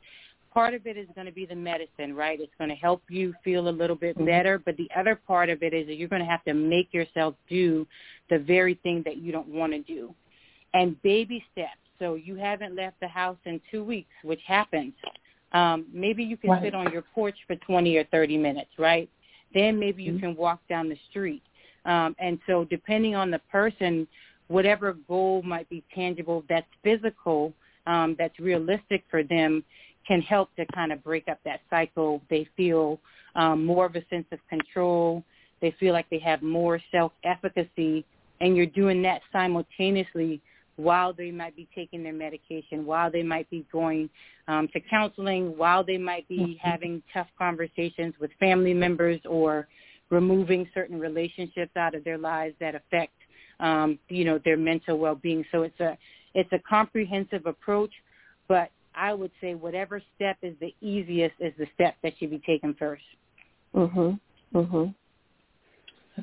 part 0.55 0.73
of 0.73 0.87
it 0.87 0.97
is 0.97 1.09
going 1.15 1.27
to 1.27 1.33
be 1.33 1.45
the 1.45 1.55
medicine, 1.55 2.15
right? 2.15 2.41
It's 2.41 2.53
going 2.59 2.71
to 2.71 2.77
help 2.77 3.03
you 3.09 3.35
feel 3.43 3.69
a 3.69 3.71
little 3.71 3.97
bit 3.97 4.17
mm-hmm. 4.17 4.27
better, 4.27 4.59
but 4.59 4.77
the 4.77 4.89
other 4.97 5.17
part 5.27 5.51
of 5.51 5.63
it 5.63 5.75
is 5.75 5.87
that 5.89 5.97
you're 5.97 6.09
going 6.09 6.23
to 6.23 6.31
have 6.31 6.45
to 6.45 6.55
make 6.55 6.95
yourself 6.95 7.35
do 7.51 7.87
the 8.31 8.39
very 8.39 8.75
thing 8.83 9.03
that 9.05 9.19
you 9.19 9.33
don't 9.33 9.49
want 9.49 9.73
to 9.73 9.81
do. 9.81 10.15
And 10.73 11.01
baby 11.03 11.45
steps. 11.53 11.79
So 11.99 12.15
you 12.15 12.37
haven't 12.37 12.75
left 12.75 12.99
the 13.01 13.09
house 13.09 13.37
in 13.45 13.61
two 13.71 13.85
weeks, 13.85 14.11
which 14.23 14.41
happens. 14.47 14.93
Um, 15.53 15.87
maybe 15.93 16.25
you 16.25 16.37
can 16.37 16.51
right. 16.51 16.63
sit 16.63 16.75
on 16.75 16.93
your 16.93 17.03
porch 17.15 17.37
for 17.47 17.55
20 17.57 17.97
or 17.97 18.05
30 18.05 18.37
minutes, 18.37 18.71
right? 18.79 19.09
Then 19.53 19.79
maybe 19.79 20.03
you 20.03 20.13
mm-hmm. 20.13 20.21
can 20.21 20.37
walk 20.37 20.61
down 20.69 20.89
the 20.89 20.99
street. 21.11 21.43
Um, 21.85 22.17
and 22.19 22.39
so 22.47 22.65
depending 22.65 23.15
on 23.15 23.31
the 23.31 23.39
person, 23.51 24.09
whatever 24.49 24.97
goal 25.07 25.43
might 25.43 25.69
be 25.69 25.85
tangible 25.95 26.45
that's 26.49 26.67
physical, 26.83 27.53
um, 27.87 28.17
that's 28.19 28.39
realistic 28.39 29.05
for 29.11 29.23
them 29.23 29.65
can 30.07 30.21
help 30.21 30.55
to 30.57 30.67
kind 30.75 30.93
of 30.93 31.03
break 31.03 31.29
up 31.29 31.39
that 31.45 31.61
cycle. 31.71 32.21
They 32.29 32.47
feel 32.57 33.01
um, 33.35 33.65
more 33.65 33.87
of 33.87 33.97
a 33.97 34.05
sense 34.11 34.27
of 34.33 34.39
control. 34.49 35.25
They 35.61 35.75
feel 35.81 35.93
like 35.93 36.09
they 36.11 36.19
have 36.19 36.43
more 36.43 36.79
self-efficacy 36.93 38.05
and 38.41 38.57
you're 38.57 38.67
doing 38.67 39.03
that 39.03 39.23
simultaneously 39.33 40.41
while 40.77 41.13
they 41.13 41.31
might 41.31 41.55
be 41.55 41.69
taking 41.75 42.03
their 42.03 42.13
medication, 42.13 42.85
while 42.85 43.11
they 43.11 43.23
might 43.23 43.49
be 43.49 43.65
going 43.73 44.11
um, 44.49 44.69
to 44.73 44.81
counseling, 44.81 45.57
while 45.57 45.85
they 45.85 45.97
might 45.97 46.29
be 46.29 46.39
mm-hmm. 46.39 46.69
having 46.69 47.03
tough 47.13 47.29
conversations 47.39 48.13
with 48.21 48.31
family 48.41 48.75
members 48.75 49.21
or 49.25 49.69
removing 50.11 50.69
certain 50.75 50.99
relationships 50.99 51.71
out 51.77 51.95
of 51.95 52.05
their 52.05 52.19
lives 52.19 52.55
that 52.61 52.75
affect, 52.75 53.13
um, 53.61 53.99
you 54.09 54.25
know, 54.25 54.39
their 54.45 54.57
mental 54.57 54.99
well-being. 54.99 55.45
So 55.53 55.63
it's 55.63 55.79
a 55.81 55.97
it's 56.35 56.53
a 56.53 56.59
comprehensive 56.59 57.47
approach, 57.47 57.93
but 58.49 58.71
I 58.95 59.13
would 59.13 59.31
say 59.41 59.55
whatever 59.55 60.01
step 60.15 60.37
is 60.43 60.55
the 60.61 60.75
easiest 60.81 61.35
is 61.41 61.53
the 61.59 61.67
step 61.75 61.97
that 62.03 62.13
should 62.19 62.31
be 62.31 62.41
taken 62.41 62.75
first. 62.75 63.05
Mhm. 63.75 64.21
Mhm. 64.55 64.95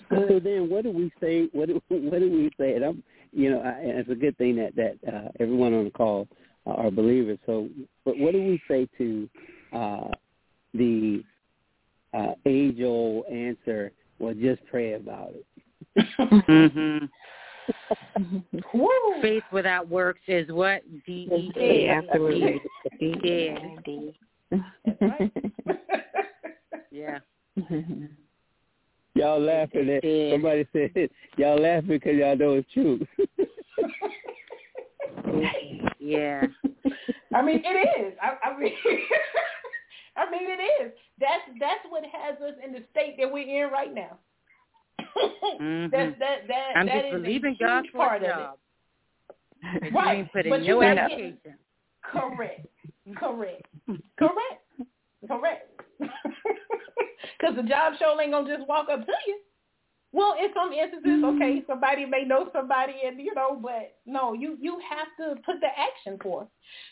So 0.10 0.40
then, 0.40 0.70
what 0.70 0.84
do 0.84 0.92
we 0.92 1.12
say? 1.20 1.48
What 1.52 1.68
do 1.68 1.82
what 1.90 2.20
do 2.20 2.32
we 2.32 2.50
say? 2.58 2.76
And 2.76 2.86
I'm, 2.86 3.04
you 3.34 3.52
know, 3.52 3.62
I, 3.62 3.72
and 3.72 4.00
it's 4.00 4.10
a 4.10 4.16
good 4.16 4.38
thing 4.38 4.56
that 4.58 4.76
that 4.76 4.98
uh, 5.08 5.30
everyone 5.40 5.74
on 5.74 5.86
the 5.86 5.92
call 5.92 6.28
are 6.66 6.92
believers. 6.92 7.40
So, 7.46 7.70
but 8.06 8.18
what 8.18 8.34
do 8.34 8.42
we 8.42 8.62
say 8.68 8.88
to 8.98 9.30
uh, 9.74 10.10
the 10.74 11.24
uh, 12.14 12.34
age-old 12.46 13.26
answer? 13.26 13.92
Well, 14.20 14.34
just 14.34 14.64
pray 14.68 14.94
about 14.94 15.34
it. 15.34 15.46
mm-hmm. 16.20 17.06
Faith 19.22 19.44
without 19.52 19.88
works 19.90 20.22
is 20.28 20.52
what 20.52 20.84
D 21.06 21.28
E 21.32 21.52
A 21.58 21.90
absolutely. 21.90 22.62
Yeah. 23.02 23.58
yeah. 26.92 27.20
Y'all 29.14 29.42
laughing 29.42 29.90
at 29.90 30.04
somebody 30.32 30.66
said 30.72 31.10
y'all 31.38 31.60
laughing 31.62 31.88
because 31.90 32.16
y'all 32.16 32.38
know 32.38 32.54
it's 32.54 32.72
true. 32.74 33.06
yeah. 36.00 36.46
I 37.34 37.42
mean 37.42 37.62
it 37.64 38.06
is. 38.06 38.14
I, 38.22 38.50
I 38.50 38.58
mean 38.58 38.74
I 40.18 40.30
mean 40.30 40.44
it 40.44 40.84
is. 40.84 40.92
That's 41.20 41.44
that's 41.60 41.86
what 41.90 42.04
has 42.04 42.36
us 42.42 42.56
in 42.64 42.72
the 42.72 42.84
state 42.92 43.16
that 43.20 43.32
we're 43.32 43.66
in 43.66 43.72
right 43.72 43.94
now. 43.94 44.18
Mm-hmm. 45.18 45.86
That 45.92 46.20
that 46.20 46.48
that 46.48 46.68
I'm 46.76 46.86
that 46.88 47.02
just 47.02 47.24
believing 47.24 47.58
God 47.60 47.86
for 47.92 47.98
part 47.98 48.24
a 48.24 48.28
job. 48.28 48.40
Of 48.40 49.36
it. 49.84 49.94
right. 49.94 50.18
You 50.18 50.20
ain't 50.20 50.34
put 50.34 50.50
but 50.50 50.60
in 50.60 50.64
you 50.66 50.76
no 50.76 50.84
application. 50.84 51.38
Correct. 52.04 52.68
Correct. 53.16 53.68
Correct. 54.18 54.62
Correct. 55.28 55.70
Because 56.00 57.56
the 57.56 57.64
job 57.64 57.94
show 58.00 58.20
ain't 58.20 58.32
gonna 58.32 58.58
just 58.58 58.68
walk 58.68 58.88
up 58.92 59.06
to 59.06 59.12
you. 59.28 59.40
Well, 60.14 60.36
in 60.38 60.50
some 60.54 60.74
instances, 60.74 61.24
okay, 61.24 61.64
somebody 61.68 62.06
may 62.06 62.26
know 62.26 62.50
somebody, 62.52 62.96
and 63.06 63.20
you 63.20 63.34
know, 63.34 63.58
but 63.62 63.96
no, 64.06 64.34
you 64.34 64.58
you 64.60 64.80
have 64.90 65.08
to 65.20 65.42
put 65.42 65.62
the 65.62 65.68
action 65.68 66.20
forth. 66.22 66.48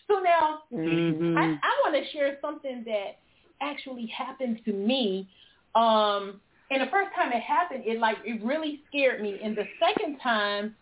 So 0.07 0.19
now, 0.19 0.59
mm-hmm. 0.71 1.37
I, 1.37 1.43
I 1.43 1.81
want 1.83 1.95
to 1.95 2.11
share 2.11 2.37
something 2.41 2.83
that 2.85 3.17
actually 3.61 4.05
happened 4.07 4.61
to 4.65 4.73
me. 4.73 5.27
Um, 5.75 6.39
and 6.71 6.81
the 6.81 6.91
first 6.91 7.09
time 7.15 7.31
it 7.31 7.41
happened, 7.41 7.83
it 7.85 7.99
like 7.99 8.17
it 8.23 8.43
really 8.43 8.81
scared 8.87 9.21
me. 9.21 9.39
And 9.43 9.55
the 9.55 9.65
second 9.79 10.19
time, 10.19 10.75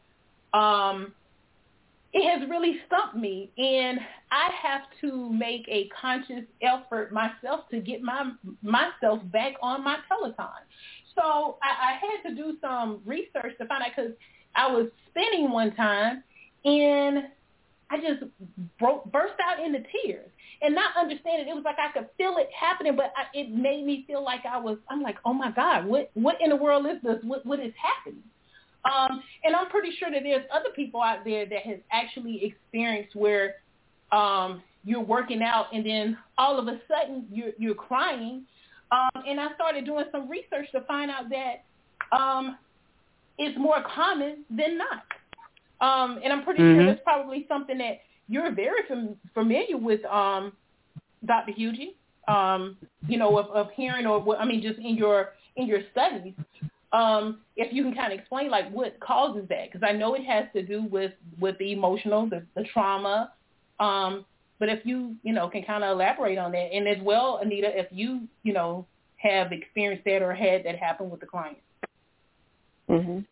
um, 0.53 1.13
it 2.13 2.39
has 2.39 2.49
really 2.49 2.79
stumped 2.87 3.15
me 3.15 3.51
and 3.57 3.99
I 4.31 4.49
have 4.61 4.81
to 5.01 5.29
make 5.31 5.65
a 5.67 5.89
conscious 5.99 6.45
effort 6.61 7.11
myself 7.11 7.69
to 7.71 7.79
get 7.79 8.01
my 8.01 8.31
myself 8.61 9.19
back 9.31 9.53
on 9.61 9.83
my 9.83 9.97
Peloton. 10.07 10.63
So 11.15 11.57
I, 11.61 11.91
I 11.91 11.99
had 11.99 12.29
to 12.29 12.35
do 12.35 12.57
some 12.61 13.01
research 13.05 13.57
to 13.59 13.65
find 13.65 13.83
out 13.83 13.89
because 13.95 14.11
I 14.55 14.71
was 14.71 14.87
spinning 15.09 15.51
one 15.51 15.75
time 15.75 16.23
and 16.65 17.23
I 17.89 17.97
just 17.97 18.23
broke 18.79 19.11
burst 19.11 19.35
out 19.43 19.63
into 19.63 19.79
tears 20.03 20.29
and 20.61 20.73
not 20.73 20.95
understanding. 20.97 21.47
It 21.47 21.55
was 21.55 21.63
like 21.63 21.77
I 21.79 21.91
could 21.91 22.09
feel 22.17 22.37
it 22.37 22.49
happening, 22.57 22.95
but 22.95 23.13
I, 23.15 23.37
it 23.37 23.51
made 23.51 23.85
me 23.85 24.03
feel 24.07 24.23
like 24.23 24.41
I 24.45 24.57
was. 24.57 24.77
I'm 24.89 25.01
like, 25.01 25.17
oh 25.25 25.33
my 25.33 25.51
God, 25.51 25.85
what 25.85 26.11
what 26.13 26.35
in 26.41 26.49
the 26.49 26.55
world 26.55 26.85
is 26.85 27.01
this? 27.03 27.17
What 27.23 27.45
what 27.45 27.59
is 27.59 27.73
happening? 27.81 28.23
Um, 28.85 29.21
and 29.43 29.55
I'm 29.55 29.67
pretty 29.67 29.91
sure 29.99 30.09
that 30.11 30.21
there's 30.23 30.45
other 30.53 30.69
people 30.75 31.01
out 31.01 31.25
there 31.25 31.45
that 31.45 31.61
has 31.63 31.79
actually 31.91 32.45
experienced 32.45 33.15
where 33.15 33.55
um, 34.11 34.61
you're 34.85 35.01
working 35.01 35.41
out 35.41 35.65
and 35.73 35.85
then 35.85 36.17
all 36.37 36.57
of 36.59 36.67
a 36.67 36.79
sudden 36.87 37.27
you're, 37.31 37.51
you're 37.57 37.75
crying. 37.75 38.43
Um, 38.91 39.23
and 39.27 39.39
I 39.39 39.53
started 39.55 39.85
doing 39.85 40.05
some 40.11 40.29
research 40.29 40.71
to 40.71 40.81
find 40.81 41.11
out 41.11 41.25
that 41.29 42.17
um, 42.17 42.57
it's 43.37 43.57
more 43.57 43.83
common 43.93 44.45
than 44.49 44.77
not. 44.77 45.03
Um, 45.79 46.19
and 46.23 46.31
I'm 46.31 46.43
pretty 46.43 46.61
mm-hmm. 46.61 46.79
sure 46.79 46.85
that's 46.85 47.03
probably 47.03 47.45
something 47.49 47.77
that 47.79 47.99
you're 48.27 48.51
very 48.53 48.81
fam- 48.87 49.17
familiar 49.33 49.77
with, 49.77 50.03
um, 50.05 50.53
Dr. 51.25 51.51
Hugie. 51.53 51.95
Um, 52.27 52.75
you 53.07 53.17
know, 53.17 53.37
of, 53.37 53.45
of 53.51 53.71
hearing 53.71 54.05
or 54.05 54.37
I 54.37 54.43
mean, 54.43 54.61
just 54.61 54.79
in 54.79 54.97
your 54.97 55.29
in 55.55 55.65
your 55.65 55.79
studies 55.93 56.33
um, 56.93 57.39
if 57.55 57.73
you 57.73 57.83
can 57.83 57.93
kind 57.93 58.13
of 58.13 58.19
explain 58.19 58.49
like 58.49 58.71
what 58.71 58.99
causes 58.99 59.43
that, 59.49 59.71
because 59.71 59.87
I 59.87 59.91
know 59.91 60.13
it 60.15 60.23
has 60.25 60.45
to 60.53 60.63
do 60.63 60.83
with 60.83 61.11
with 61.39 61.57
the 61.59 61.71
emotional, 61.73 62.27
the, 62.29 62.43
the 62.55 62.63
trauma. 62.73 63.33
Um, 63.79 64.25
but 64.59 64.69
if 64.69 64.85
you 64.85 65.15
you 65.23 65.33
know 65.33 65.49
can 65.49 65.63
kind 65.63 65.83
of 65.83 65.91
elaborate 65.91 66.37
on 66.37 66.51
that, 66.53 66.69
and 66.73 66.87
as 66.87 66.97
well, 67.03 67.39
Anita, 67.41 67.67
if 67.77 67.87
you 67.91 68.21
you 68.43 68.53
know 68.53 68.85
have 69.17 69.51
experienced 69.51 70.05
that 70.05 70.21
or 70.21 70.33
had 70.33 70.63
that 70.63 70.77
happen 70.77 71.09
with 71.09 71.19
the 71.19 71.25
client. 71.25 71.57
Mhm. 72.89 73.25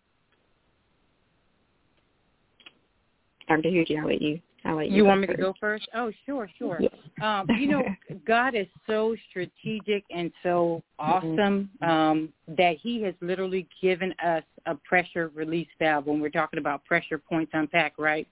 Dr. 3.48 3.70
Hugie, 3.70 4.00
I'll 4.00 4.08
let 4.08 4.22
you 4.22 4.42
I'll 4.66 4.78
let 4.78 4.90
you. 4.90 4.98
You 4.98 5.06
want 5.06 5.22
me 5.22 5.28
first. 5.28 5.38
to 5.38 5.44
go 5.44 5.54
first? 5.60 5.88
Oh, 5.94 6.12
sure, 6.26 6.50
sure. 6.58 6.82
Yeah. 6.82 6.90
Um, 7.22 7.48
you 7.60 7.68
know, 7.68 7.84
God 8.28 8.56
is 8.56 8.68
so 8.88 9.16
strategic 9.30 10.04
and 10.10 10.32
so 10.44 10.84
awesome 11.00 11.70
um, 11.82 12.30
that 12.58 12.78
He 12.82 13.02
has 13.04 13.14
literally 13.22 13.68
given 13.82 14.14
us 14.24 14.44
a 14.66 14.76
pressure 14.76 15.32
release 15.36 15.68
valve 15.80 16.08
when 16.08 16.20
we're 16.20 16.30
talking 16.30 16.60
about 16.60 16.84
pressure 16.86 17.18
points 17.18 17.52
unpack, 17.54 17.94
right? 17.98 18.28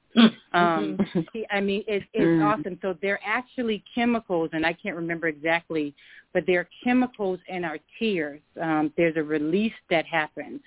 Um, 0.54 0.98
he, 1.34 1.46
I 1.52 1.62
mean, 1.62 1.84
it, 1.88 2.04
it's 2.14 2.24
Mm. 2.24 2.44
awesome. 2.44 2.80
So 2.82 2.98
they're 3.02 3.20
actually 3.26 3.84
chemicals, 3.94 4.50
and 4.54 4.66
I 4.66 4.74
can't 4.74 4.96
remember 4.96 5.28
exactly, 5.28 5.94
but 6.34 6.46
they're 6.48 6.68
chemicals 6.84 7.40
in 7.48 7.64
our 7.64 7.78
tears. 8.00 8.42
Um, 8.60 8.92
there's 8.98 9.18
a 9.18 9.24
release 9.24 9.74
that 9.90 10.06
happens. 10.06 10.62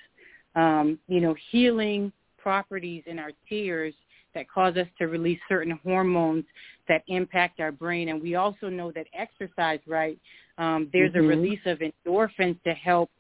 Um, 0.54 0.98
you 1.08 1.20
know, 1.20 1.34
healing 1.50 2.12
properties 2.38 3.02
in 3.06 3.18
our 3.18 3.32
tears 3.48 3.94
that 4.36 4.48
cause 4.48 4.76
us 4.76 4.86
to 4.98 5.06
release 5.06 5.40
certain 5.48 5.80
hormones 5.82 6.44
that 6.88 7.02
impact 7.08 7.58
our 7.58 7.72
brain. 7.72 8.10
And 8.10 8.22
we 8.22 8.36
also 8.36 8.68
know 8.68 8.92
that 8.92 9.06
exercise, 9.12 9.80
right, 9.86 10.18
um, 10.58 10.88
there's 10.92 11.12
Mhm. 11.12 11.24
a 11.24 11.28
release 11.34 11.64
of 11.66 11.80
endorphins 11.80 12.62
to 12.62 12.72
help 12.74 13.10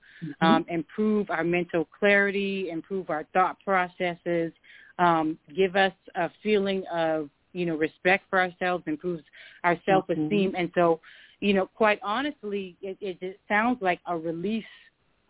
um, 0.40 0.64
improve 0.68 1.30
our 1.30 1.44
mental 1.44 1.84
clarity, 1.98 2.70
improve 2.70 3.10
our 3.10 3.24
thought 3.32 3.56
processes, 3.64 4.52
um, 4.98 5.38
give 5.54 5.76
us 5.76 5.92
a 6.14 6.30
feeling 6.42 6.84
of, 6.86 7.30
you 7.52 7.66
know, 7.66 7.76
respect 7.76 8.24
for 8.30 8.40
ourselves, 8.40 8.84
improves 8.86 9.24
our 9.64 9.76
self-esteem. 9.86 10.54
And 10.56 10.70
so, 10.74 11.00
you 11.40 11.54
know, 11.54 11.66
quite 11.66 12.00
honestly, 12.02 12.76
it, 12.82 12.96
it, 13.00 13.18
it 13.20 13.40
sounds 13.48 13.78
like 13.80 14.00
a 14.06 14.16
release 14.16 14.64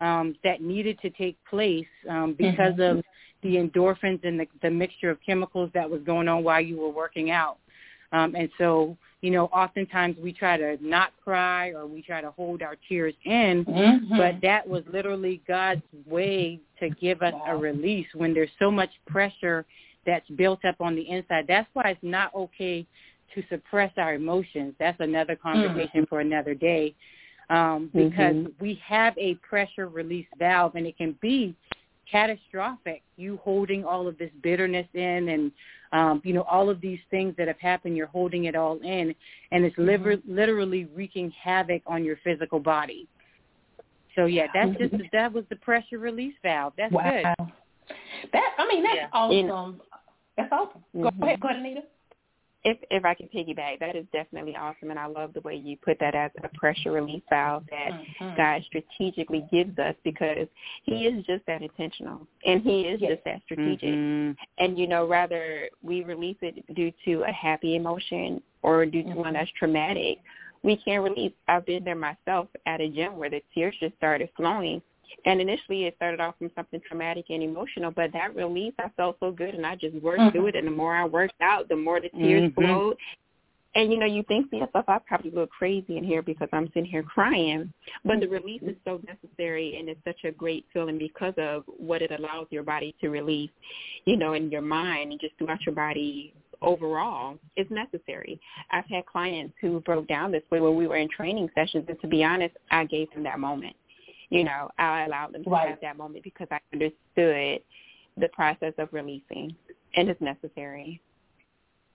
um, 0.00 0.36
that 0.44 0.60
needed 0.60 0.98
to 1.02 1.10
take 1.10 1.36
place 1.48 1.86
um, 2.08 2.34
because 2.34 2.74
Mhm. 2.74 2.98
of 2.98 3.04
the 3.50 3.56
endorphins 3.56 4.24
and 4.24 4.40
the, 4.40 4.46
the 4.62 4.70
mixture 4.70 5.10
of 5.10 5.18
chemicals 5.24 5.70
that 5.74 5.88
was 5.88 6.00
going 6.02 6.28
on 6.28 6.42
while 6.44 6.60
you 6.60 6.78
were 6.78 6.90
working 6.90 7.30
out. 7.30 7.58
Um, 8.12 8.34
and 8.34 8.48
so, 8.58 8.96
you 9.20 9.30
know, 9.30 9.46
oftentimes 9.46 10.16
we 10.22 10.32
try 10.32 10.56
to 10.56 10.78
not 10.80 11.12
cry 11.22 11.70
or 11.70 11.86
we 11.86 12.02
try 12.02 12.20
to 12.20 12.30
hold 12.30 12.62
our 12.62 12.76
tears 12.88 13.14
in, 13.24 13.64
Mhm. 13.64 14.16
but 14.16 14.40
that 14.42 14.66
was 14.66 14.84
literally 14.86 15.40
God's 15.46 15.82
way 16.06 16.60
to 16.80 16.90
give 16.90 17.22
us 17.22 17.34
a 17.46 17.56
release 17.56 18.06
when 18.14 18.32
there's 18.32 18.52
so 18.58 18.70
much 18.70 18.90
pressure 19.06 19.64
that's 20.04 20.28
built 20.30 20.64
up 20.64 20.76
on 20.80 20.94
the 20.94 21.08
inside. 21.08 21.46
That's 21.48 21.68
why 21.74 21.90
it's 21.90 22.02
not 22.02 22.34
okay 22.34 22.86
to 23.34 23.42
suppress 23.48 23.92
our 23.96 24.14
emotions. 24.14 24.74
That's 24.78 25.00
another 25.00 25.34
conversation 25.36 26.06
for 26.06 26.20
another 26.20 26.54
day. 26.54 26.94
Um, 27.48 27.90
because 27.94 28.34
Mhm. 28.34 28.52
we 28.60 28.74
have 28.74 29.16
a 29.18 29.34
pressure 29.36 29.88
release 29.88 30.26
valve 30.36 30.74
and 30.74 30.86
it 30.86 30.96
can 30.96 31.12
be 31.20 31.54
catastrophic. 32.10 33.02
You 33.16 33.38
holding 33.42 33.84
all 33.84 34.06
of 34.06 34.18
this 34.18 34.30
bitterness 34.42 34.86
in 34.94 35.28
and 35.28 35.52
um, 35.92 36.20
you 36.24 36.34
know, 36.34 36.42
all 36.42 36.68
of 36.68 36.80
these 36.80 36.98
things 37.10 37.34
that 37.38 37.46
have 37.46 37.60
happened, 37.60 37.96
you're 37.96 38.06
holding 38.08 38.46
it 38.46 38.56
all 38.56 38.78
in 38.80 39.14
and 39.52 39.64
it's 39.64 39.76
liver- 39.78 40.20
literally 40.26 40.86
wreaking 40.94 41.32
havoc 41.42 41.82
on 41.86 42.04
your 42.04 42.16
physical 42.24 42.58
body. 42.58 43.06
So 44.16 44.24
yeah, 44.26 44.46
that's 44.52 44.76
just 44.78 44.94
that 45.12 45.32
was 45.32 45.44
the 45.50 45.56
pressure 45.56 45.98
release 45.98 46.34
valve. 46.42 46.72
That's 46.76 46.92
wow. 46.92 47.04
good. 47.04 47.24
That 48.32 48.54
I 48.58 48.66
mean 48.66 48.82
that's 48.82 48.96
Yeah. 48.96 49.08
awesome. 49.12 49.80
That's 50.36 50.52
awesome. 50.52 50.84
Go 50.94 51.10
Mhm. 51.10 51.22
ahead, 51.22 51.40
go 51.40 51.48
ahead, 51.48 51.60
Anita. 51.60 51.82
If 52.66 52.78
if 52.90 53.04
I 53.04 53.14
can 53.14 53.28
piggyback, 53.28 53.78
that 53.78 53.94
is 53.94 54.04
definitely 54.12 54.56
awesome, 54.56 54.90
and 54.90 54.98
I 54.98 55.06
love 55.06 55.32
the 55.32 55.40
way 55.42 55.54
you 55.54 55.76
put 55.76 56.00
that 56.00 56.16
as 56.16 56.32
a 56.42 56.48
pressure 56.48 56.90
release 56.90 57.22
valve 57.30 57.64
that 57.70 57.92
Mhm. 58.20 58.36
God 58.36 58.64
strategically 58.64 59.46
gives 59.52 59.78
us 59.78 59.94
because 60.02 60.48
He 60.82 61.06
is 61.06 61.24
just 61.24 61.46
that 61.46 61.62
intentional, 61.62 62.26
and 62.44 62.60
He 62.62 62.88
is 62.88 63.00
Yes. 63.00 63.12
just 63.12 63.24
that 63.24 63.42
strategic. 63.42 63.94
Mhm. 63.94 64.36
And 64.58 64.76
you 64.76 64.88
know, 64.88 65.06
rather 65.06 65.70
we 65.82 66.02
release 66.02 66.38
it 66.42 66.66
due 66.74 66.90
to 67.04 67.22
a 67.22 67.32
happy 67.32 67.76
emotion 67.76 68.42
or 68.62 68.84
due 68.84 69.04
to 69.04 69.10
one 69.10 69.30
Mhm. 69.30 69.32
that's 69.34 69.50
traumatic, 69.52 70.18
we 70.64 70.76
can't 70.76 71.04
release. 71.04 71.32
I've 71.46 71.64
been 71.66 71.84
there 71.84 71.94
myself 71.94 72.48
at 72.66 72.80
a 72.80 72.88
gym 72.88 73.16
where 73.16 73.30
the 73.30 73.42
tears 73.54 73.76
just 73.78 73.94
started 73.96 74.28
flowing. 74.34 74.82
And 75.24 75.40
initially 75.40 75.84
it 75.84 75.96
started 75.96 76.20
off 76.20 76.36
from 76.38 76.50
something 76.54 76.80
traumatic 76.86 77.26
and 77.30 77.42
emotional, 77.42 77.90
but 77.90 78.12
that 78.12 78.34
release, 78.34 78.74
I 78.78 78.88
felt 78.96 79.16
so 79.20 79.30
good 79.30 79.54
and 79.54 79.66
I 79.66 79.74
just 79.76 79.94
worked 79.96 80.20
Mhm. 80.20 80.32
through 80.32 80.46
it. 80.48 80.56
And 80.56 80.66
the 80.66 80.72
more 80.72 80.94
I 80.94 81.04
worked 81.04 81.40
out, 81.40 81.68
the 81.68 81.76
more 81.76 82.00
the 82.00 82.10
tears 82.10 82.50
Mhm. 82.50 82.54
flowed. 82.54 82.96
And 83.74 83.92
you 83.92 83.98
know, 83.98 84.06
you 84.06 84.22
think 84.22 84.50
to 84.50 84.56
yourself, 84.56 84.88
I 84.88 84.98
probably 84.98 85.30
look 85.32 85.50
crazy 85.50 85.98
in 85.98 86.04
here 86.04 86.22
because 86.22 86.48
I'm 86.50 86.66
sitting 86.68 86.86
here 86.86 87.02
crying. 87.02 87.70
But 88.06 88.20
the 88.20 88.28
release 88.28 88.62
is 88.62 88.76
so 88.84 89.02
necessary 89.06 89.76
and 89.76 89.90
it's 89.90 90.02
such 90.02 90.24
a 90.24 90.32
great 90.32 90.64
feeling 90.72 90.96
because 90.96 91.34
of 91.36 91.64
what 91.66 92.00
it 92.00 92.10
allows 92.10 92.46
your 92.50 92.62
body 92.62 92.94
to 93.02 93.10
release, 93.10 93.50
you 94.06 94.16
know, 94.16 94.32
in 94.32 94.50
your 94.50 94.62
mind 94.62 95.12
and 95.12 95.20
just 95.20 95.36
throughout 95.36 95.66
your 95.66 95.74
body 95.74 96.32
overall 96.62 97.38
is 97.56 97.70
necessary. 97.70 98.40
I've 98.70 98.86
had 98.86 99.04
clients 99.04 99.54
who 99.60 99.80
broke 99.80 100.06
down 100.06 100.32
this 100.32 100.42
way 100.50 100.60
when 100.60 100.74
we 100.74 100.86
were 100.86 100.96
in 100.96 101.08
training 101.10 101.50
sessions 101.54 101.84
and 101.88 102.00
to 102.00 102.06
be 102.06 102.24
honest, 102.24 102.56
I 102.70 102.84
gave 102.84 103.10
them 103.12 103.24
that 103.24 103.38
moment. 103.38 103.76
You 104.30 104.44
know, 104.44 104.70
I 104.78 105.04
allowed 105.04 105.32
them 105.34 105.44
to 105.44 105.50
Right. 105.50 105.68
have 105.68 105.80
that 105.80 105.96
moment 105.96 106.24
because 106.24 106.48
I 106.50 106.60
understood 106.72 107.62
the 108.16 108.28
process 108.32 108.72
of 108.78 108.92
releasing 108.92 109.54
and 109.94 110.08
it's 110.08 110.20
necessary. 110.20 111.00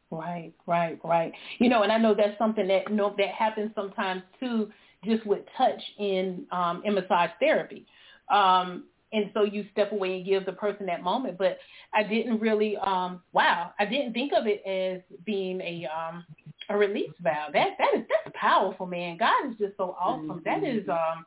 Right, 0.09 0.53
right, 0.67 0.99
right. 1.03 1.33
You 1.59 1.69
know, 1.69 1.83
and 1.83 1.91
I 1.91 1.97
know 1.97 2.13
that's 2.13 2.37
something 2.37 2.67
that 2.67 2.89
you 2.89 2.95
know 2.95 3.15
that 3.17 3.29
happens 3.29 3.71
sometimes 3.75 4.23
too, 4.39 4.69
just 5.05 5.25
with 5.25 5.41
touch 5.57 5.81
in 5.97 6.45
um, 6.51 6.81
in 6.85 6.93
massage 6.93 7.31
therapy. 7.39 7.85
Um, 8.29 8.85
and 9.13 9.29
so 9.33 9.43
you 9.43 9.65
step 9.71 9.91
away 9.91 10.17
and 10.17 10.25
give 10.25 10.45
the 10.45 10.53
person 10.53 10.85
that 10.85 11.03
moment. 11.03 11.37
But 11.37 11.57
I 11.93 12.03
didn't 12.03 12.39
really, 12.39 12.77
um, 12.77 13.21
wow, 13.33 13.71
I 13.79 13.85
didn't 13.85 14.13
think 14.13 14.31
of 14.33 14.47
it 14.47 14.63
as 14.65 15.01
being 15.25 15.61
a 15.61 15.87
um, 15.87 16.25
a 16.69 16.77
release 16.77 17.11
valve. 17.21 17.53
That 17.53 17.71
that 17.77 17.93
is 17.95 18.05
that's 18.09 18.35
powerful, 18.39 18.85
man. 18.85 19.17
God 19.17 19.49
is 19.49 19.57
just 19.57 19.77
so 19.77 19.95
awesome. 19.99 20.41
That 20.45 20.63
is 20.63 20.87
um, 20.89 21.25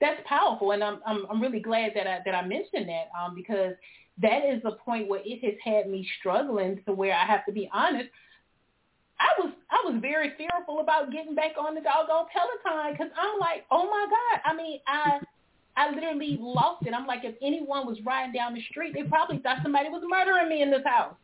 that's 0.00 0.20
powerful, 0.26 0.72
and 0.72 0.82
I'm 0.82 1.00
I'm 1.06 1.26
I'm 1.30 1.40
really 1.40 1.60
glad 1.60 1.92
that 1.94 2.06
I 2.06 2.18
that 2.24 2.34
I 2.34 2.42
mentioned 2.46 2.88
that 2.88 3.08
um, 3.18 3.34
because 3.34 3.74
that 4.22 4.44
is 4.44 4.62
the 4.62 4.72
point 4.84 5.08
where 5.08 5.20
it 5.24 5.44
has 5.44 5.54
had 5.62 5.90
me 5.90 6.06
struggling 6.18 6.80
to 6.86 6.92
where 6.92 7.14
I 7.14 7.26
have 7.26 7.44
to 7.46 7.52
be 7.52 7.68
honest. 7.72 8.08
I 9.18 9.40
was 9.40 9.52
I 9.70 9.82
was 9.84 9.98
very 10.00 10.32
fearful 10.36 10.80
about 10.80 11.10
getting 11.12 11.34
back 11.34 11.52
on 11.58 11.74
the 11.74 11.80
doggone 11.80 12.26
Peloton 12.32 12.92
because 12.92 13.12
I'm 13.16 13.38
like, 13.38 13.64
oh 13.70 13.86
my 13.86 14.06
god. 14.08 14.40
I 14.44 14.54
mean, 14.54 14.80
I 14.86 15.20
I 15.76 15.90
literally 15.90 16.38
lost 16.40 16.86
it. 16.86 16.94
I'm 16.94 17.06
like, 17.06 17.24
if 17.24 17.34
anyone 17.42 17.86
was 17.86 17.98
riding 18.04 18.32
down 18.32 18.54
the 18.54 18.62
street, 18.70 18.94
they 18.94 19.02
probably 19.02 19.38
thought 19.38 19.58
somebody 19.62 19.88
was 19.88 20.02
murdering 20.06 20.48
me 20.48 20.62
in 20.62 20.70
this 20.70 20.84
house. 20.84 21.14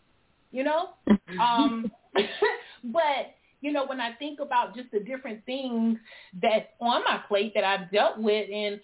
You 0.51 0.65
know, 0.65 0.91
um, 1.41 1.91
but 2.85 3.33
you 3.63 3.73
know, 3.73 3.87
when 3.87 4.01
I 4.01 4.13
think 4.15 4.41
about 4.41 4.75
just 4.77 4.91
the 4.91 5.01
different 5.01 5.45
things 5.47 5.97
that's 6.43 6.67
on 6.81 7.03
my 7.05 7.21
plate 7.29 7.53
that 7.55 7.65
I've 7.65 7.91
dealt 7.91 8.19
with, 8.19 8.51
and 8.53 8.81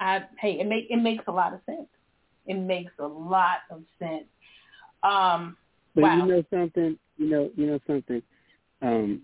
I 0.00 0.20
hey, 0.40 0.60
it 0.60 0.66
make 0.66 0.86
it 0.88 0.96
makes 0.96 1.24
a 1.26 1.32
lot 1.32 1.52
of 1.52 1.60
sense. 1.66 1.88
It 2.46 2.54
makes 2.54 2.92
a 2.98 3.06
lot 3.06 3.58
of 3.70 3.82
sense. 3.98 4.24
Um, 5.02 5.56
But 5.94 6.02
wow. 6.02 6.16
you 6.16 6.26
know 6.26 6.44
something, 6.50 6.98
you 7.18 7.28
know, 7.28 7.50
you 7.56 7.66
know 7.66 7.80
something. 7.86 8.22
Um, 8.80 9.22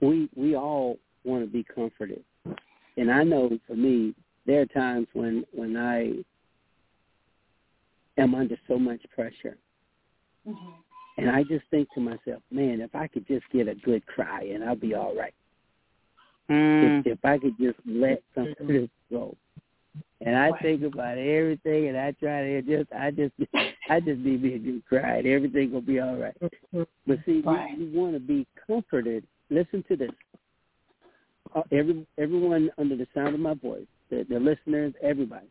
we 0.00 0.28
we 0.34 0.56
all 0.56 0.98
want 1.24 1.44
to 1.44 1.50
be 1.50 1.64
comforted, 1.64 2.24
and 2.96 3.10
I 3.10 3.22
know 3.22 3.50
for 3.66 3.74
me, 3.76 4.14
there 4.46 4.62
are 4.62 4.66
times 4.66 5.06
when 5.12 5.44
when 5.52 5.76
I 5.76 6.12
am 8.20 8.34
under 8.34 8.56
so 8.66 8.78
much 8.78 9.00
pressure, 9.14 9.56
Mhm. 10.46 10.74
And 11.18 11.30
I 11.30 11.42
just 11.42 11.64
think 11.70 11.88
to 11.94 12.00
myself, 12.00 12.42
man, 12.50 12.80
if 12.80 12.94
I 12.94 13.06
could 13.06 13.26
just 13.26 13.44
get 13.52 13.68
a 13.68 13.74
good 13.74 14.06
cry, 14.06 14.50
and 14.52 14.64
I'll 14.64 14.76
be 14.76 14.94
all 14.94 15.14
right. 15.16 15.34
Mm. 16.50 17.00
If, 17.00 17.18
if 17.18 17.24
I 17.24 17.38
could 17.38 17.56
just 17.58 17.78
let 17.86 18.22
some 18.34 18.54
of 18.58 18.66
this 18.66 18.88
go. 19.10 19.36
And 20.24 20.36
I 20.36 20.50
think 20.60 20.82
about 20.82 21.18
everything, 21.18 21.88
and 21.88 21.96
I 21.96 22.12
try 22.12 22.42
to 22.42 22.62
just, 22.62 22.92
I 22.92 23.10
just, 23.10 23.32
I 23.88 24.00
just 24.00 24.20
need 24.20 24.42
me 24.42 24.54
a 24.54 24.58
good 24.58 24.84
cry, 24.86 25.18
and 25.18 25.26
everything 25.26 25.72
will 25.72 25.80
be 25.80 26.00
all 26.00 26.16
right. 26.16 26.34
But 26.72 27.18
see, 27.24 27.40
Right. 27.40 27.76
you, 27.78 27.86
you 27.86 27.98
want 27.98 28.14
to 28.14 28.20
be 28.20 28.46
comforted. 28.66 29.24
Listen 29.48 29.82
to 29.88 29.96
this. 29.96 30.10
Uh, 31.54 31.62
every 31.72 32.06
everyone 32.18 32.70
under 32.78 32.96
the 32.96 33.06
sound 33.12 33.34
of 33.34 33.40
my 33.40 33.54
voice, 33.54 33.86
the, 34.10 34.24
the 34.28 34.38
listeners, 34.38 34.94
everybody. 35.02 35.48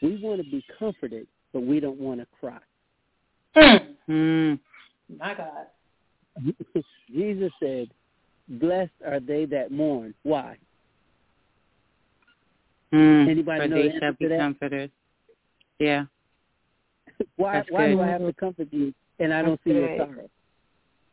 We 0.00 0.18
want 0.22 0.42
to 0.42 0.50
be 0.50 0.64
comforted, 0.78 1.26
but 1.52 1.60
we 1.60 1.80
don't 1.80 1.98
want 1.98 2.20
to 2.20 2.26
cry. 2.40 2.58
Mm. 3.56 3.86
Mm. 4.08 4.58
My 5.18 5.34
God. 5.34 5.66
Jesus 7.12 7.52
said, 7.60 7.88
"Blessed 8.48 8.90
are 9.06 9.20
they 9.20 9.44
that 9.46 9.70
mourn." 9.70 10.14
Why? 10.22 10.56
Mm. 12.92 13.28
Anybody 13.28 13.60
For 13.60 13.68
know 13.68 13.76
they 13.76 13.88
the 13.88 13.94
shall 13.98 14.08
answer 14.08 14.16
be 14.18 14.24
to 14.24 14.28
that? 14.30 14.38
comforted. 14.38 14.90
Yeah. 15.78 16.04
Why? 17.36 17.54
That's 17.54 17.70
why 17.70 17.86
good. 17.88 17.94
do 17.96 18.00
I 18.02 18.06
have 18.08 18.20
to 18.20 18.32
comfort 18.34 18.68
you 18.70 18.94
and 19.18 19.32
I 19.32 19.42
don't 19.42 19.52
That's 19.52 19.64
see 19.64 19.70
your 19.70 19.88
good. 19.88 19.98
sorrow? 19.98 20.30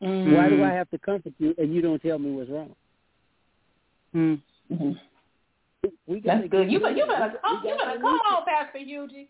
Mm. 0.01 0.35
Why 0.35 0.49
do. 0.49 0.63
I 0.63 0.71
have 0.73 0.89
to 0.91 0.97
comfort 0.99 1.33
you 1.37 1.53
and 1.57 1.73
you 1.73 1.81
don't 1.81 2.01
tell 2.01 2.17
me 2.19 2.31
what's 2.31 2.49
wrong? 2.49 2.75
Mm. 4.15 4.41
Mhm. 4.71 4.99
We 6.07 6.19
gotta 6.19 6.39
That's 6.41 6.51
good. 6.51 6.71
You 6.71 6.79
better, 6.79 6.95
you 6.95 7.05
better 7.05 7.39
come. 7.41 7.61
You 7.63 7.75
better 7.77 7.91
get 7.93 8.01
come 8.01 8.13
with 8.13 8.21
on, 8.29 8.45
Pastor 8.45 8.79
Hugie. 8.79 9.27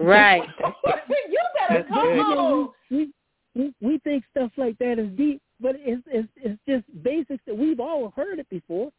Right. 0.00 0.42
you 1.08 1.40
better 1.68 1.82
That's 1.82 1.88
come 1.88 2.02
good. 2.02 2.20
on. 2.20 2.70
we, 2.90 3.12
we 3.54 3.74
we 3.80 3.98
think 3.98 4.24
stuff 4.30 4.52
like 4.56 4.78
that 4.78 4.98
is 4.98 5.10
deep, 5.16 5.42
but 5.60 5.74
it's 5.76 6.02
it's 6.06 6.28
it's 6.36 6.60
just 6.68 7.02
basics 7.02 7.42
that 7.46 7.56
we've 7.56 7.80
all 7.80 8.12
heard 8.16 8.38
it 8.38 8.48
before. 8.50 8.90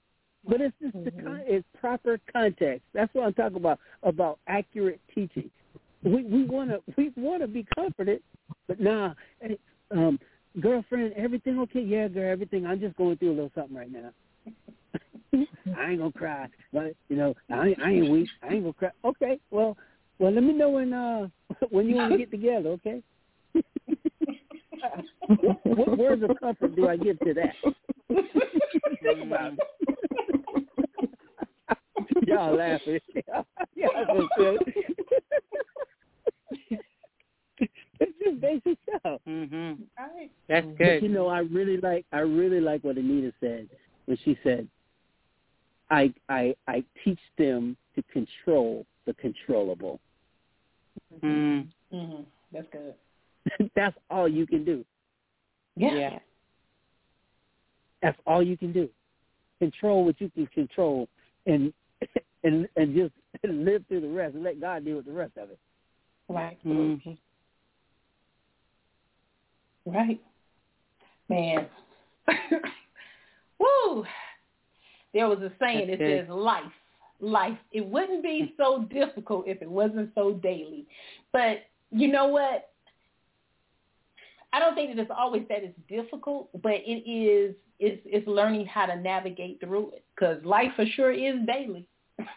But 0.48 0.62
it's 0.62 0.76
just 0.82 0.94
the 1.04 1.12
con- 1.12 1.44
it's 1.46 1.68
proper 1.80 2.20
context. 2.32 2.84
That's 2.94 3.14
what 3.14 3.26
I'm 3.26 3.34
talking 3.34 3.58
about 3.58 3.80
about 4.04 4.40
accurate 4.48 5.02
teaching. 5.14 5.50
We 6.04 6.24
we 6.24 6.46
want 6.46 6.70
to 6.70 6.82
we 6.98 7.12
want 7.16 7.42
to 7.42 7.48
be 7.48 7.66
comforted, 7.76 8.22
but 8.68 8.80
nah, 8.80 9.14
hey, 9.42 9.58
um, 9.92 10.20
girlfriend, 10.60 11.14
everything 11.14 11.60
okay? 11.60 11.82
Yeah, 11.82 12.08
girl, 12.08 12.32
everything. 12.32 12.66
I'm 12.66 12.80
just 12.80 12.96
going 12.96 13.18
through 13.18 13.32
a 13.32 13.36
little 13.36 13.52
something 13.54 13.76
right 13.76 13.92
now. 13.92 14.12
I 15.78 15.92
ain't 15.92 16.00
gonna 16.00 16.12
cry, 16.12 16.48
but 16.74 16.96
you 17.10 17.18
know, 17.18 17.36
I 17.52 17.68
ain't, 17.68 17.82
I 17.82 17.92
ain't 17.92 18.10
weak. 18.10 18.30
I 18.42 18.54
ain't 18.54 18.64
gonna 18.64 18.74
cry. 18.74 18.90
Okay, 19.04 19.40
well, 19.52 19.78
well, 20.20 20.32
let 20.32 20.44
me 20.44 20.54
know 20.54 20.70
when 20.70 20.94
uh 20.94 21.28
when 21.70 21.88
you 21.88 21.96
want 21.96 22.12
to 22.12 22.18
get 22.18 22.32
together, 22.32 22.70
okay? 22.70 23.02
what, 25.28 25.66
what 25.66 25.98
words 25.98 26.24
of 26.24 26.32
comfort 26.40 26.76
do 26.76 26.88
I 26.88 26.98
give 26.98 27.20
to 27.20 27.34
that? 27.34 27.56
Think 29.02 29.24
about 29.24 29.54
it. 29.54 29.60
Y'all 32.28 32.56
laughing. 32.56 33.00
Y'all 33.76 34.06
so 34.08 34.28
silly. 34.38 34.60
it's 38.00 38.14
just 38.24 38.42
basic 38.42 38.78
stuff. 39.00 39.22
Mhm. 39.28 39.80
Right. 39.98 40.32
That's 40.48 40.66
But 40.68 40.78
good. 40.78 41.04
you 41.04 41.10
know, 41.10 41.28
I 41.28 41.40
really 41.40 41.78
like 41.78 42.06
I 42.12 42.20
really 42.20 42.60
like 42.62 42.84
what 42.84 42.98
Anita 42.98 43.34
said 43.40 43.68
when 44.06 44.18
she 44.24 44.38
said, 44.44 44.68
"I 45.90 46.14
I 46.30 46.56
I 46.68 46.84
teach 47.04 47.20
them 47.38 47.76
to 47.96 48.04
control 48.04 48.86
the 49.06 49.14
controllable." 49.16 50.00
Mm. 51.24 51.68
hmm 51.92 52.22
That's 52.52 52.68
good. 52.72 52.94
That's 53.76 53.98
all 54.10 54.28
you 54.28 54.46
can 54.46 54.64
do. 54.64 54.86
Yeah. 55.76 55.96
Yeah. 55.96 56.20
That's 58.02 58.18
all 58.26 58.44
you 58.44 58.58
can 58.58 58.72
do. 58.72 58.90
Control 59.60 60.06
what 60.06 60.20
you 60.22 60.30
can 60.30 60.48
control, 60.48 61.10
and 61.46 61.74
and 62.44 62.68
and 62.78 62.96
just 62.96 63.14
live 63.44 63.84
through 63.88 64.02
the 64.02 64.08
rest, 64.08 64.36
and 64.36 64.44
let 64.44 64.62
God 64.62 64.86
deal 64.86 64.98
with 64.98 65.06
the 65.06 65.12
rest 65.12 65.38
of 65.38 65.50
it. 65.50 65.60
Right. 66.30 66.58
Mm. 66.66 67.18
Right. 69.86 70.22
Man. 71.28 71.68
Woo. 73.60 74.06
There 75.14 75.28
was 75.28 75.40
a 75.40 75.52
saying 75.60 75.88
That's 75.88 76.00
that 76.00 76.06
good. 76.06 76.28
says 76.28 76.30
life. 76.30 76.64
Life. 77.20 77.58
It 77.72 77.86
wouldn't 77.86 78.24
be 78.24 78.54
so 78.58 78.88
difficult 78.92 79.48
if 79.48 79.62
it 79.62 79.70
wasn't 79.70 80.12
so 80.16 80.34
daily. 80.34 80.88
But 81.34 81.66
you 81.92 82.08
know 82.12 82.28
what? 82.28 82.70
I 84.52 84.60
don't 84.60 84.74
think 84.74 84.96
that 84.96 85.02
it's 85.02 85.12
always 85.16 85.44
that 85.50 85.64
it's 85.64 85.78
difficult, 85.88 86.50
but 86.62 86.74
it 86.86 87.10
is 87.10 87.56
it's 87.80 88.02
it's 88.06 88.28
learning 88.28 88.66
how 88.66 88.86
to 88.86 88.96
navigate 88.96 89.60
through 89.60 89.92
it 89.92 90.06
because 90.16 90.44
life 90.44 90.72
for 90.76 90.86
sure 90.86 91.12
is 91.12 91.36
daily. 91.46 91.88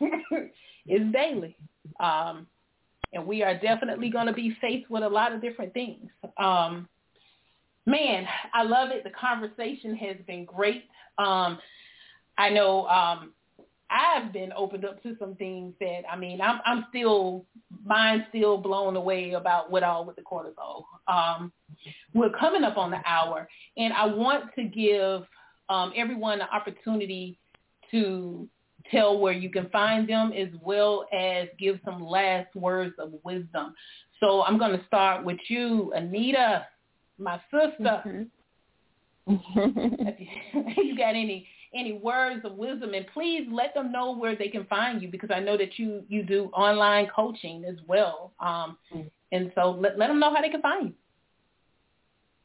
it's 0.87 1.12
daily. 1.12 1.57
Um 2.01 2.47
and 3.14 3.26
we 3.26 3.43
are 3.43 3.59
definitely 3.59 4.09
going 4.09 4.26
to 4.26 4.33
be 4.33 4.57
faced 4.61 4.89
with 4.89 5.03
a 5.03 5.09
lot 5.09 5.33
of 5.33 5.43
different 5.43 5.74
things. 5.74 6.11
Um 6.39 6.89
man, 7.87 8.26
I 8.53 8.62
love 8.62 8.91
it. 8.91 9.05
The 9.05 9.11
conversation 9.11 9.95
has 9.97 10.16
been 10.26 10.45
great. 10.45 10.85
Um, 11.18 11.59
I 12.39 12.51
know 12.51 12.87
um, 12.87 13.33
I've 13.93 14.32
been 14.32 14.53
opened 14.57 14.84
up 14.84 15.03
to 15.03 15.16
some 15.18 15.34
things 15.36 15.74
that 15.80 16.03
I 16.11 16.16
mean 16.16 16.40
I'm 16.40 16.61
I'm 16.64 16.86
still 16.88 17.45
mind 17.84 18.26
still 18.30 18.59
blown 18.59 18.97
away 18.97 19.32
about 19.32 19.70
what 19.70 19.82
all 19.82 20.05
with 20.05 20.16
the 20.16 20.22
cortisol. 20.22 20.84
Um, 21.09 21.53
we're 22.14 22.30
coming 22.30 22.64
up 22.64 22.78
on 22.78 22.90
the 22.90 23.01
hour, 23.07 23.49
and 23.76 23.93
I 23.93 24.07
want 24.07 24.45
to 24.57 24.64
give 24.64 25.24
um, 25.68 25.93
everyone 25.97 26.40
an 26.40 26.49
opportunity 26.53 27.38
to 27.90 28.49
tell 28.90 29.18
where 29.18 29.32
you 29.32 29.51
can 29.51 29.68
find 29.70 30.09
them 30.09 30.32
as 30.32 30.49
well 30.61 31.07
as 31.12 31.49
give 31.59 31.78
some 31.84 32.03
last 32.03 32.55
words 32.55 32.95
of 32.99 33.12
wisdom. 33.24 33.74
So 34.20 34.43
I'm 34.43 34.59
going 34.59 34.78
to 34.78 34.86
start 34.86 35.24
with 35.24 35.38
you, 35.49 35.93
Anita, 35.95 36.66
my 37.18 37.40
sister. 37.51 38.03
Mm-hmm. 38.07 38.22
you 40.76 40.97
got 40.97 41.11
any 41.11 41.47
any 41.75 41.93
words 41.93 42.45
of 42.45 42.53
wisdom 42.55 42.95
and 42.95 43.07
please 43.12 43.47
let 43.51 43.75
them 43.75 43.93
know 43.93 44.16
where 44.16 44.37
they 44.37 44.49
can 44.49 44.64
find 44.66 45.01
you 45.01 45.09
because 45.09 45.31
I 45.33 45.41
know 45.41 45.57
that 45.57 45.79
you 45.79 46.05
you 46.09 46.23
do 46.23 46.47
online 46.55 47.09
coaching 47.14 47.64
as 47.64 47.77
well. 47.87 48.33
Um, 48.41 48.77
mm. 48.95 49.11
and 49.33 49.53
so 49.55 49.70
let 49.70 49.99
let 49.99 50.09
them 50.09 50.20
know 50.20 50.35
how 50.35 50.43
they 50.43 50.51
can 50.51 50.62
find 50.62 50.89
you. 50.89 50.95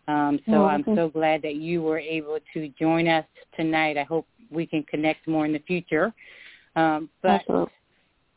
Um, 0.09 0.39
so 0.45 0.53
mm-hmm. 0.53 0.89
I'm 0.89 0.95
so 0.95 1.09
glad 1.09 1.41
that 1.43 1.55
you 1.55 1.81
were 1.81 1.99
able 1.99 2.39
to 2.53 2.69
join 2.79 3.07
us 3.07 3.25
tonight. 3.55 3.97
I 3.97 4.03
hope 4.03 4.27
we 4.49 4.65
can 4.65 4.83
connect 4.83 5.27
more 5.27 5.45
in 5.45 5.53
the 5.53 5.59
future. 5.59 6.13
Um, 6.75 7.09
but 7.21 7.41
Absolutely 7.41 7.73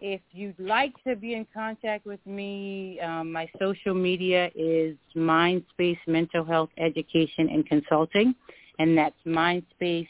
if 0.03 0.20
you'd 0.33 0.59
like 0.59 0.93
to 1.07 1.14
be 1.14 1.35
in 1.35 1.47
contact 1.55 2.05
with 2.05 2.18
me, 2.27 2.99
um, 3.01 3.31
my 3.31 3.49
social 3.61 3.95
media 3.95 4.51
is 4.57 4.97
Mindspace 5.14 5.99
Mental 6.09 6.45
Health 6.45 6.70
Education 6.77 7.49
and 7.49 7.64
Consulting, 7.66 8.35
and 8.81 8.99
that's 8.99 9.14
Mindspace 9.25 10.09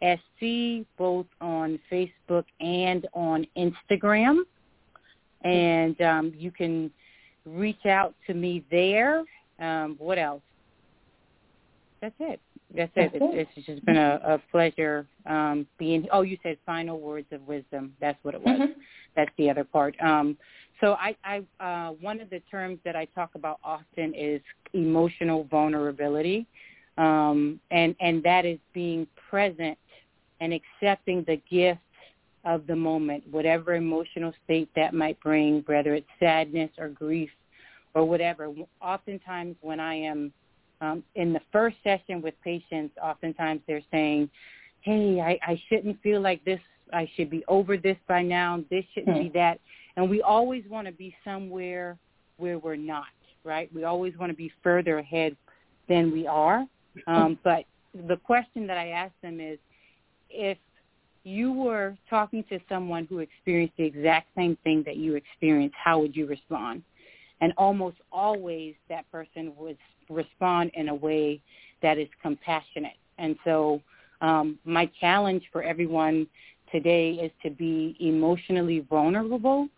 SC 0.00 0.86
both 0.96 1.26
on 1.40 1.78
Facebook 1.90 2.44
and 2.60 3.08
on 3.14 3.44
Instagram. 3.56 4.42
And 5.42 6.00
um, 6.00 6.32
you 6.36 6.52
can 6.52 6.92
reach 7.44 7.84
out 7.84 8.14
to 8.28 8.34
me 8.34 8.64
there. 8.70 9.24
Um, 9.58 9.96
what 9.98 10.18
else? 10.18 10.42
That's 12.02 12.14
it. 12.18 12.40
That's 12.74 12.90
it. 12.96 13.12
It's, 13.14 13.50
it's 13.56 13.66
just 13.66 13.84
been 13.86 13.96
a, 13.96 14.20
a 14.24 14.38
pleasure 14.50 15.06
um, 15.24 15.66
being. 15.78 16.06
Oh, 16.12 16.22
you 16.22 16.36
said 16.42 16.58
final 16.66 17.00
words 17.00 17.28
of 17.30 17.46
wisdom. 17.46 17.94
That's 18.00 18.18
what 18.24 18.34
it 18.34 18.40
was. 18.40 18.58
Mm-hmm. 18.58 18.80
That's 19.14 19.30
the 19.38 19.48
other 19.48 19.62
part. 19.62 19.94
Um, 20.02 20.36
so 20.80 20.94
I, 20.94 21.14
I 21.24 21.64
uh, 21.64 21.92
one 22.00 22.20
of 22.20 22.28
the 22.28 22.40
terms 22.50 22.80
that 22.84 22.96
I 22.96 23.04
talk 23.14 23.30
about 23.36 23.60
often 23.62 24.14
is 24.16 24.40
emotional 24.72 25.44
vulnerability, 25.44 26.46
um, 26.98 27.60
and 27.70 27.94
and 28.00 28.20
that 28.24 28.44
is 28.44 28.58
being 28.74 29.06
present 29.30 29.78
and 30.40 30.52
accepting 30.52 31.24
the 31.28 31.40
gift 31.48 31.80
of 32.44 32.66
the 32.66 32.74
moment, 32.74 33.22
whatever 33.30 33.76
emotional 33.76 34.32
state 34.44 34.68
that 34.74 34.92
might 34.92 35.20
bring, 35.20 35.62
whether 35.66 35.94
it's 35.94 36.08
sadness 36.18 36.70
or 36.78 36.88
grief 36.88 37.30
or 37.94 38.04
whatever. 38.04 38.52
Oftentimes, 38.80 39.54
when 39.60 39.78
I 39.78 39.94
am 39.94 40.32
um, 40.82 41.02
in 41.14 41.32
the 41.32 41.40
first 41.52 41.76
session 41.84 42.20
with 42.20 42.34
patients, 42.42 42.94
oftentimes 43.02 43.60
they're 43.66 43.82
saying, 43.90 44.28
"Hey, 44.80 45.20
I, 45.20 45.38
I 45.50 45.62
shouldn't 45.68 46.02
feel 46.02 46.20
like 46.20 46.44
this. 46.44 46.60
I 46.92 47.08
should 47.16 47.30
be 47.30 47.44
over 47.46 47.76
this 47.76 47.96
by 48.08 48.22
now. 48.22 48.62
This 48.68 48.84
shouldn't 48.92 49.16
mm-hmm. 49.16 49.28
be 49.28 49.38
that." 49.38 49.60
And 49.96 50.10
we 50.10 50.22
always 50.22 50.64
want 50.68 50.86
to 50.88 50.92
be 50.92 51.14
somewhere 51.24 51.96
where 52.36 52.58
we're 52.58 52.76
not, 52.76 53.06
right? 53.44 53.72
We 53.72 53.84
always 53.84 54.16
want 54.18 54.30
to 54.30 54.36
be 54.36 54.52
further 54.62 54.98
ahead 54.98 55.36
than 55.88 56.10
we 56.10 56.26
are. 56.26 56.66
Um, 57.06 57.38
but 57.44 57.64
the 58.08 58.16
question 58.16 58.66
that 58.66 58.76
I 58.76 58.88
ask 58.88 59.12
them 59.22 59.40
is, 59.40 59.58
if 60.30 60.58
you 61.24 61.52
were 61.52 61.96
talking 62.10 62.42
to 62.48 62.58
someone 62.68 63.06
who 63.06 63.18
experienced 63.20 63.76
the 63.76 63.84
exact 63.84 64.28
same 64.36 64.56
thing 64.64 64.82
that 64.86 64.96
you 64.96 65.14
experienced, 65.14 65.76
how 65.82 66.00
would 66.00 66.16
you 66.16 66.26
respond? 66.26 66.82
And 67.42 67.52
almost 67.58 67.96
always 68.10 68.74
that 68.88 69.10
person 69.12 69.52
would 69.56 69.76
respond 70.08 70.70
in 70.74 70.88
a 70.88 70.94
way 70.94 71.42
that 71.82 71.98
is 71.98 72.08
compassionate. 72.22 72.96
And 73.18 73.36
so 73.44 73.82
um, 74.20 74.58
my 74.64 74.88
challenge 75.00 75.42
for 75.52 75.62
everyone 75.62 76.26
today 76.70 77.10
is 77.12 77.32
to 77.42 77.50
be 77.50 77.96
emotionally 78.00 78.86
vulnerable, 78.88 79.68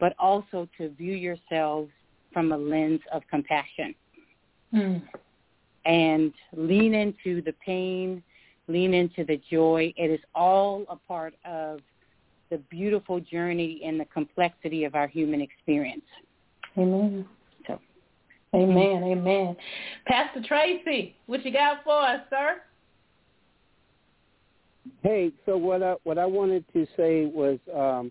but 0.00 0.14
also 0.18 0.66
to 0.78 0.88
view 0.90 1.12
yourselves 1.12 1.90
from 2.32 2.52
a 2.52 2.56
lens 2.56 3.00
of 3.12 3.22
compassion. 3.30 3.94
Mm. 4.74 5.02
And 5.84 6.32
lean 6.56 6.94
into 6.94 7.42
the 7.42 7.54
pain, 7.64 8.22
lean 8.66 8.94
into 8.94 9.24
the 9.24 9.40
joy. 9.50 9.92
It 9.96 10.10
is 10.10 10.20
all 10.34 10.84
a 10.88 10.96
part 10.96 11.34
of 11.44 11.80
the 12.50 12.58
beautiful 12.70 13.20
journey 13.20 13.82
and 13.84 14.00
the 14.00 14.04
complexity 14.06 14.84
of 14.84 14.94
our 14.94 15.06
human 15.06 15.40
experience. 15.40 16.04
Amen. 16.78 17.26
Amen. 18.54 19.04
Amen. 19.04 19.56
Pastor 20.06 20.42
Tracy, 20.46 21.14
what 21.26 21.44
you 21.44 21.52
got 21.52 21.84
for 21.84 22.02
us, 22.02 22.20
sir? 22.30 22.56
Hey, 25.02 25.30
so 25.46 25.56
what 25.56 25.82
I 25.82 25.94
what 26.02 26.18
I 26.18 26.26
wanted 26.26 26.64
to 26.72 26.86
say 26.96 27.26
was 27.26 27.58
um, 27.74 28.10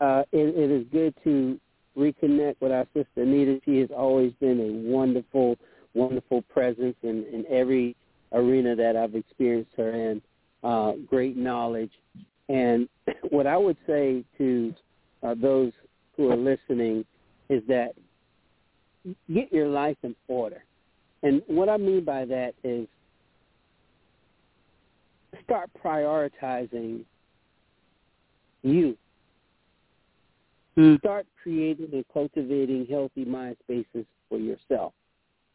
uh, 0.00 0.22
it, 0.32 0.54
it 0.56 0.70
is 0.70 0.86
good 0.92 1.14
to 1.24 1.58
reconnect 1.96 2.56
with 2.60 2.70
our 2.70 2.86
sister 2.94 3.22
Anita. 3.22 3.60
She 3.64 3.78
has 3.78 3.88
always 3.96 4.32
been 4.40 4.60
a 4.60 4.88
wonderful, 4.90 5.56
wonderful 5.94 6.42
presence 6.42 6.96
in, 7.02 7.24
in 7.32 7.44
every 7.50 7.96
arena 8.32 8.76
that 8.76 8.96
I've 8.96 9.14
experienced 9.14 9.72
her 9.76 9.90
in. 9.92 10.22
Uh, 10.62 10.92
great 11.08 11.36
knowledge, 11.36 11.90
and 12.48 12.88
what 13.30 13.46
I 13.46 13.56
would 13.56 13.76
say 13.86 14.24
to 14.38 14.72
uh, 15.22 15.34
those 15.34 15.72
who 16.16 16.30
are 16.30 16.36
listening 16.36 17.04
is 17.48 17.62
that 17.68 17.94
get 19.32 19.52
your 19.52 19.68
life 19.68 19.96
in 20.02 20.14
order. 20.28 20.62
And 21.22 21.42
what 21.46 21.68
I 21.68 21.76
mean 21.76 22.04
by 22.04 22.24
that 22.26 22.54
is 22.62 22.86
start 25.44 25.70
prioritizing 25.82 27.04
you. 28.62 28.96
Mm. 30.76 30.98
Start 30.98 31.26
creating 31.42 31.90
and 31.92 32.04
cultivating 32.12 32.86
healthy 32.86 33.24
mind 33.24 33.56
spaces 33.62 34.06
for 34.28 34.38
yourself. 34.38 34.92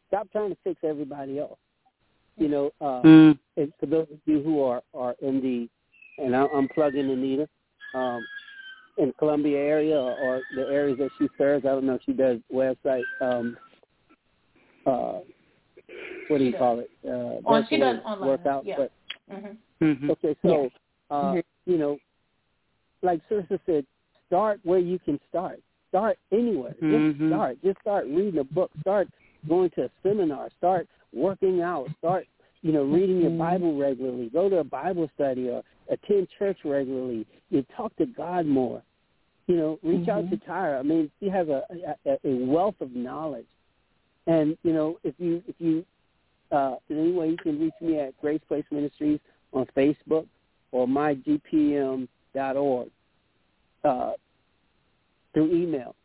Stop 0.08 0.28
trying 0.32 0.50
to 0.50 0.56
fix 0.64 0.80
everybody 0.82 1.38
else. 1.38 1.58
You 2.36 2.48
know, 2.48 2.70
uh, 2.80 3.02
mm. 3.02 3.38
and 3.56 3.72
for 3.78 3.86
those 3.86 4.06
of 4.10 4.18
you 4.24 4.42
who 4.42 4.62
are, 4.62 4.82
are 4.94 5.14
in 5.20 5.42
the, 5.42 5.68
and 6.22 6.34
I'm 6.34 6.68
plugging 6.68 7.10
Anita, 7.10 7.48
um, 7.94 8.24
in 9.00 9.12
Columbia 9.18 9.58
area 9.58 9.96
or, 9.98 10.14
or 10.16 10.42
the 10.54 10.62
areas 10.62 10.98
that 10.98 11.10
she 11.18 11.28
serves. 11.38 11.64
I 11.64 11.70
don't 11.70 11.86
know 11.86 11.94
if 11.94 12.02
she 12.04 12.12
does 12.12 12.38
website 12.52 13.04
um, 13.20 13.56
uh, 14.86 15.20
what 16.28 16.38
do 16.38 16.44
you 16.44 16.52
call 16.52 16.78
it? 16.78 16.90
Uh, 17.04 17.40
on, 17.44 17.66
she 17.68 17.76
does 17.76 17.98
online. 18.04 18.28
workout. 18.28 18.64
Yeah. 18.64 18.76
But 18.76 18.92
Mm-hmm. 19.30 19.84
Mm-hmm. 19.84 20.10
okay, 20.10 20.36
so 20.44 20.70
uh, 21.10 21.14
Mm-hmm. 21.34 21.70
you 21.70 21.78
know, 21.78 21.98
like 23.02 23.20
Sister 23.28 23.60
said, 23.64 23.86
start 24.26 24.60
where 24.64 24.78
you 24.80 24.98
can 24.98 25.20
start. 25.28 25.60
Start 25.88 26.18
anywhere. 26.32 26.74
Just 26.80 27.20
Mhm. 27.20 27.28
start. 27.28 27.62
Just 27.62 27.80
start 27.80 28.06
reading 28.06 28.38
a 28.38 28.44
book. 28.44 28.70
Start 28.80 29.08
going 29.48 29.70
to 29.70 29.84
a 29.84 29.90
seminar. 30.02 30.50
Start 30.58 30.88
working 31.12 31.62
out. 31.62 31.88
Start, 31.98 32.26
you 32.62 32.72
know, 32.72 32.82
reading 32.84 33.20
your 33.20 33.30
Mhm. 33.30 33.38
Bible 33.38 33.76
regularly. 33.76 34.28
Go 34.28 34.48
to 34.48 34.58
a 34.58 34.64
Bible 34.64 35.08
study 35.14 35.48
or 35.48 35.62
attend 35.88 36.28
church 36.38 36.58
regularly. 36.64 37.26
You 37.50 37.62
talk 37.76 37.94
to 37.96 38.06
God 38.06 38.46
more. 38.46 38.82
You 39.50 39.56
know, 39.56 39.78
reach 39.82 40.06
out 40.08 40.30
to 40.30 40.36
Tyra. 40.36 40.78
I 40.78 40.82
mean, 40.84 41.10
she 41.18 41.28
has 41.28 41.48
a, 41.48 41.64
a 42.06 42.18
a 42.24 42.46
wealth 42.46 42.76
of 42.80 42.94
knowledge. 42.94 43.48
And 44.28 44.56
you 44.62 44.72
know, 44.72 45.00
if 45.02 45.16
you 45.18 45.42
if 45.48 45.56
you 45.58 45.84
uh, 46.52 46.76
in 46.88 47.00
any 47.00 47.10
way, 47.10 47.30
you 47.30 47.36
can 47.36 47.58
reach 47.58 47.74
me 47.80 47.98
at 47.98 48.16
Grace 48.20 48.40
Place 48.46 48.62
Ministries 48.70 49.18
on 49.52 49.66
Facebook 49.76 50.28
or 50.70 50.86
mygpm.org 50.86 52.08
uh, 53.82 54.12
through 55.34 55.52
email. 55.52 55.96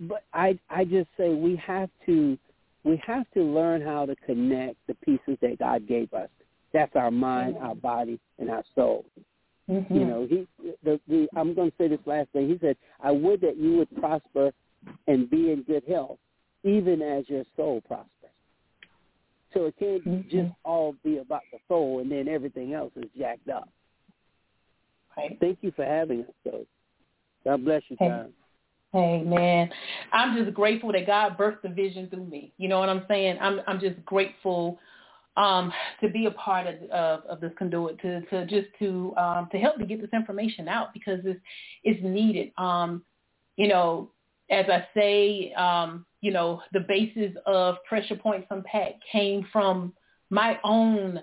But 0.00 0.24
I 0.34 0.58
I 0.68 0.84
just 0.84 1.08
say 1.16 1.34
we 1.34 1.54
have 1.64 1.88
to 2.06 2.36
we 2.82 3.00
have 3.06 3.26
to 3.34 3.44
learn 3.44 3.80
how 3.80 4.06
to 4.06 4.16
connect 4.26 4.74
the 4.88 4.94
pieces 4.94 5.38
that 5.40 5.60
God 5.60 5.86
gave 5.86 6.12
us. 6.12 6.30
That's 6.72 6.96
our 6.96 7.12
mind, 7.12 7.58
our 7.58 7.76
body, 7.76 8.18
and 8.40 8.50
our 8.50 8.64
soul. 8.74 9.04
Mm-hmm. 9.70 9.94
You 9.94 10.04
know, 10.04 10.26
he 10.28 10.46
the, 10.82 11.00
the 11.08 11.28
I'm 11.36 11.54
going 11.54 11.70
to 11.70 11.76
say 11.78 11.88
this 11.88 12.00
last 12.04 12.28
thing. 12.32 12.48
He 12.48 12.58
said, 12.60 12.76
"I 13.02 13.10
would 13.10 13.40
that 13.42 13.56
you 13.56 13.76
would 13.78 13.94
prosper 13.96 14.52
and 15.06 15.30
be 15.30 15.52
in 15.52 15.62
good 15.62 15.84
health, 15.88 16.18
even 16.64 17.00
as 17.00 17.28
your 17.28 17.44
soul 17.56 17.80
prospers." 17.86 18.08
So 19.54 19.66
it 19.66 19.76
can't 19.78 20.04
Mhm. 20.04 20.30
just 20.30 20.52
all 20.64 20.94
be 21.04 21.18
about 21.18 21.42
the 21.52 21.58
soul, 21.68 22.00
and 22.00 22.10
then 22.10 22.26
everything 22.26 22.72
else 22.72 22.92
is 22.96 23.10
jacked 23.16 23.48
up. 23.48 23.68
Right. 25.16 25.38
Thank 25.40 25.62
you 25.62 25.70
for 25.72 25.84
having 25.84 26.22
us, 26.22 26.34
though. 26.44 26.66
God 27.44 27.64
bless 27.64 27.82
you, 27.90 27.96
Hey. 27.98 28.26
Hey 28.92 29.22
man, 29.22 29.70
I'm 30.12 30.36
just 30.36 30.54
grateful 30.54 30.92
that 30.92 31.06
God 31.06 31.38
birthed 31.38 31.62
the 31.62 31.70
vision 31.70 32.10
through 32.10 32.26
me. 32.26 32.52
You 32.58 32.68
know 32.68 32.78
what 32.78 32.90
I'm 32.90 33.06
saying? 33.08 33.38
I'm 33.40 33.62
I'm 33.66 33.80
just 33.80 34.04
grateful 34.04 34.78
um, 35.36 35.72
to 36.00 36.08
be 36.08 36.26
a 36.26 36.30
part 36.30 36.66
of, 36.66 36.90
of 36.90 37.24
of 37.26 37.40
this 37.40 37.52
conduit 37.58 38.00
to 38.00 38.20
to 38.26 38.46
just 38.46 38.68
to 38.78 39.14
um, 39.16 39.48
to 39.52 39.58
help 39.58 39.78
to 39.78 39.86
get 39.86 40.00
this 40.00 40.10
information 40.12 40.68
out 40.68 40.92
because 40.92 41.20
it's 41.24 41.40
it's 41.84 42.02
needed. 42.02 42.52
Um, 42.58 43.02
you 43.56 43.68
know, 43.68 44.10
as 44.50 44.66
I 44.68 44.86
say, 44.94 45.52
um, 45.54 46.04
you 46.20 46.32
know, 46.32 46.62
the 46.72 46.80
basis 46.80 47.32
of 47.46 47.76
Pressure 47.88 48.16
Points 48.16 48.46
Unpacked 48.50 49.02
came 49.10 49.46
from 49.52 49.92
my 50.30 50.58
own 50.64 51.20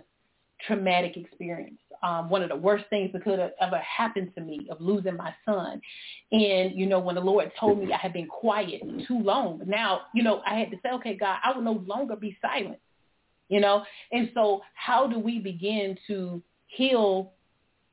traumatic 0.65 1.17
experience. 1.17 1.79
Um, 2.01 2.29
one 2.29 2.43
of 2.43 2.49
the 2.49 2.55
worst 2.55 2.85
things 2.89 3.11
that 3.11 3.23
could 3.23 3.39
have 3.39 3.51
ever 3.59 3.77
happened 3.79 4.31
to 4.35 4.41
me 4.41 4.67
of 4.71 4.79
losing 4.79 5.17
my 5.17 5.33
son. 5.45 5.81
And, 6.31 6.73
you 6.73 6.85
know, 6.85 6.99
when 6.99 7.15
the 7.15 7.21
Lord 7.21 7.51
told 7.59 7.79
me 7.79 7.91
I 7.91 7.97
had 7.97 8.13
been 8.13 8.27
quiet 8.27 8.81
too 9.07 9.19
long, 9.19 9.61
now, 9.65 10.01
you 10.13 10.23
know, 10.23 10.41
I 10.45 10.55
had 10.55 10.71
to 10.71 10.77
say, 10.81 10.89
okay, 10.93 11.17
God, 11.17 11.39
I 11.43 11.51
will 11.51 11.61
no 11.61 11.83
longer 11.85 12.15
be 12.15 12.37
silent, 12.41 12.79
you 13.49 13.59
know? 13.59 13.83
And 14.11 14.31
so 14.33 14.61
how 14.73 15.07
do 15.07 15.19
we 15.19 15.39
begin 15.39 15.97
to 16.07 16.41
heal 16.67 17.33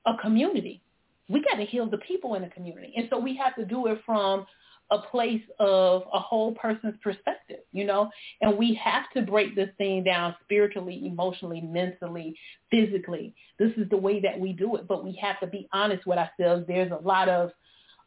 a 0.07 0.17
community? 0.23 0.83
We 1.29 1.43
got 1.43 1.57
to 1.57 1.65
heal 1.65 1.91
the 1.91 1.99
people 1.99 2.35
in 2.35 2.43
the 2.43 2.49
community. 2.49 2.93
And 2.97 3.09
so 3.11 3.19
we 3.19 3.37
have 3.37 3.57
to 3.57 3.65
do 3.65 3.89
it 3.89 4.01
from 4.07 4.47
a 4.91 4.99
place 4.99 5.43
of 5.59 6.03
a 6.13 6.19
whole 6.19 6.53
person's 6.53 6.95
perspective, 7.03 7.59
you 7.73 7.85
know, 7.85 8.09
and 8.41 8.57
we 8.57 8.75
have 8.75 9.05
to 9.15 9.23
break 9.23 9.57
this 9.57 9.69
thing 9.79 10.05
down 10.05 10.37
spiritually, 10.45 11.03
emotionally, 11.05 11.61
mentally, 11.61 12.37
physically. 12.71 13.35
This 13.59 13.73
is 13.77 13.89
the 13.91 13.97
way 13.97 14.21
that 14.21 14.39
we 14.39 14.53
do 14.53 14.77
it, 14.77 14.87
but 14.87 15.05
we 15.05 15.19
have 15.21 15.41
to 15.41 15.49
be 15.49 15.69
honest 15.73 16.07
with 16.07 16.19
ourselves. 16.19 16.67
There's 16.69 16.93
a 16.93 17.05
lot 17.05 17.29
of 17.29 17.51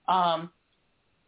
um, 0.07 0.51